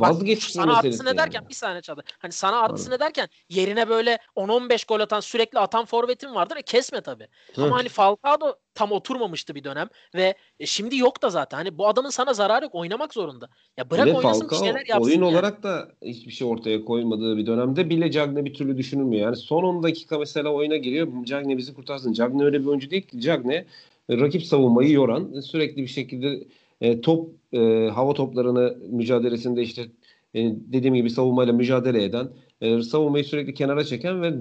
[0.00, 1.18] Bak, Vazgeçme sana meselesi artısı ne yani.
[1.18, 2.02] derken bir saniye çaldı.
[2.18, 6.56] Hani sana artısı ne derken yerine böyle 10-15 gol atan sürekli atan forvetin vardır.
[6.56, 7.26] E kesme tabii.
[7.54, 7.64] Hı.
[7.64, 11.56] Ama hani Falcao tam oturmamıştı bir dönem ve e, şimdi yok da zaten.
[11.56, 12.74] Hani bu adamın sana zararı yok.
[12.74, 13.48] Oynamak zorunda.
[13.76, 15.04] Ya bırak Ve oynasın bir Falcao şeyler yapsın.
[15.10, 15.24] oyun yani.
[15.24, 19.22] olarak da hiçbir şey ortaya koymadığı bir dönemde bile Cagne bir türlü düşünülmüyor.
[19.24, 21.08] Yani son 10 dakika mesela oyuna giriyor.
[21.24, 22.12] Cagne bizi kurtarsın.
[22.12, 23.20] Cagne öyle bir oyuncu değil ki.
[23.20, 23.66] Cagne
[24.10, 26.44] rakip savunmayı yoran, sürekli bir şekilde
[26.80, 29.82] e, top e, hava toplarını mücadelesinde işte
[30.34, 32.28] e, dediğim gibi savunmayla mücadele eden,
[32.60, 34.34] e, savunmayı sürekli kenara çeken ve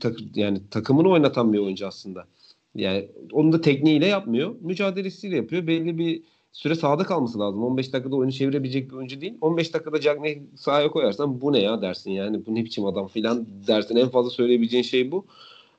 [0.00, 2.26] tak- yani takımını oynatan bir oyuncu aslında.
[2.74, 4.54] Yani onu da tekniğiyle yapmıyor.
[4.60, 5.66] Mücadelesiyle yapıyor.
[5.66, 7.64] Belli bir süre sahada kalması lazım.
[7.64, 9.34] 15 dakikada oyunu çevirebilecek bir oyuncu değil.
[9.40, 12.46] 15 dakikada Cagney'i sahaya koyarsan bu ne ya dersin yani.
[12.46, 13.96] Bu ne biçim adam filan dersin.
[13.96, 15.26] En fazla söyleyebileceğin şey bu.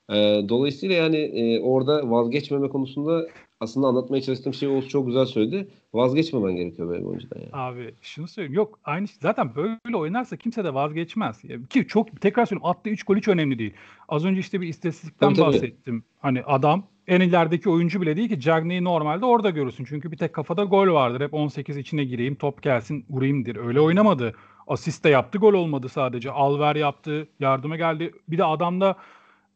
[0.09, 3.27] Ee, dolayısıyla yani e, orada vazgeçmeme konusunda
[3.65, 5.67] aslında anlatmaya çalıştığım şey Oğuz çok güzel söyledi.
[5.93, 7.49] Vazgeçmemen gerekiyor böyle bir oyuncudan yani.
[7.53, 8.53] Abi şunu söyleyeyim.
[8.53, 11.41] Yok aynı şey- zaten böyle oynarsa kimse de vazgeçmez.
[11.69, 13.73] Ki çok tekrar söylüyorum attığı 3 gol hiç önemli değil.
[14.09, 15.47] Az önce işte bir istatistikten Tabii, tabii.
[15.47, 16.03] bahsettim.
[16.19, 19.85] Hani adam en ilerideki oyuncu bile değil ki Cagney'i normalde orada görürsün.
[19.85, 21.21] Çünkü bir tek kafada gol vardır.
[21.21, 23.55] Hep 18 içine gireyim, top gelsin, vurayımdır.
[23.55, 24.33] Öyle oynamadı.
[24.67, 26.31] Asist de yaptı, gol olmadı sadece.
[26.31, 28.11] Alver yaptı, yardıma geldi.
[28.27, 28.95] Bir de adamda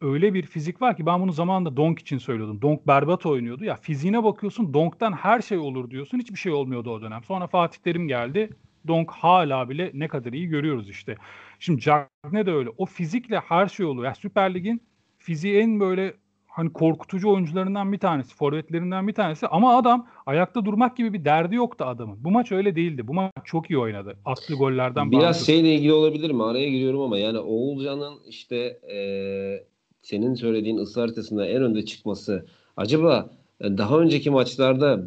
[0.01, 2.61] öyle bir fizik var ki ben bunu zamanında Donk için söylüyordum.
[2.61, 3.63] Donk berbat oynuyordu.
[3.63, 6.19] Ya fiziğine bakıyorsun Donk'tan her şey olur diyorsun.
[6.19, 7.23] Hiçbir şey olmuyordu o dönem.
[7.23, 8.49] Sonra Fatih Terim geldi.
[8.87, 11.15] Donk hala bile ne kadar iyi görüyoruz işte.
[11.59, 12.69] Şimdi Cagne de öyle.
[12.77, 14.05] O fizikle her şey oluyor.
[14.05, 14.81] Ya Süper Lig'in
[15.17, 16.13] fiziği en böyle
[16.47, 21.55] hani korkutucu oyuncularından bir tanesi, forvetlerinden bir tanesi ama adam ayakta durmak gibi bir derdi
[21.55, 22.23] yoktu adamın.
[22.23, 23.07] Bu maç öyle değildi.
[23.07, 24.17] Bu maç çok iyi oynadı.
[24.25, 25.45] Attığı gollerden Biraz bağımsız.
[25.45, 26.43] şeyle ilgili olabilir mi?
[26.43, 29.63] Araya giriyorum ama yani Oğulcan'ın işte eee,
[30.01, 32.45] senin söylediğin ısı haritasında en önde çıkması
[32.77, 33.29] acaba
[33.61, 35.03] e, daha önceki maçlarda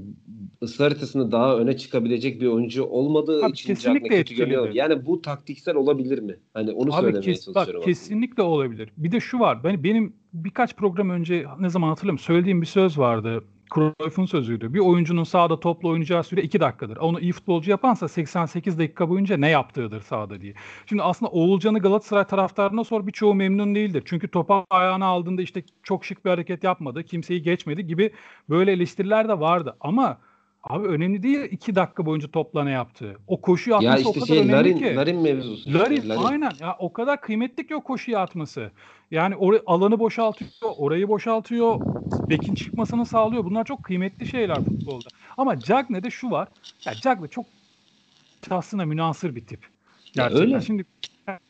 [0.62, 4.78] ısı haritasında daha öne çıkabilecek bir oyuncu olmadığı Abi için kesinlikle Cagney kötü etkiledi.
[4.78, 6.36] Yani bu taktiksel olabilir mi?
[6.54, 7.80] Hani onu Abi söylemeye kes, bak, çalışıyorum.
[7.80, 7.94] aslında.
[7.94, 8.88] kesinlikle olabilir.
[8.96, 9.64] Bir de şu var.
[9.64, 13.44] Ben, benim birkaç program önce ne zaman hatırlamıyorum söylediğim bir söz vardı.
[13.74, 14.74] Cruyff'un sözüydü.
[14.74, 16.96] Bir oyuncunun sahada topla oynayacağı süre 2 dakikadır.
[16.96, 20.54] Onu iyi futbolcu yapansa 88 dakika boyunca ne yaptığıdır sahada diye.
[20.86, 24.02] Şimdi aslında Oğulcan'ı Galatasaray taraftarına sor birçoğu memnun değildir.
[24.06, 28.12] Çünkü topa ayağına aldığında işte çok şık bir hareket yapmadı, kimseyi geçmedi gibi
[28.48, 29.76] böyle eleştiriler de vardı.
[29.80, 30.18] Ama
[30.62, 33.16] abi önemli değil 2 dakika boyunca topla ne yaptığı.
[33.26, 34.96] O koşuyu Ya atması o işte kadar şey önemli Larin, ki.
[34.96, 35.54] Larin mevzusu.
[35.68, 36.24] işte, Larin, Larin.
[36.24, 38.70] aynen ya o kadar kıymetli ki o koşuya atması.
[39.10, 41.80] Yani or- alanı boşaltıyor, orayı boşaltıyor,
[42.30, 43.44] bekin çıkmasını sağlıyor.
[43.44, 45.08] Bunlar çok kıymetli şeyler futbolda.
[45.36, 46.48] Ama Cagne'de şu var.
[46.86, 47.46] Ya Cagne çok
[48.50, 49.62] aslında münasır bir tip.
[49.62, 49.68] Ya
[50.14, 50.42] Gerçekten.
[50.46, 50.60] öyle.
[50.60, 50.84] Şimdi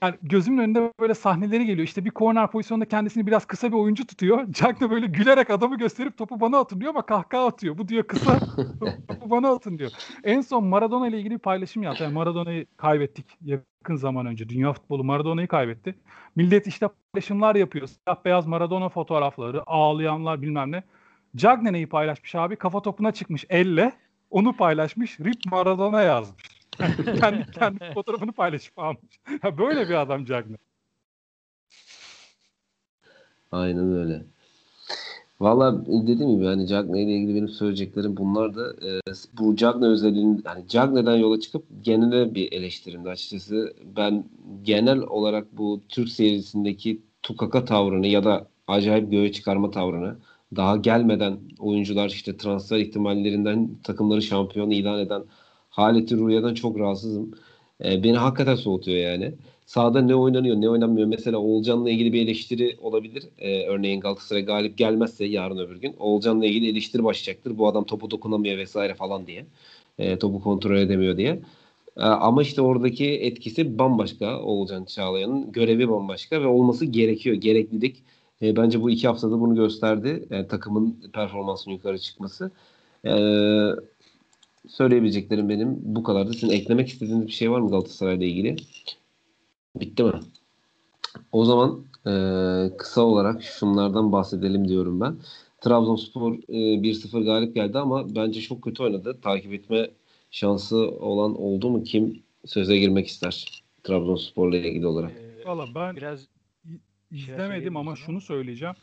[0.03, 1.87] yani gözümün önünde böyle sahneleri geliyor.
[1.87, 4.47] İşte bir corner pozisyonunda kendisini biraz kısa bir oyuncu tutuyor.
[4.51, 7.79] Cagne böyle gülerek adamı gösterip topu bana atın diyor ama kahkaha atıyor.
[7.79, 8.39] Bu diyor kısa,
[9.09, 9.91] topu bana atın diyor.
[10.25, 12.03] En son Maradona ile ilgili bir paylaşım yaptı.
[12.05, 14.49] Yani Maradona'yı kaybettik yakın zaman önce.
[14.49, 15.95] Dünya futbolu Maradona'yı kaybetti.
[16.37, 17.87] Millet işte paylaşımlar yapıyor.
[17.87, 20.83] Siyah beyaz Maradona fotoğrafları, ağlayanlar bilmem ne.
[21.37, 22.57] Cagne neyi paylaşmış abi?
[22.57, 23.93] Kafa topuna çıkmış elle.
[24.31, 25.21] Onu paylaşmış.
[25.21, 26.62] Rip Maradona yazmış.
[27.21, 29.21] kendi, kendi fotoğrafını paylaşıp almış.
[29.59, 30.57] Böyle bir adam Cagne.
[33.53, 34.23] Aynen öyle.
[35.41, 39.01] Valla dediğim gibi hani Cagney ile ilgili benim söyleyeceklerim bunlar da e,
[39.39, 43.75] bu Cagney özelliğinin hani Cagney'den yola çıkıp genele bir eleştirimdi açıkçası.
[43.97, 44.25] Ben
[44.63, 50.17] genel olarak bu Türk serisindeki tukaka tavrını ya da acayip göğe çıkarma tavrını
[50.57, 55.23] daha gelmeden oyuncular işte transfer ihtimallerinden takımları şampiyon ilan eden
[55.73, 57.31] Haleti Rüya'dan çok rahatsızım.
[57.85, 59.35] E, beni hakikaten soğutuyor yani.
[59.67, 61.07] Sahada ne oynanıyor ne oynanmıyor.
[61.07, 63.25] Mesela Oğulcan'la ilgili bir eleştiri olabilir.
[63.39, 67.59] Ee, örneğin Galatasaray galip gelmezse yarın öbür gün Oğulcan'la ilgili eleştiri başlayacaktır.
[67.59, 69.47] Bu adam topu dokunamıyor vesaire falan diye.
[69.99, 71.41] Ee, topu kontrol edemiyor diye.
[71.97, 75.53] Ee, ama işte oradaki etkisi bambaşka Oğulcan Çağlayan'ın.
[75.53, 77.37] Görevi bambaşka ve olması gerekiyor.
[77.37, 78.03] Gereklilik.
[78.43, 80.25] Ee, bence bu iki haftada bunu gösterdi.
[80.31, 82.51] Yani takımın performansının yukarı çıkması.
[83.05, 83.11] Ee,
[84.69, 86.33] söyleyebileceklerim benim bu kadardı.
[86.33, 88.57] Sizin eklemek istediğiniz bir şey var mı Galatasaray'la ilgili?
[89.77, 90.21] Bitti mi?
[91.33, 92.13] O zaman e,
[92.77, 95.17] kısa olarak şunlardan bahsedelim diyorum ben.
[95.61, 99.19] Trabzonspor e, 1-0 galip geldi ama bence çok kötü oynadı.
[99.23, 99.91] Takip etme
[100.31, 101.83] şansı olan oldu mu?
[101.83, 105.13] Kim söze girmek ister Trabzonspor'la ilgili olarak?
[105.13, 106.27] Ee, Valla ben biraz
[107.11, 108.75] izlemedim söyleyelim o ama şunu söyleyeceğim.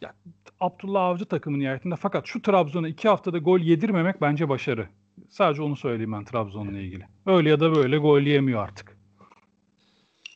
[0.00, 0.14] Ya,
[0.60, 4.88] Abdullah Avcı takımı nihayetinde fakat şu Trabzon'a iki haftada gol yedirmemek bence başarı.
[5.28, 7.04] Sadece onu söyleyeyim ben Trabzon'la ilgili.
[7.26, 8.96] Öyle ya da böyle gol yemiyor artık.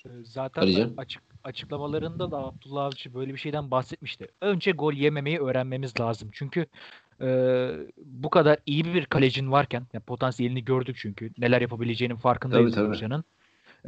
[0.07, 0.95] Ee, Zaten Arayacağım.
[0.97, 4.29] açık açıklamalarında da Abdullah Avcı böyle bir şeyden bahsetmişti.
[4.41, 6.29] Önce gol yememeyi öğrenmemiz lazım.
[6.33, 6.67] Çünkü
[7.21, 7.27] e,
[8.05, 12.95] bu kadar iyi bir kalecin varken, yani potansiyelini gördük çünkü neler yapabileceğinin farkındayız Tabii, tabii.
[12.95, 13.25] Uğurcan'ın.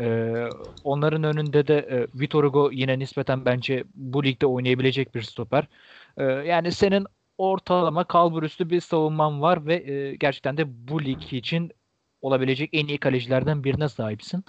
[0.00, 0.48] E,
[0.84, 5.68] onların önünde de e, Vitor Hugo yine nispeten bence bu ligde oynayabilecek bir stoper.
[6.16, 7.06] E, yani senin
[7.38, 11.72] ortalama kalbur üstü bir savunman var ve e, gerçekten de bu lig için
[12.22, 14.44] olabilecek en iyi kalecilerden birine sahipsin.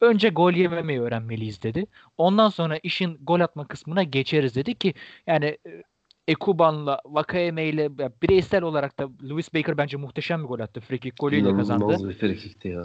[0.00, 1.86] Önce gol yememeyi öğrenmeliyiz dedi.
[2.18, 4.94] Ondan sonra işin gol atma kısmına geçeriz dedi ki
[5.26, 5.82] yani e,
[6.28, 10.80] Ekuban'la, Vakayeme ile bireysel olarak da Lewis Baker bence muhteşem bir gol attı.
[10.80, 11.84] Free kick golüyle kazandı.
[11.84, 12.84] İnanılmaz bir frikikti ya.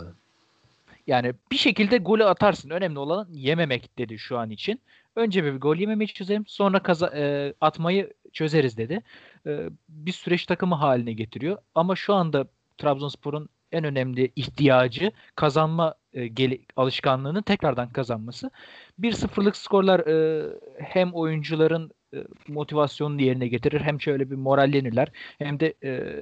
[1.07, 2.69] Yani bir şekilde golü atarsın.
[2.69, 4.81] Önemli olan yememek dedi şu an için.
[5.15, 6.43] Önce bir gol yememeyi çözelim.
[6.47, 9.01] Sonra kaza, e, atmayı çözeriz dedi.
[9.47, 11.57] E, bir süreç takımı haline getiriyor.
[11.75, 12.45] Ama şu anda
[12.77, 18.51] Trabzonspor'un en önemli ihtiyacı kazanma e, gel- alışkanlığını tekrardan kazanması.
[18.99, 20.45] 1-0'lık skorlar e,
[20.79, 25.07] hem oyuncuların e, motivasyonunu yerine getirir hem şöyle bir morallenirler
[25.37, 26.19] hem de e,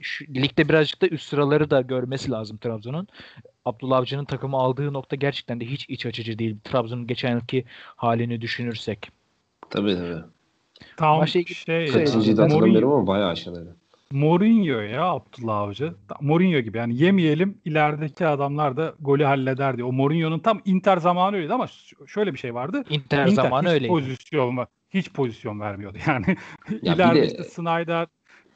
[0.00, 3.08] şu, ligde birazcık da üst sıraları da görmesi lazım Trabzon'un.
[3.64, 6.56] Abdullah Avcı'nın takımı aldığı nokta gerçekten de hiç iç açıcı değil.
[6.64, 7.64] Trabzon'un geçen yılki
[7.96, 9.10] halini düşünürsek.
[9.70, 10.22] Tabii tabii.
[10.96, 13.76] Tam Maçla ilgili- şey, Kaçıncıydı hatırlamıyorum ama bayağı aşağıdaydı.
[14.12, 15.94] Mourinho ya Abdullah Avcı.
[16.20, 19.84] Mourinho gibi yani yemeyelim ilerideki adamlar da golü halleder diye.
[19.84, 21.66] O Mourinho'nun tam Inter zamanı öyleydi ama
[22.06, 22.84] şöyle bir şey vardı.
[22.88, 23.88] Inter, Inter zamanı öyleydi.
[23.88, 24.66] pozisyon.
[24.90, 26.36] Hiç pozisyon vermiyordu yani.
[26.82, 28.06] Ya İleride de- işte Snyder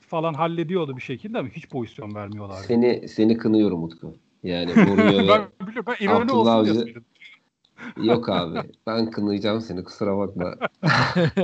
[0.01, 2.63] falan hallediyordu bir şekilde ama hiç pozisyon vermiyorlardı.
[2.63, 4.17] Seni seni kınıyorum Utku.
[4.43, 7.03] Yani Mourinho ve ben biliyorum ben Abdullah Avcı-.
[8.03, 8.59] Yok abi.
[8.87, 10.55] Ben kınayacağım seni kusura bakma.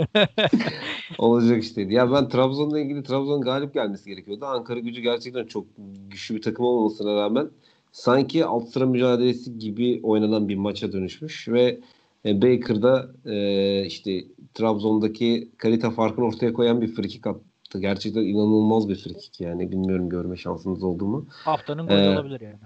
[1.18, 1.82] Olacak işte.
[1.82, 4.44] Ya ben Trabzon'la ilgili Trabzon galip gelmesi gerekiyordu.
[4.44, 5.66] Ankara gücü gerçekten çok
[6.10, 7.48] güçlü bir takım olmamasına rağmen
[7.92, 11.80] sanki alt sıra mücadelesi gibi oynanan bir maça dönüşmüş ve
[12.26, 14.24] e, Baker'da e, işte
[14.54, 17.80] Trabzon'daki kalite farkını ortaya koyan bir frikik attı.
[17.80, 19.72] Gerçekten inanılmaz bir frikik yani.
[19.72, 21.26] Bilmiyorum görme şansınız oldu mu?
[21.30, 22.56] Haftanın golü Ee, olabilir yani.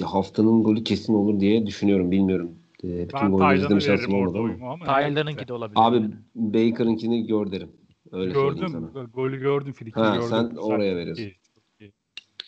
[0.00, 2.10] Ya haftanın golü kesin olur diye düşünüyorum.
[2.10, 2.50] Bilmiyorum.
[2.84, 4.84] E, bütün Ben şansım veririm orada olmadı ama.
[4.84, 5.80] Tyler'ınki de olabilir.
[5.80, 6.14] Abi yani.
[6.34, 7.68] Baker'ınkini gör derim.
[8.12, 8.50] Öyle sana.
[8.50, 8.90] Gördüm.
[9.14, 9.72] Golü gördüm.
[9.72, 10.28] Frik'i Ha, gördüm.
[10.30, 11.22] sen oraya veriyorsun.
[11.22, 11.92] İyi.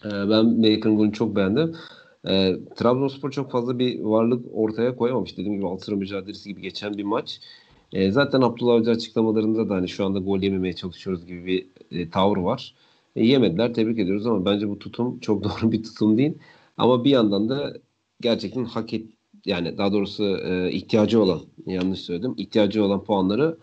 [0.05, 1.75] Ee, ben Baker'ın golünü çok beğendim.
[2.29, 5.33] Ee, Trabzonspor çok fazla bir varlık ortaya koyamamış.
[5.39, 7.41] Dediğim gibi alt sıra mücadelesi gibi geçen bir maç.
[7.93, 11.67] Ee, zaten Abdullah Avcı açıklamalarında da hani şu anda gol yememeye çalışıyoruz gibi bir
[11.99, 12.75] e, tavır var.
[13.17, 13.75] E, yemediler.
[13.75, 16.35] Tebrik ediyoruz ama bence bu tutum çok doğru bir tutum değil.
[16.77, 17.73] Ama bir yandan da
[18.21, 19.07] gerçekten hak et
[19.45, 22.35] yani daha doğrusu e, ihtiyacı olan yanlış söyledim.
[22.37, 23.57] ihtiyacı olan puanları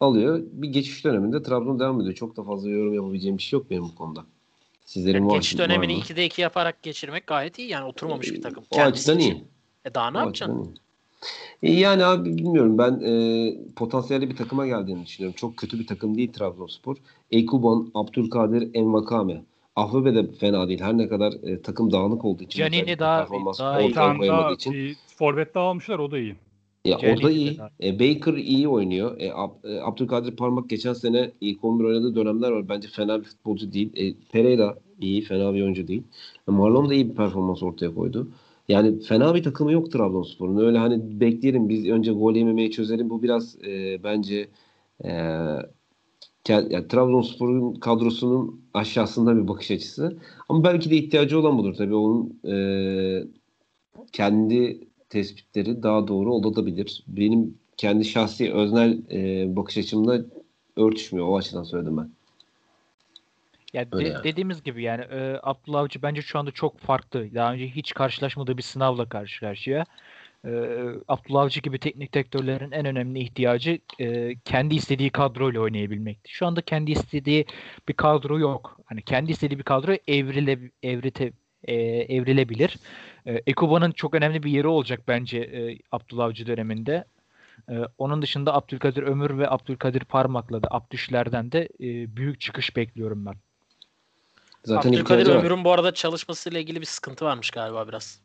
[0.00, 0.40] alıyor.
[0.52, 2.14] Bir geçiş döneminde Trabzon devam ediyor.
[2.14, 4.24] Çok da fazla yorum yapabileceğim bir şey yok benim bu konuda.
[4.84, 6.04] Sizlerin Yani var, geçiş dönemini var mı?
[6.04, 7.68] 2'de 2 yaparak geçirmek gayet iyi.
[7.68, 8.64] Yani oturmamış bir takım.
[8.70, 9.34] O Kendisi açıdan için.
[9.34, 9.44] iyi.
[9.84, 10.76] E daha ne O yapacaksın?
[11.62, 15.36] E, Yani abi bilmiyorum ben e, potansiyelli bir takıma geldiğini düşünüyorum.
[15.38, 16.96] Çok kötü bir takım değil Trabzonspor.
[17.30, 19.42] Ekuban, Abdülkadir, Envakame.
[19.76, 20.80] Ahvebe de fena değil.
[20.80, 22.58] Her ne kadar e, takım dağınık olduğu için.
[22.58, 23.28] Canini daha-
[23.58, 23.84] daha Bir
[24.24, 24.28] iyi.
[24.28, 24.96] daha için.
[25.20, 26.36] Forvet daha almışlar o da iyi.
[26.84, 27.58] Ya o da iyi.
[27.82, 29.20] E, Baker iyi oynuyor.
[29.20, 32.68] E, Ab- e, Abdülkadir Parmak geçen sene ilk 11 oynadığı dönemler var.
[32.68, 33.92] Bence fena bir futbolcu değil.
[33.96, 36.02] E, Pereira iyi, fena bir oyuncu değil.
[36.48, 38.28] E, Marlon da iyi bir performans ortaya koydu.
[38.68, 40.56] Yani fena bir takımı yok Trabzonspor'un.
[40.56, 43.10] Öyle hani bekleyelim biz önce gol yememeyi çözelim.
[43.10, 44.48] Bu biraz e, bence
[45.04, 45.10] e,
[46.48, 50.18] yani Trabzonspor'un kadrosunun aşağısında bir bakış açısı.
[50.48, 51.74] Ama belki de ihtiyacı olan budur.
[51.74, 52.54] Tabii onun e,
[54.12, 57.02] kendi tespitleri daha doğru olabilir.
[57.06, 60.20] Benim kendi şahsi öznel e, bakış açımla
[60.76, 61.28] örtüşmüyor.
[61.28, 62.10] O açıdan söyledim ben.
[63.72, 64.24] Ya Öyle de- yani.
[64.24, 67.34] dediğimiz gibi yani e, Abdullah Avcı bence şu anda çok farklı.
[67.34, 69.84] Daha önce hiç karşılaşmadığı bir sınavla karşı karşıya.
[70.44, 70.50] E,
[71.08, 76.32] Abdullah Avcı gibi teknik direktörlerin en önemli ihtiyacı e, kendi istediği kadroyla oynayabilmekti.
[76.32, 77.46] Şu anda kendi istediği
[77.88, 78.80] bir kadro yok.
[78.84, 81.32] Hani kendi istediği bir kadro evrile evrite
[81.64, 81.74] e,
[82.16, 82.76] evrilebilir.
[83.26, 87.04] E, Ekuba'nın çok önemli bir yeri olacak bence e, Abdullah Avcı döneminde.
[87.68, 93.26] E, onun dışında Abdülkadir Ömür ve Abdülkadir Parmak'la da Abdüşler'den de e, büyük çıkış bekliyorum
[93.26, 93.34] ben.
[94.64, 95.26] Zaten Abdülkadir.
[95.26, 98.20] Ömür'ün bu arada çalışmasıyla ilgili bir sıkıntı varmış galiba biraz.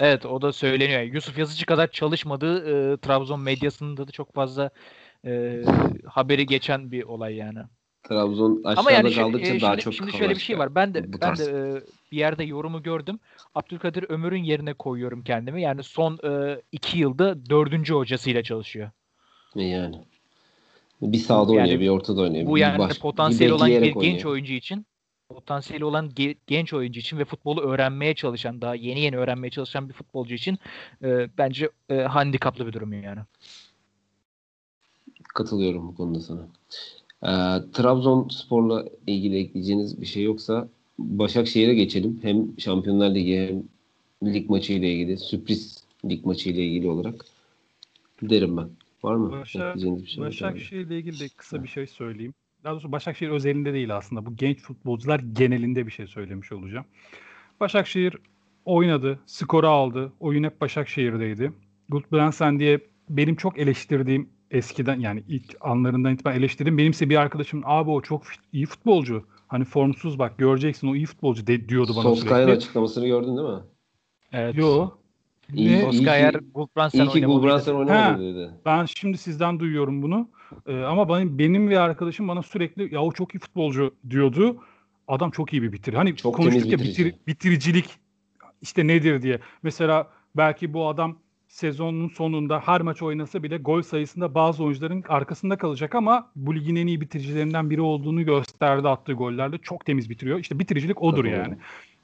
[0.00, 1.00] Evet o da söyleniyor.
[1.00, 4.70] Yusuf Yazıcı kadar çalışmadığı e, Trabzon medyasında da çok fazla
[5.24, 5.62] e,
[6.06, 7.58] haberi geçen bir olay yani.
[8.08, 10.74] Trabzon aşağıda Ama yani kaldıkça e, daha şimdi, çok şimdi şöyle bir şey var.
[10.74, 11.82] Ben de ben de e,
[12.12, 13.20] bir yerde yorumu gördüm.
[13.54, 15.62] Abdülkadir Ömür'ün yerine koyuyorum kendimi.
[15.62, 18.90] Yani son e, iki yılda dördüncü hocasıyla çalışıyor.
[19.56, 19.96] E Yani.
[21.02, 22.46] Bir sağda Yani oynuyor, bir ortada oynuyor.
[22.46, 24.24] Bu bir yani baş- potansiyeli bir olan ge- genç oynuyor.
[24.24, 24.86] oyuncu için
[25.28, 29.88] potansiyeli olan ge- genç oyuncu için ve futbolu öğrenmeye çalışan daha yeni yeni öğrenmeye çalışan
[29.88, 30.58] bir futbolcu için
[31.02, 33.20] e, bence e, handikaplı bir durum yani.
[35.34, 36.48] Katılıyorum bu konuda sana.
[37.22, 37.26] Ee,
[37.72, 40.68] Trabzonspor'la ilgili ekleyeceğiniz bir şey yoksa
[40.98, 42.18] Başakşehir'e geçelim.
[42.22, 43.62] Hem Şampiyonlar Ligi hem
[44.34, 47.24] lig maçı ile ilgili sürpriz lig maçı ile ilgili olarak
[48.22, 48.68] derim ben.
[49.02, 49.30] Var mı?
[49.32, 50.24] Başak- Ekleyeceğiniz bir şey?
[50.24, 52.34] Başakşehir ile ilgili de kısa bir şey söyleyeyim.
[52.64, 54.26] Daha doğrusu Başakşehir özelinde değil aslında.
[54.26, 56.84] Bu genç futbolcular genelinde bir şey söylemiş olacağım.
[57.60, 58.16] Başakşehir
[58.64, 60.12] oynadı, skoru aldı.
[60.20, 61.52] Oyun hep Başakşehir'deydi.
[61.88, 62.80] Gutbrandsen diye
[63.10, 68.22] benim çok eleştirdiğim eskiden yani ilk anlarından itibaren eleştirdiğim benimse bir arkadaşım abi o çok
[68.52, 69.24] iyi futbolcu.
[69.48, 72.56] Hani formsuz bak göreceksin o iyi futbolcu de, diyordu bana Solskjaer'in sürekli.
[72.56, 73.60] açıklamasını gördün değil mi?
[74.32, 74.54] Evet.
[74.56, 74.90] Yo.
[75.54, 77.24] İyi- Solskjaer, Gulbrandsen İyi ki.
[77.24, 78.50] Gulbrandsen oynamadı dedi.
[78.66, 80.28] Ben şimdi sizden duyuyorum bunu.
[80.66, 84.56] Ee, ama benim, benim ve arkadaşım bana sürekli ya o çok iyi futbolcu diyordu.
[85.08, 85.94] Adam çok iyi bir bitir.
[85.94, 87.04] Hani Çok konuştuk ya bitirici.
[87.04, 87.98] bitir- bitiricilik
[88.62, 89.38] işte nedir diye.
[89.62, 90.06] Mesela
[90.36, 91.16] belki bu adam
[91.48, 96.76] sezonun sonunda her maç oynasa bile gol sayısında bazı oyuncuların arkasında kalacak ama bu ligin
[96.76, 99.58] en iyi bitiricilerinden biri olduğunu gösterdi attığı gollerde.
[99.58, 100.38] Çok temiz bitiriyor.
[100.38, 101.52] İşte bitiricilik odur Katılıyorum.
[101.52, 101.58] yani.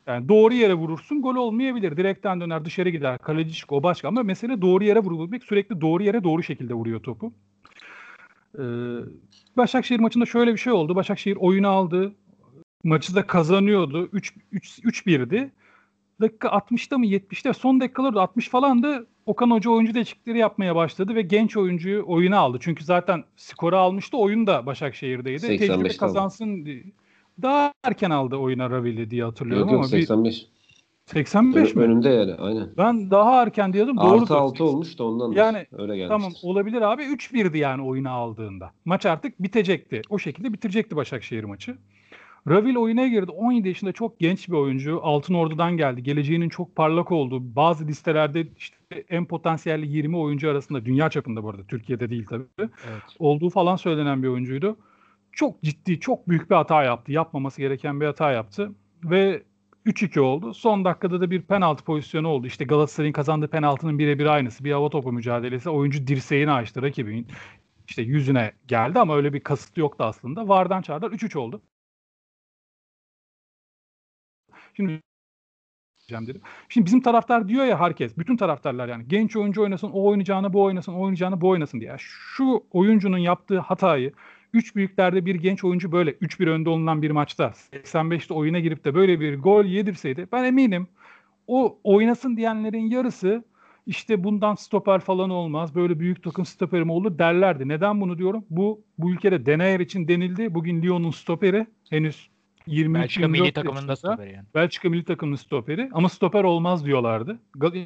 [0.06, 1.96] Yani doğru yere vurursun gol olmayabilir.
[1.96, 3.18] Direkten döner dışarı gider.
[3.18, 5.44] Kaleci çık o başka ama mesele doğru yere vurabilmek.
[5.44, 7.32] Sürekli doğru yere doğru şekilde vuruyor topu.
[8.58, 8.62] Ee,
[9.56, 10.94] Başakşehir maçında şöyle bir şey oldu.
[10.94, 12.14] Başakşehir oyunu aldı.
[12.84, 14.08] Maçı da kazanıyordu.
[14.12, 15.52] 3 3 3-1'di.
[16.20, 19.06] Dakika 60'ta mı 70'te son dakikalarda 60 falandı.
[19.26, 22.58] Okan Hoca oyuncu değişiklikleri yapmaya başladı ve genç oyuncuyu oyuna aldı.
[22.60, 24.16] Çünkü zaten skoru almıştı.
[24.16, 25.46] Oyun da Başakşehir'deydi.
[25.46, 26.84] 85'te Tecrübe kazansın diye.
[27.42, 30.46] Daha erken aldı oyuna Ravil'i diye hatırlıyorum Yok yok ama bir 85.
[31.06, 31.84] 85 Ön- mi?
[31.84, 32.68] Önümde yani aynen.
[32.78, 33.96] Ben daha erken diyordum.
[33.96, 34.20] Doğru.
[34.22, 35.32] Artı 6 olmuş da ondan.
[35.32, 36.08] Yani öyle gelmiştir.
[36.08, 37.02] Tamam olabilir abi.
[37.02, 38.70] 3-1'di yani oyuna aldığında.
[38.84, 40.02] Maç artık bitecekti.
[40.10, 41.76] O şekilde bitirecekti Başakşehir maçı.
[42.48, 43.30] Ravil oyuna girdi.
[43.30, 45.00] 17 yaşında çok genç bir oyuncu.
[45.02, 46.02] Altın Ordu'dan geldi.
[46.02, 47.56] Geleceğinin çok parlak olduğu.
[47.56, 48.76] Bazı listelerde işte
[49.08, 52.44] en potansiyelli 20 oyuncu arasında dünya çapında bu arada Türkiye'de değil tabii.
[52.58, 53.02] Evet.
[53.18, 54.76] Olduğu falan söylenen bir oyuncuydu.
[55.32, 57.12] Çok ciddi, çok büyük bir hata yaptı.
[57.12, 58.72] Yapmaması gereken bir hata yaptı.
[59.04, 59.42] Ve
[59.86, 60.54] 3-2 oldu.
[60.54, 62.46] Son dakikada da bir penaltı pozisyonu oldu.
[62.46, 64.64] İşte Galatasaray'ın kazandığı penaltının birebir aynısı.
[64.64, 65.70] Bir hava topu mücadelesi.
[65.70, 67.26] Oyuncu dirseğini açtı rakibin.
[67.88, 70.48] İşte yüzüne geldi ama öyle bir kasıt yoktu aslında.
[70.48, 71.12] Vardan çağırdılar.
[71.12, 71.62] 3-3 oldu.
[74.76, 75.00] Şimdi
[76.10, 76.40] dedim.
[76.68, 80.62] Şimdi bizim taraftar diyor ya herkes, bütün taraftarlar yani genç oyuncu oynasın, o oynayacağını bu
[80.62, 81.96] oynasın, o oynayacağını bu oynasın diye.
[81.98, 84.12] Şu oyuncunun yaptığı hatayı
[84.54, 88.94] Üç büyüklerde bir genç oyuncu böyle 3-1 önde olunan bir maçta 85'te oyuna girip de
[88.94, 90.88] böyle bir gol yedirseydi ben eminim
[91.46, 93.44] o oynasın diyenlerin yarısı
[93.86, 95.74] işte bundan stoper falan olmaz.
[95.74, 97.68] Böyle büyük takım stoperi mi olur derlerdi.
[97.68, 98.44] Neden bunu diyorum?
[98.50, 100.54] Bu bu ülkede Denayer için denildi.
[100.54, 102.30] Bugün Lyon'un stoperi henüz
[102.66, 103.96] 23 Belçika milli 24 takımında yaşında.
[103.96, 104.44] stoper yani.
[104.54, 107.38] Belçika milli takımının stoperi ama stoper olmaz diyorlardı.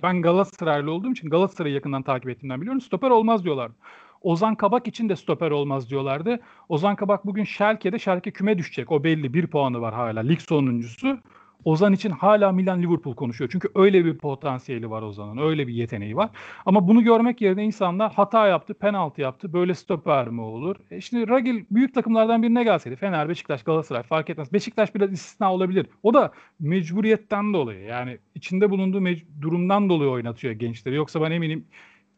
[0.02, 2.80] Ben Galatasaraylı olduğum için Galatasaray'ı yakından takip ettiğimden biliyorum.
[2.80, 3.74] Stoper olmaz diyorlardı.
[4.22, 6.40] Ozan Kabak için de stoper olmaz diyorlardı.
[6.68, 8.92] Ozan Kabak bugün Schalke'de Schalke küme düşecek.
[8.92, 9.34] O belli.
[9.34, 10.20] Bir puanı var hala.
[10.20, 11.18] Lig sonuncusu.
[11.64, 13.50] Ozan için hala Milan Liverpool konuşuyor.
[13.52, 15.38] Çünkü öyle bir potansiyeli var Ozan'ın.
[15.38, 16.30] Öyle bir yeteneği var.
[16.66, 19.52] Ama bunu görmek yerine insanlar hata yaptı, penaltı yaptı.
[19.52, 20.76] Böyle stoper mi olur?
[20.90, 22.96] E şimdi Ragil büyük takımlardan birine gelseydi.
[22.96, 24.52] Fener, Beşiktaş, Galatasaray fark etmez.
[24.52, 25.86] Beşiktaş biraz istisna olabilir.
[26.02, 27.84] O da mecburiyetten dolayı.
[27.84, 29.04] Yani içinde bulunduğu
[29.40, 30.94] durumdan dolayı oynatıyor gençleri.
[30.96, 31.66] Yoksa ben eminim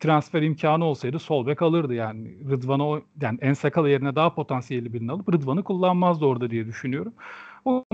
[0.01, 2.35] transfer imkanı olsaydı sol bek alırdı yani.
[2.51, 7.15] Rıdvan'ı yani en sakalı yerine daha potansiyelli birini alıp Rıdvan'ı kullanmazdı orada diye düşünüyorum.
[7.65, 7.85] O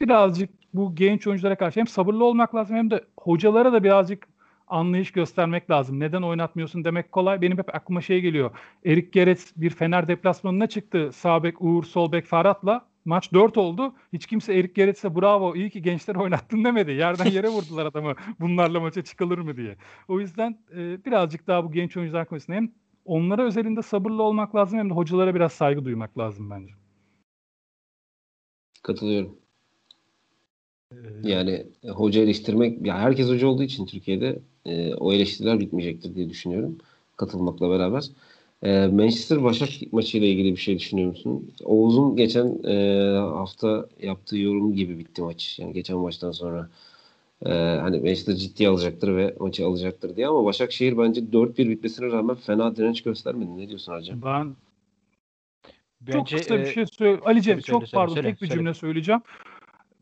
[0.00, 4.28] birazcık bu genç oyunculara karşı hem sabırlı olmak lazım hem de hocalara da birazcık
[4.72, 6.00] anlayış göstermek lazım.
[6.00, 7.40] Neden oynatmıyorsun demek kolay.
[7.42, 8.50] Benim hep aklıma şey geliyor.
[8.84, 11.10] Erik Gerets bir Fener deplasmanına çıktı.
[11.12, 12.86] Sağ bek Uğur, sol bek Ferhat'la.
[13.04, 13.94] Maç 4 oldu.
[14.12, 16.90] Hiç kimse Erik Gerets'e bravo iyi ki gençler oynattın demedi.
[16.90, 19.76] Yerden yere vurdular adamı bunlarla maça çıkılır mı diye.
[20.08, 22.72] O yüzden e, birazcık daha bu genç oyuncular konusunda hem
[23.04, 26.74] onlara özelinde sabırlı olmak lazım hem de hocalara biraz saygı duymak lazım bence.
[28.82, 29.41] Katılıyorum.
[31.22, 36.30] Yani e, hoca eleştirmek, ya herkes hoca olduğu için Türkiye'de e, o eleştiriler bitmeyecektir diye
[36.30, 36.78] düşünüyorum.
[37.16, 38.04] Katılmakla beraber.
[38.62, 41.50] E, Manchester Başak maçı ile ilgili bir şey düşünüyor musun?
[41.64, 45.58] Oğuz'un geçen e, hafta yaptığı yorum gibi bitti maç.
[45.58, 46.68] Yani geçen maçtan sonra
[47.46, 52.36] e, hani Manchester ciddiye alacaktır ve maçı alacaktır diye ama Başakşehir bence 4-1 bitmesine rağmen
[52.36, 53.56] fena direnç göstermedi.
[53.56, 54.22] Ne diyorsun Hacı?
[54.24, 54.54] Ben
[56.00, 57.20] Bence, çok kısa bir e, şey söyle.
[57.24, 58.58] Tabii söyle, çok söyle, pardon söyle, tek bir söyle.
[58.58, 59.20] cümle söyleyeceğim.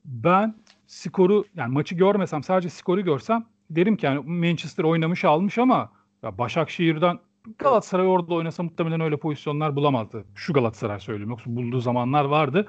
[0.04, 0.54] Ben
[0.90, 5.92] skoru yani maçı görmesem sadece skoru görsem derim ki yani Manchester oynamış almış ama
[6.22, 7.18] ya Başakşehir'den
[7.58, 10.24] Galatasaray orada oynasa muhtemelen öyle pozisyonlar bulamazdı.
[10.34, 12.66] Şu Galatasaray söylüyorum yoksa bulduğu zamanlar vardı.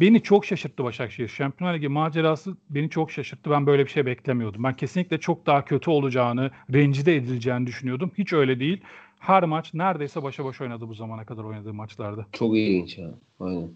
[0.00, 1.28] Beni çok şaşırttı Başakşehir.
[1.28, 3.50] Şampiyonlar Ligi macerası beni çok şaşırttı.
[3.50, 4.64] Ben böyle bir şey beklemiyordum.
[4.64, 8.10] Ben kesinlikle çok daha kötü olacağını, rencide edileceğini düşünüyordum.
[8.18, 8.80] Hiç öyle değil.
[9.18, 12.26] Her maç neredeyse başa baş oynadı bu zamana kadar oynadığı maçlarda.
[12.32, 13.10] Çok ilginç ya.
[13.40, 13.70] Aynen.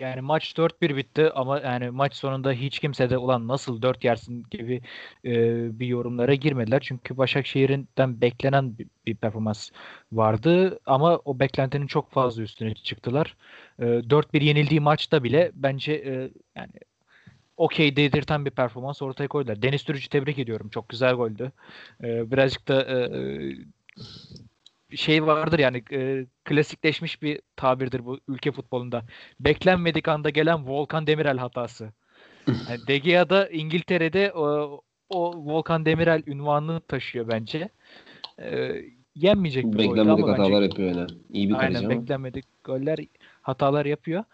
[0.00, 4.46] Yani maç 4-1 bitti ama yani maç sonunda hiç kimse de ulan nasıl 4 yersin
[4.50, 4.80] gibi
[5.24, 5.30] e,
[5.80, 6.80] bir yorumlara girmediler.
[6.80, 9.70] Çünkü Başakşehir'den beklenen bir, bir performans
[10.12, 13.36] vardı ama o beklentinin çok fazla üstüne çıktılar.
[13.78, 16.72] E, 4-1 yenildiği maçta bile bence e, yani
[17.56, 19.62] okey dedirten bir performans ortaya koydular.
[19.62, 20.68] Deniz Türücü tebrik ediyorum.
[20.68, 21.52] Çok güzel goldü.
[22.04, 22.96] E, birazcık da e,
[24.96, 29.02] şey vardır yani e, klasikleşmiş bir tabirdir bu ülke futbolunda.
[29.40, 31.92] Beklenmedik anda gelen Volkan Demirel hatası.
[32.68, 37.68] Yani De Gea'da İngiltere'de o, o Volkan Demirel ünvanını taşıyor bence.
[38.38, 38.74] E,
[39.14, 41.10] yenmeyecek bir Beklenmedik ama bence hatalar yapıyor yani.
[41.30, 42.02] İyi bir kaleci aynen ama.
[42.02, 42.98] beklenmedik goller
[43.42, 44.24] hatalar yapıyor.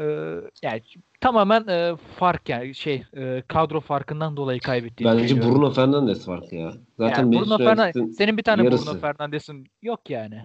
[0.00, 0.82] Ee, yani
[1.20, 5.54] tamamen e, fark yani şey e, kadro farkından dolayı kaybettiğini Bence düşünüyorum.
[5.54, 6.72] Bruno Fernandes farkı ya.
[6.98, 8.86] Zaten Yani Bruno Fernandes senin bir tane yarısı.
[8.86, 10.42] Bruno Fernandes'in yok yani.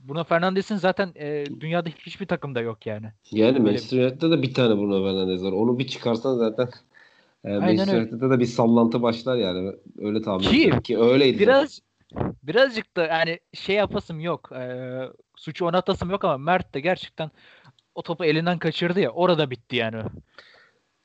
[0.00, 3.06] Bruno Fernandes'in zaten e, dünyada hiçbir takımda yok yani.
[3.30, 5.52] Yani Manchester United'da da bir tane Bruno Fernandes var.
[5.52, 6.68] Onu bir çıkarsan zaten
[7.44, 7.98] e, Manchester.
[7.98, 9.72] United'da da bir sallantı başlar yani.
[9.98, 11.44] Öyle tahmin Ki- ediyorum ki öyleydi.
[11.44, 11.52] zaten.
[11.52, 11.80] Biraz
[12.42, 14.52] birazcık da yani şey yapasım yok.
[14.52, 15.00] E,
[15.36, 17.30] suçu ona atasım yok ama Mert de gerçekten
[17.94, 20.02] o topu elinden kaçırdı ya orada bitti yani.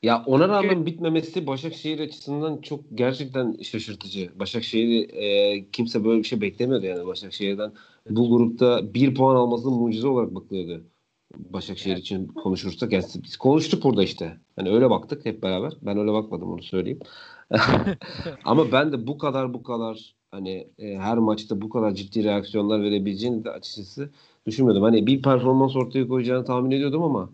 [0.03, 4.31] Ya ona rağmen bitmemesi Başakşehir açısından çok gerçekten şaşırtıcı.
[4.39, 7.71] Başakşehir'i e, kimse böyle bir şey beklemiyordu yani Başakşehir'den.
[8.09, 10.83] Bu grupta bir puan alması mucize olarak bakılıyordu.
[11.37, 12.01] Başakşehir Evet.
[12.01, 12.91] için konuşursak.
[12.91, 14.37] Yani biz konuştuk burada işte.
[14.55, 15.73] Hani öyle baktık hep beraber.
[15.81, 16.99] Ben öyle bakmadım onu söyleyeyim.
[18.43, 22.81] Ama ben de bu kadar bu kadar hani e, her maçta bu kadar ciddi reaksiyonlar
[22.81, 24.09] verebileceğini de açıkçası
[24.45, 24.83] düşünmüyordum.
[24.83, 27.29] Hani bir performans ortaya koyacağını tahmin ediyordum ama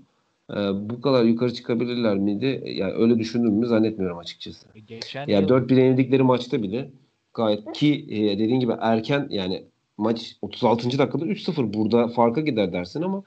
[0.52, 0.56] e,
[0.90, 2.64] bu kadar yukarı çıkabilirler miydi?
[2.66, 4.68] Yani öyle düşündüğümü zannetmiyorum açıkçası.
[4.88, 6.90] Geçen Yani yıl 4-1 yenildikleri maçta bile
[7.34, 9.64] gayet ki e, dediğin gibi erken yani
[9.98, 10.98] maç 36.
[10.98, 13.24] dakikada 3-0 burada farka gider dersin ama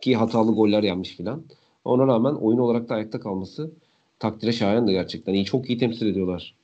[0.00, 1.42] ki hatalı goller yanmış filan.
[1.84, 3.70] Ona rağmen oyun olarak da ayakta kalması
[4.18, 5.34] takdire şayan da gerçekten.
[5.34, 6.54] iyi çok iyi temsil ediyorlar.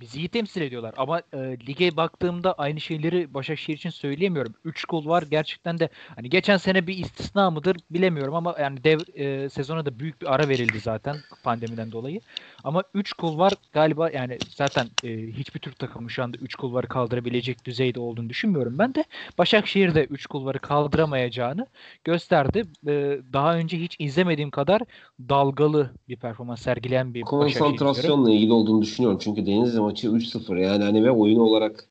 [0.00, 4.54] Bizi iyi temsil ediyorlar ama e, lige baktığımda aynı şeyleri Başakşehir için söyleyemiyorum.
[4.64, 9.00] 3 gol var gerçekten de hani geçen sene bir istisna mıdır bilemiyorum ama yani dev
[9.14, 12.20] e, sezona da büyük bir ara verildi zaten pandemiden dolayı.
[12.64, 16.86] Ama 3 gol var galiba yani zaten e, hiçbir Türk takımı şu anda 3 kulvarı
[16.86, 19.04] kaldırabilecek düzeyde olduğunu düşünmüyorum ben de.
[19.38, 21.66] Başakşehir de 3 kulvarı kaldıramayacağını
[22.04, 22.62] gösterdi.
[22.86, 24.82] E, daha önce hiç izlemediğim kadar
[25.28, 27.58] dalgalı bir performans sergileyen bir Başakşehir.
[27.60, 29.18] Konsantrasyonla ilgili olduğunu düşünüyorum.
[29.22, 31.88] Çünkü Denizli maçı 3-0 yani hani ve oyun olarak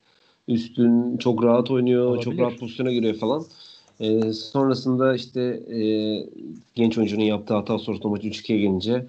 [0.48, 2.42] üstün çok rahat oynuyor, çok Olabilir.
[2.42, 3.44] rahat pozisyona giriyor falan.
[4.00, 5.40] Ee, sonrasında işte
[5.74, 5.78] e,
[6.74, 9.06] genç oyuncunun yaptığı hata sonrasında maç 3-2'ye gelince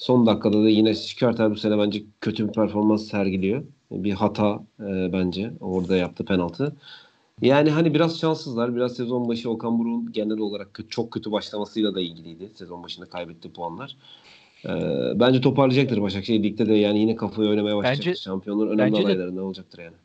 [0.00, 3.62] son dakikada da yine Şikörtel bu sene bence kötü bir performans sergiliyor.
[3.90, 6.76] Bir hata e, bence orada yaptığı penaltı.
[7.42, 8.76] Yani hani biraz şanssızlar.
[8.76, 12.50] Biraz sezon başı Okan Buruk'un genel olarak kötü, çok kötü başlamasıyla da ilgiliydi.
[12.54, 13.96] Sezon başında kaybettiği puanlar.
[14.66, 14.70] Ee,
[15.14, 16.42] bence toparlayacaktır Başakşehir.
[16.42, 18.10] Ligde de yani yine kafayı oynamaya başlayacaktır.
[18.10, 19.96] Bence- Şampiyonluğun önemli bence de- adaylarından olacaktır yani.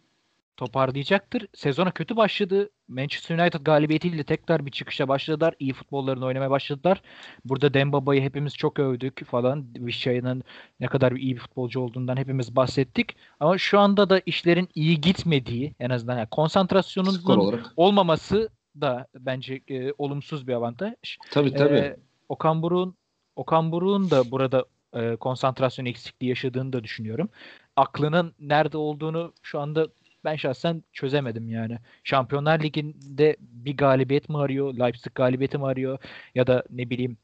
[0.58, 1.48] Toparlayacaktır.
[1.54, 2.70] Sezona kötü başladı.
[2.88, 5.54] Manchester United galibiyetiyle tekrar bir çıkışa başladılar.
[5.60, 7.02] İyi futbollarını oynamaya başladılar.
[7.46, 9.66] Burada Dembaba'yı hepimiz çok övdük falan.
[9.78, 10.44] Vişay'ın
[10.80, 13.16] ne kadar iyi bir futbolcu olduğundan hepimiz bahsettik.
[13.40, 17.22] Ama şu anda da işlerin iyi gitmediği en azından yani konsantrasyonun
[17.78, 18.50] olmaması
[18.82, 20.94] da bence e, olumsuz bir avantaj.
[21.32, 21.78] Tabii tabii.
[21.78, 21.98] Ee,
[22.30, 22.96] Okan Buruk'un
[23.36, 27.30] Okan Buruk'un da burada e, konsantrasyon eksikliği yaşadığını da düşünüyorum.
[27.76, 29.88] Aklının nerede olduğunu şu anda
[30.26, 31.78] ben şahsen çözemedim yani.
[32.04, 34.74] Şampiyonlar Ligi'nde bir galibiyet mi arıyor?
[34.74, 36.00] Leipzig galibiyeti mi arıyor?
[36.36, 37.18] Ya da ne bileyim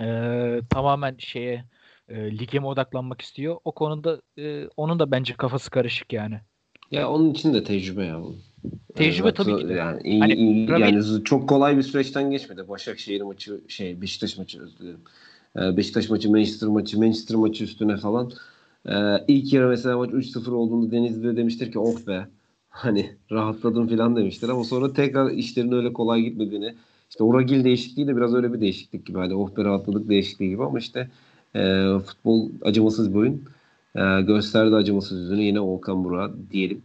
[0.00, 0.06] e,
[0.70, 1.64] tamamen şeye
[2.08, 3.56] e, lige mi odaklanmak istiyor?
[3.64, 6.40] O konuda e, onun da bence kafası karışık yani.
[6.90, 8.36] Ya onun için de tecrübe ya bu.
[8.94, 9.72] Tecrübe Yani tabii ki de.
[9.72, 12.68] Yani, iyi, Hani iyi- Premier- yani çok kolay bir süreçten geçmedi.
[12.68, 15.00] Başakşehir maçı, şey Beşiktaş maçı özür dilerim.
[15.56, 18.32] Ee, Beşiktaş maçı, Manchester maçı, Manchester maçı üstüne falan.
[18.86, 22.28] Ee, ilk yarı mesela maç 3-0 olduğunda Denizli'de demiştir ki oh be
[22.68, 26.74] hani rahatladım falan demiştir ama sonra tekrar işlerin öyle kolay gitmediğini
[27.10, 30.48] işte o Ragil değişikliği de biraz öyle bir değişiklik gibi hani oh be rahatladık değişikliği
[30.48, 31.08] gibi ama işte
[31.54, 33.44] e, futbol acımasız bir oyun.
[33.96, 36.82] E, gösterdi acımasız yüzünü yine Volkan Burak'a diyelim.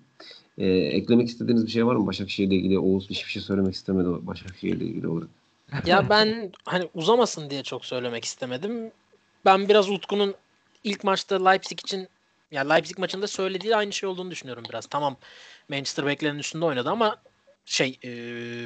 [0.58, 2.80] E, eklemek istediğiniz bir şey var mı Başakşehir'le ilgili?
[2.80, 5.30] Oğuz hiçbir şey söylemek istemedi Başakşehir'le ilgili olarak.
[5.86, 8.92] Ya ben hani uzamasın diye çok söylemek istemedim.
[9.46, 10.34] Ben biraz Utku'nun
[10.84, 12.08] ilk maçta Leipzig için
[12.52, 14.86] ya Leipzig maçında söylediği aynı şey olduğunu düşünüyorum biraz.
[14.86, 15.18] Tamam
[15.70, 17.18] Manchester beklenenin üstünde oynadı ama
[17.66, 18.10] şey e,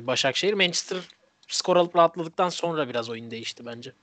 [0.08, 0.98] Başakşehir Manchester
[1.48, 3.94] skor alıp rahatladıktan sonra biraz oyun değişti bence.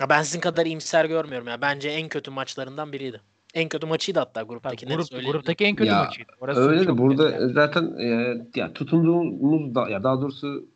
[0.00, 1.60] Ya ben sizin kadar iyimser görmüyorum ya.
[1.60, 3.20] Bence en kötü maçlarından biriydi.
[3.54, 5.32] En kötü maçıydı hatta grup, söyleyebilirim.
[5.32, 6.32] gruptaki en kötü Ya, maçıydı.
[6.40, 7.52] Orası Öyle de burada yani.
[7.52, 10.68] zaten e, ya tutunduğumuz da ya daha doğrusu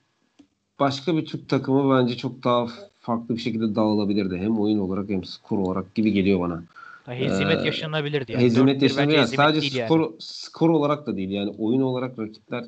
[0.79, 2.67] başka bir Türk takımı bence çok daha
[3.07, 4.37] farklı bir şekilde dağılabilirdi.
[4.37, 6.63] Hem oyun olarak hem skor olarak gibi geliyor bana.
[7.07, 8.45] Hezimet Ee, yaşanabilirdi yani.
[8.45, 9.07] Hezimet 4-1 yaşanıyor.
[9.09, 9.87] bence Yani sadece değil yani.
[9.89, 11.31] skor, skor olarak da değil.
[11.31, 12.65] Yani oyun olarak rakipler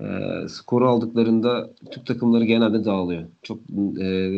[0.00, 0.04] e,
[0.48, 3.22] skoru aldıklarında Türk takımları genelde dağılıyor.
[3.42, 3.58] Çok
[4.00, 4.32] e,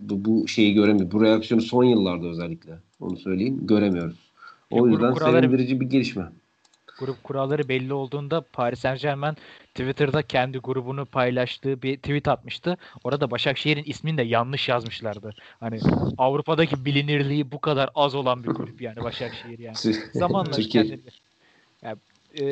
[0.00, 1.10] bu, bu şeyi göremiyor.
[1.10, 4.16] Bu reaksiyonu son yıllarda özellikle onu söyleyeyim göremiyoruz.
[4.70, 6.24] O yüzden kuralları- sevindirici bir gelişme.
[7.04, 9.36] Grup kuralları belli olduğunda Paris Saint Germain
[9.74, 12.76] Twitter'da kendi grubunu paylaştığı bir tweet atmıştı.
[13.04, 15.34] Orada Başakşehir'in ismini de yanlış yazmışlardı.
[15.60, 15.80] Hani
[16.18, 19.76] Avrupa'daki bilinirliği bu kadar az olan bir kulüp yani Başakşehir yani.
[20.12, 21.00] Zamanla kendini.
[21.82, 21.96] Ya,
[22.40, 22.44] e,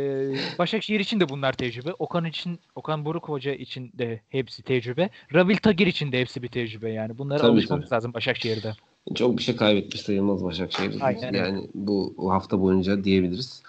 [0.58, 1.92] Başakşehir için de bunlar tecrübe.
[1.92, 5.10] Okan için, Okan Buruk Hoca için de hepsi tecrübe.
[5.34, 7.18] Rabil Tagir için de hepsi bir tecrübe yani.
[7.18, 7.96] Bunlara Tabii, alışmamız tabii.
[7.96, 8.72] lazım Başakşehir'de.
[9.14, 11.00] Çok bir şey kaybetmiş sayılmaz Başakşehir.
[11.00, 13.62] Aynen yani bu hafta boyunca diyebiliriz.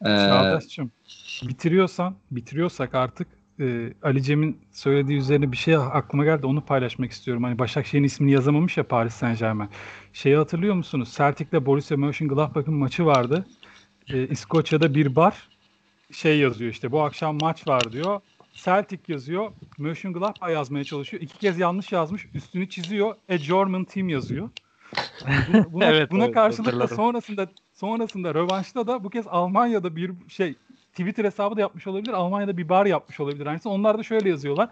[0.00, 0.90] Ee, Çağdaş'cığım
[1.42, 3.28] bitiriyorsan, bitiriyorsak artık
[3.60, 6.46] e, Ali Cem'in söylediği üzerine bir şey aklıma geldi.
[6.46, 7.42] Onu paylaşmak istiyorum.
[7.44, 9.70] Hani Başakşehir'in ismini yazamamış ya Paris Saint Germain.
[10.12, 11.14] Şeyi hatırlıyor musunuz?
[11.16, 13.46] Celtic'le Borussia Mönchengladbach'ın maçı vardı.
[14.08, 15.48] E, İskoçya'da bir bar
[16.12, 18.20] şey yazıyor işte bu akşam maç var diyor.
[18.52, 19.52] Celtic yazıyor.
[19.78, 21.22] Mönchengladbach yazmaya çalışıyor.
[21.22, 22.26] İki kez yanlış yazmış.
[22.34, 23.14] Üstünü çiziyor.
[23.28, 24.50] A German team yazıyor.
[25.48, 27.48] Buna, buna, Evet, buna evet, karşılık da sonrasında
[27.80, 30.54] sonrasında rövanşta da bu kez Almanya'da bir şey
[30.90, 32.12] Twitter hesabı da yapmış olabilir.
[32.12, 33.46] Almanya'da bir bar yapmış olabilir.
[33.46, 33.70] Aynısı.
[33.70, 34.68] Onlar da şöyle yazıyorlar.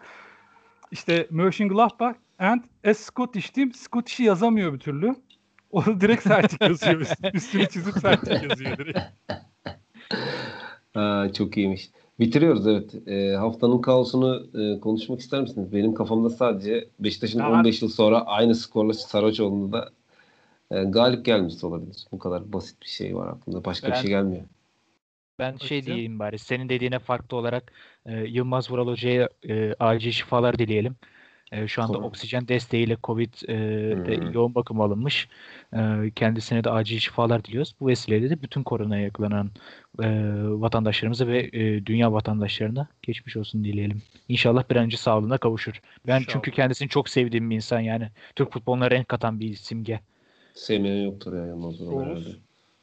[0.91, 3.73] İşte Mönchengladbach and a Scottish team.
[3.73, 5.15] Scottish'i yazamıyor bir türlü.
[5.71, 7.01] O da direkt Celtic yazıyor.
[7.01, 8.99] Üst- Üstünü çizip Celtic yazıyor direkt.
[10.95, 11.91] Aa, çok iyiymiş.
[12.21, 13.09] Bitiriyoruz evet.
[13.09, 15.73] Ee, haftanın kaosunu e, konuşmak ister misiniz?
[15.73, 19.91] Benim kafamda sadece Beşiktaş'ın Ya- 15 yıl sonra aynı skorla Saraçoğlu'nda da
[20.71, 21.97] e, galip gelmiş olabilir.
[22.13, 23.65] Bu kadar basit bir şey var aklımda.
[23.65, 24.43] Başka bir Ben- şey gelmiyor.
[25.39, 25.97] Ben şey Bakacağım.
[25.97, 26.39] diyeyim bari.
[26.39, 27.73] Senin dediğine farklı olarak
[28.07, 30.97] e, Yılmaz Vural Hoca'ya e, acil şifalar dileyelim.
[31.53, 32.09] E, şu anda Tamam.
[32.09, 33.55] oksijen desteğiyle Covid e,
[34.07, 34.31] de hı.
[34.35, 35.29] yoğun bakım alınmış.
[35.73, 37.75] E, kendisine de acil şifalar diliyoruz.
[37.81, 39.51] Bu vesileyle de bütün koronaya yakalanan
[40.03, 40.09] e,
[40.61, 44.03] vatandaşlarımıza ve e, dünya vatandaşlarına geçmiş olsun dileyelim.
[44.29, 45.81] İnşallah bir an önce sağlığına kavuşur.
[46.07, 46.33] Ben İnşallah.
[46.33, 48.09] çünkü kendisini çok sevdiğim bir insan yani.
[48.37, 50.01] Türk futboluna renk katan bir simge.
[50.55, 52.25] Sevmeyen yoktur ya Yılmaz Vural Oğuz.
[52.27, 52.37] herhalde.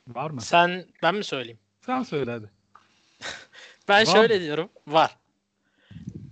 [0.08, 0.42] Var mı?
[0.42, 1.60] Sen ben mi söyleyeyim?
[1.86, 2.50] Sen söyle hadi.
[3.88, 4.42] Ben Var şöyle mı?
[4.42, 4.70] diyorum.
[4.88, 5.18] Var.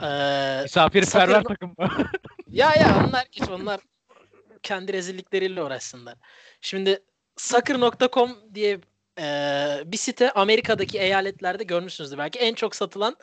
[0.03, 1.75] Ee, Misafirperver Satır- takım.
[2.47, 3.79] ya ya onlar geç onlar
[4.63, 6.15] kendi rezillikleriyle uğraşsınlar.
[6.61, 7.03] Şimdi
[7.37, 8.79] Soccer.com diye
[9.19, 9.23] e,
[9.85, 13.15] bir site Amerika'daki eyaletlerde görmüşsünüzdür belki en çok satılan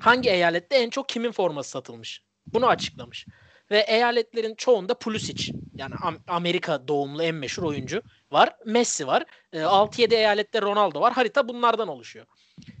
[0.00, 2.22] hangi eyalette en çok kimin forması satılmış.
[2.46, 3.26] Bunu açıklamış.
[3.70, 8.56] Ve eyaletlerin çoğunda Pulisic yani Am- Amerika doğumlu en meşhur oyuncu var.
[8.64, 9.24] Messi var.
[9.52, 11.12] E, 6-7 eyalette Ronaldo var.
[11.12, 12.26] Harita bunlardan oluşuyor.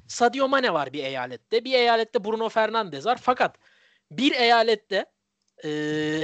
[0.08, 1.64] Sadio Mane var bir eyalette.
[1.64, 3.18] Bir eyalette Bruno Fernandes var.
[3.22, 3.56] Fakat
[4.10, 5.06] bir eyalette
[5.64, 5.68] e,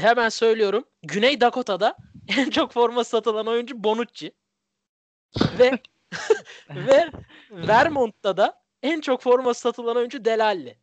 [0.00, 0.84] hemen söylüyorum.
[1.02, 1.96] Güney Dakota'da
[2.28, 4.32] en çok forma satılan oyuncu Bonucci.
[5.58, 5.78] Ve
[6.70, 7.10] ve
[7.50, 10.81] Vermont'ta da en çok forma satılan oyuncu Delalli.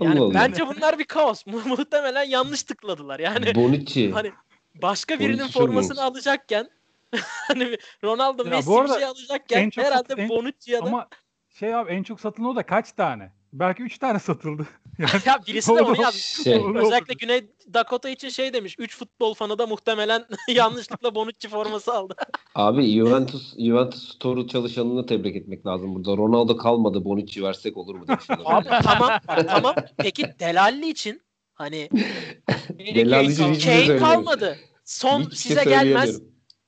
[0.00, 0.34] Yani Allah Allah.
[0.34, 1.46] bence bunlar bir kaos.
[1.46, 3.20] Mu- Muhtemelen yanlış tıkladılar.
[3.20, 4.10] Yani Bonucci.
[4.14, 4.32] hani
[4.74, 5.98] başka birinin Bonucci çok formasını ilginç.
[6.10, 6.70] alacakken
[7.48, 11.08] hani Ronaldo Ya Messi bir şey alacakken herhalde en- Bonucci ya da Ama
[11.48, 13.32] şey abi en çok satılan o da kaç tane?
[13.52, 14.66] Belki 3 tane satıldı.
[14.98, 16.22] Yani ya birisi de onu yazmış.
[16.44, 16.62] Şey.
[16.74, 18.76] Özellikle Güney Dakota için şey demiş.
[18.78, 22.14] 3 futbol fanı da muhtemelen yanlışlıkla Bonucci forması aldı.
[22.54, 26.16] abi Juventus Juventus Store'u çalışanını tebrik etmek lazım burada.
[26.16, 28.38] Ronaldo kalmadı Bonucci versek olur mu demişler.
[28.44, 29.10] Abi tamam
[29.48, 29.74] tamam.
[29.96, 31.22] Peki Delalli için
[31.54, 31.88] hani
[32.78, 34.58] Delalli için şey Kane kalmadı.
[34.84, 36.20] Son Hiçbir şey size gelmez.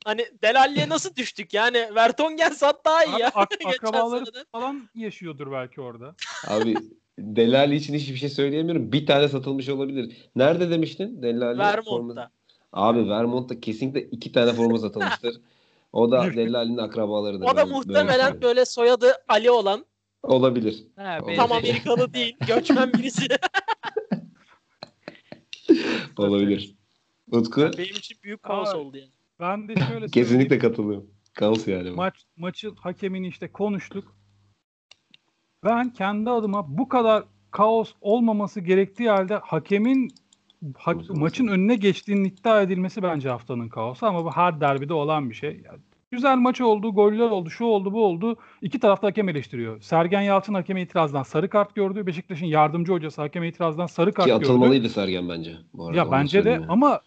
[0.05, 1.55] Hani Delalli'ye nasıl düştük?
[1.55, 3.31] Yani Vertonghen sat daha iyi ya.
[3.35, 6.15] ak- akrabaları falan yaşıyordur belki orada.
[6.49, 6.77] Abi
[7.19, 8.93] Delali için hiçbir şey söyleyemiyorum.
[8.93, 10.17] Bir tane satılmış olabilir.
[10.37, 11.23] Nerede demiştin?
[11.23, 12.31] Delali Vermont'ta.
[12.73, 15.41] Abi Vermont'ta kesinlikle iki tane forma satılmıştır.
[15.93, 17.45] O da Delali'nin akrabalarıdır.
[17.45, 18.43] O da Ben böyle muhtemelen söyleyeyim.
[18.43, 19.85] böyle soyadı Ali olan
[20.23, 20.85] olabilir.
[20.97, 21.53] Ha, Tam.
[21.53, 22.37] Amerikalı değil.
[22.47, 23.29] Göçmen birisi.
[26.17, 26.75] Olabilir.
[27.31, 29.11] Utku Benim için büyük kaos Aa, oldu yani.
[29.41, 31.07] Ben de şöyle kesinlikle katılıyorum.
[31.35, 31.91] Kaos yani.
[31.91, 31.97] bu.
[31.97, 34.17] Maç maçın hakemini işte konuştuk.
[35.65, 40.09] Ben kendi adıma bu kadar kaos olmaması gerektiği halde hakemin
[40.77, 45.35] ha- maçın önüne geçtiğinin iddia edilmesi bence haftanın kaosu ama bu her derbide olan bir
[45.35, 45.51] şey.
[45.65, 45.79] Yani
[46.11, 48.37] güzel maç oldu, goller oldu, şu oldu, bu oldu.
[48.63, 49.81] İki tarafta hakem eleştiriyor.
[49.81, 52.07] Sergen Yalçın hakeme itirazdan sarı kart gördü.
[52.07, 54.45] Beşiktaş'ın yardımcı hocası hakeme itirazdan sarı kart Ki gördü.
[54.45, 55.57] atılmalıydı Sergen bence.
[55.75, 56.67] Bu arada, Ya bence de yani.
[56.69, 57.01] ama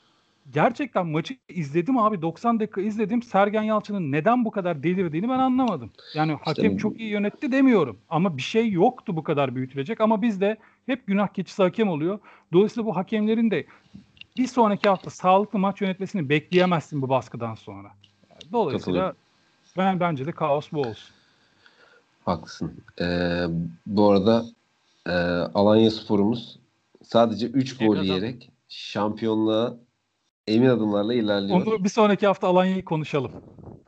[0.53, 3.21] gerçekten maçı izledim abi 90 dakika izledim.
[3.21, 5.91] Sergen Yalçın'ın neden bu kadar delirdiğini ben anlamadım.
[6.13, 10.21] Yani hakem bu- çok iyi yönetti demiyorum ama bir şey yoktu bu kadar büyütülecek ama
[10.21, 12.19] bizde hep günah keçisi hakem oluyor.
[12.53, 13.65] Dolayısıyla bu hakemlerin de
[14.37, 17.91] bir sonraki hafta sağlıklı maç yönetmesini bekleyemezsin bu baskıdan sonra.
[18.51, 19.13] Dolayısıyla
[19.77, 21.15] ben bence de kaos bu olsun.
[22.25, 22.83] Haklısın.
[23.01, 23.45] Ee,
[23.85, 24.45] bu arada
[25.05, 25.11] e,
[25.53, 26.59] Alanya Spor'umuz
[27.03, 29.77] sadece 3 Ne gol yiyerek şampiyonluğa
[30.47, 31.61] emin adımlarla ilerliyor.
[31.61, 33.31] Onu bir sonraki hafta Alanya'yı konuşalım.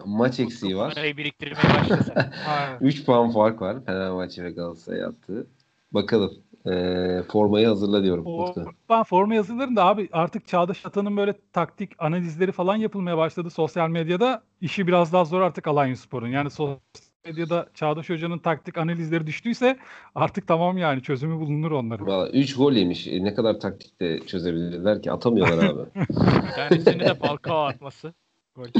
[0.06, 0.94] Maç eksiği var.
[0.94, 2.14] Parayı biriktirmeye başlasın.
[2.48, 2.77] Aynen.
[2.81, 5.48] 3 puan fark var Fenerbahçe ve Galatasaray yaptığı.
[5.91, 6.31] Bakalım.
[6.65, 8.26] Ee, formayı hazırla diyorum.
[8.26, 8.56] O,
[8.90, 13.90] ben forma yazılarım da abi artık Çağdaş Atan'ın böyle taktik analizleri falan yapılmaya başladı sosyal
[13.90, 14.44] medyada.
[14.61, 16.27] İşi biraz daha zor artık Alanya Spor'un.
[16.27, 16.77] Yani sosyal
[17.25, 19.77] medyada Çağdaş Hoca'nın taktik analizleri düştüyse
[20.15, 22.07] artık tamam yani çözümü bulunur onların.
[22.07, 23.07] Valla 3 gol yemiş.
[23.07, 25.11] E, ne kadar taktikte çözebilirler ki?
[25.11, 25.81] Atamıyorlar abi.
[26.47, 28.13] Bir tanesini de Falcao atması.
[28.55, 28.67] Gol.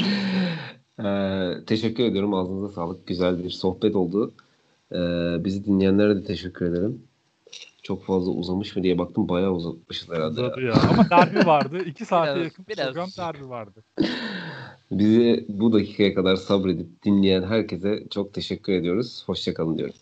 [1.06, 2.34] Ee, teşekkür ediyorum.
[2.34, 3.08] Ağzınıza sağlık.
[3.08, 4.34] Güzel bir sohbet oldu.
[4.92, 4.98] Ee,
[5.46, 7.04] bizi dinleyenlere de teşekkür ederim.
[7.84, 9.30] Çok fazla uzamış mı diye baktım.
[9.30, 10.42] Bayağı uzatmışız herhalde.
[10.42, 10.74] Uzadı ya.
[10.90, 11.84] Ama derbi vardı.
[11.86, 12.86] İki saate Biraz- yakın biraz.
[12.88, 13.84] program derbi vardı.
[14.92, 19.24] Bizi bu dakikaya kadar sabredip dinleyen herkese çok teşekkür ediyoruz.
[19.26, 19.96] Hoşçakalın diyorum.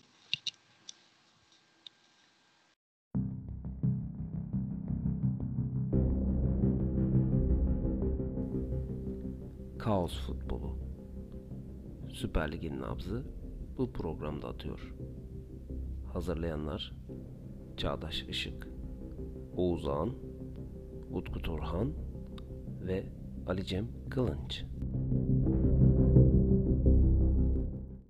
[9.78, 10.78] Kaos futbolu.
[12.12, 13.22] Süper Lig'in nabzı
[13.78, 14.94] bu programda atıyor.
[16.12, 16.92] Hazırlayanlar
[17.78, 18.68] Çağdaş Işık,
[19.56, 20.14] Oğuz Ağan,
[21.10, 21.92] Utku Turhan
[22.86, 23.06] ve
[23.46, 24.64] Ali Cem Kılınç.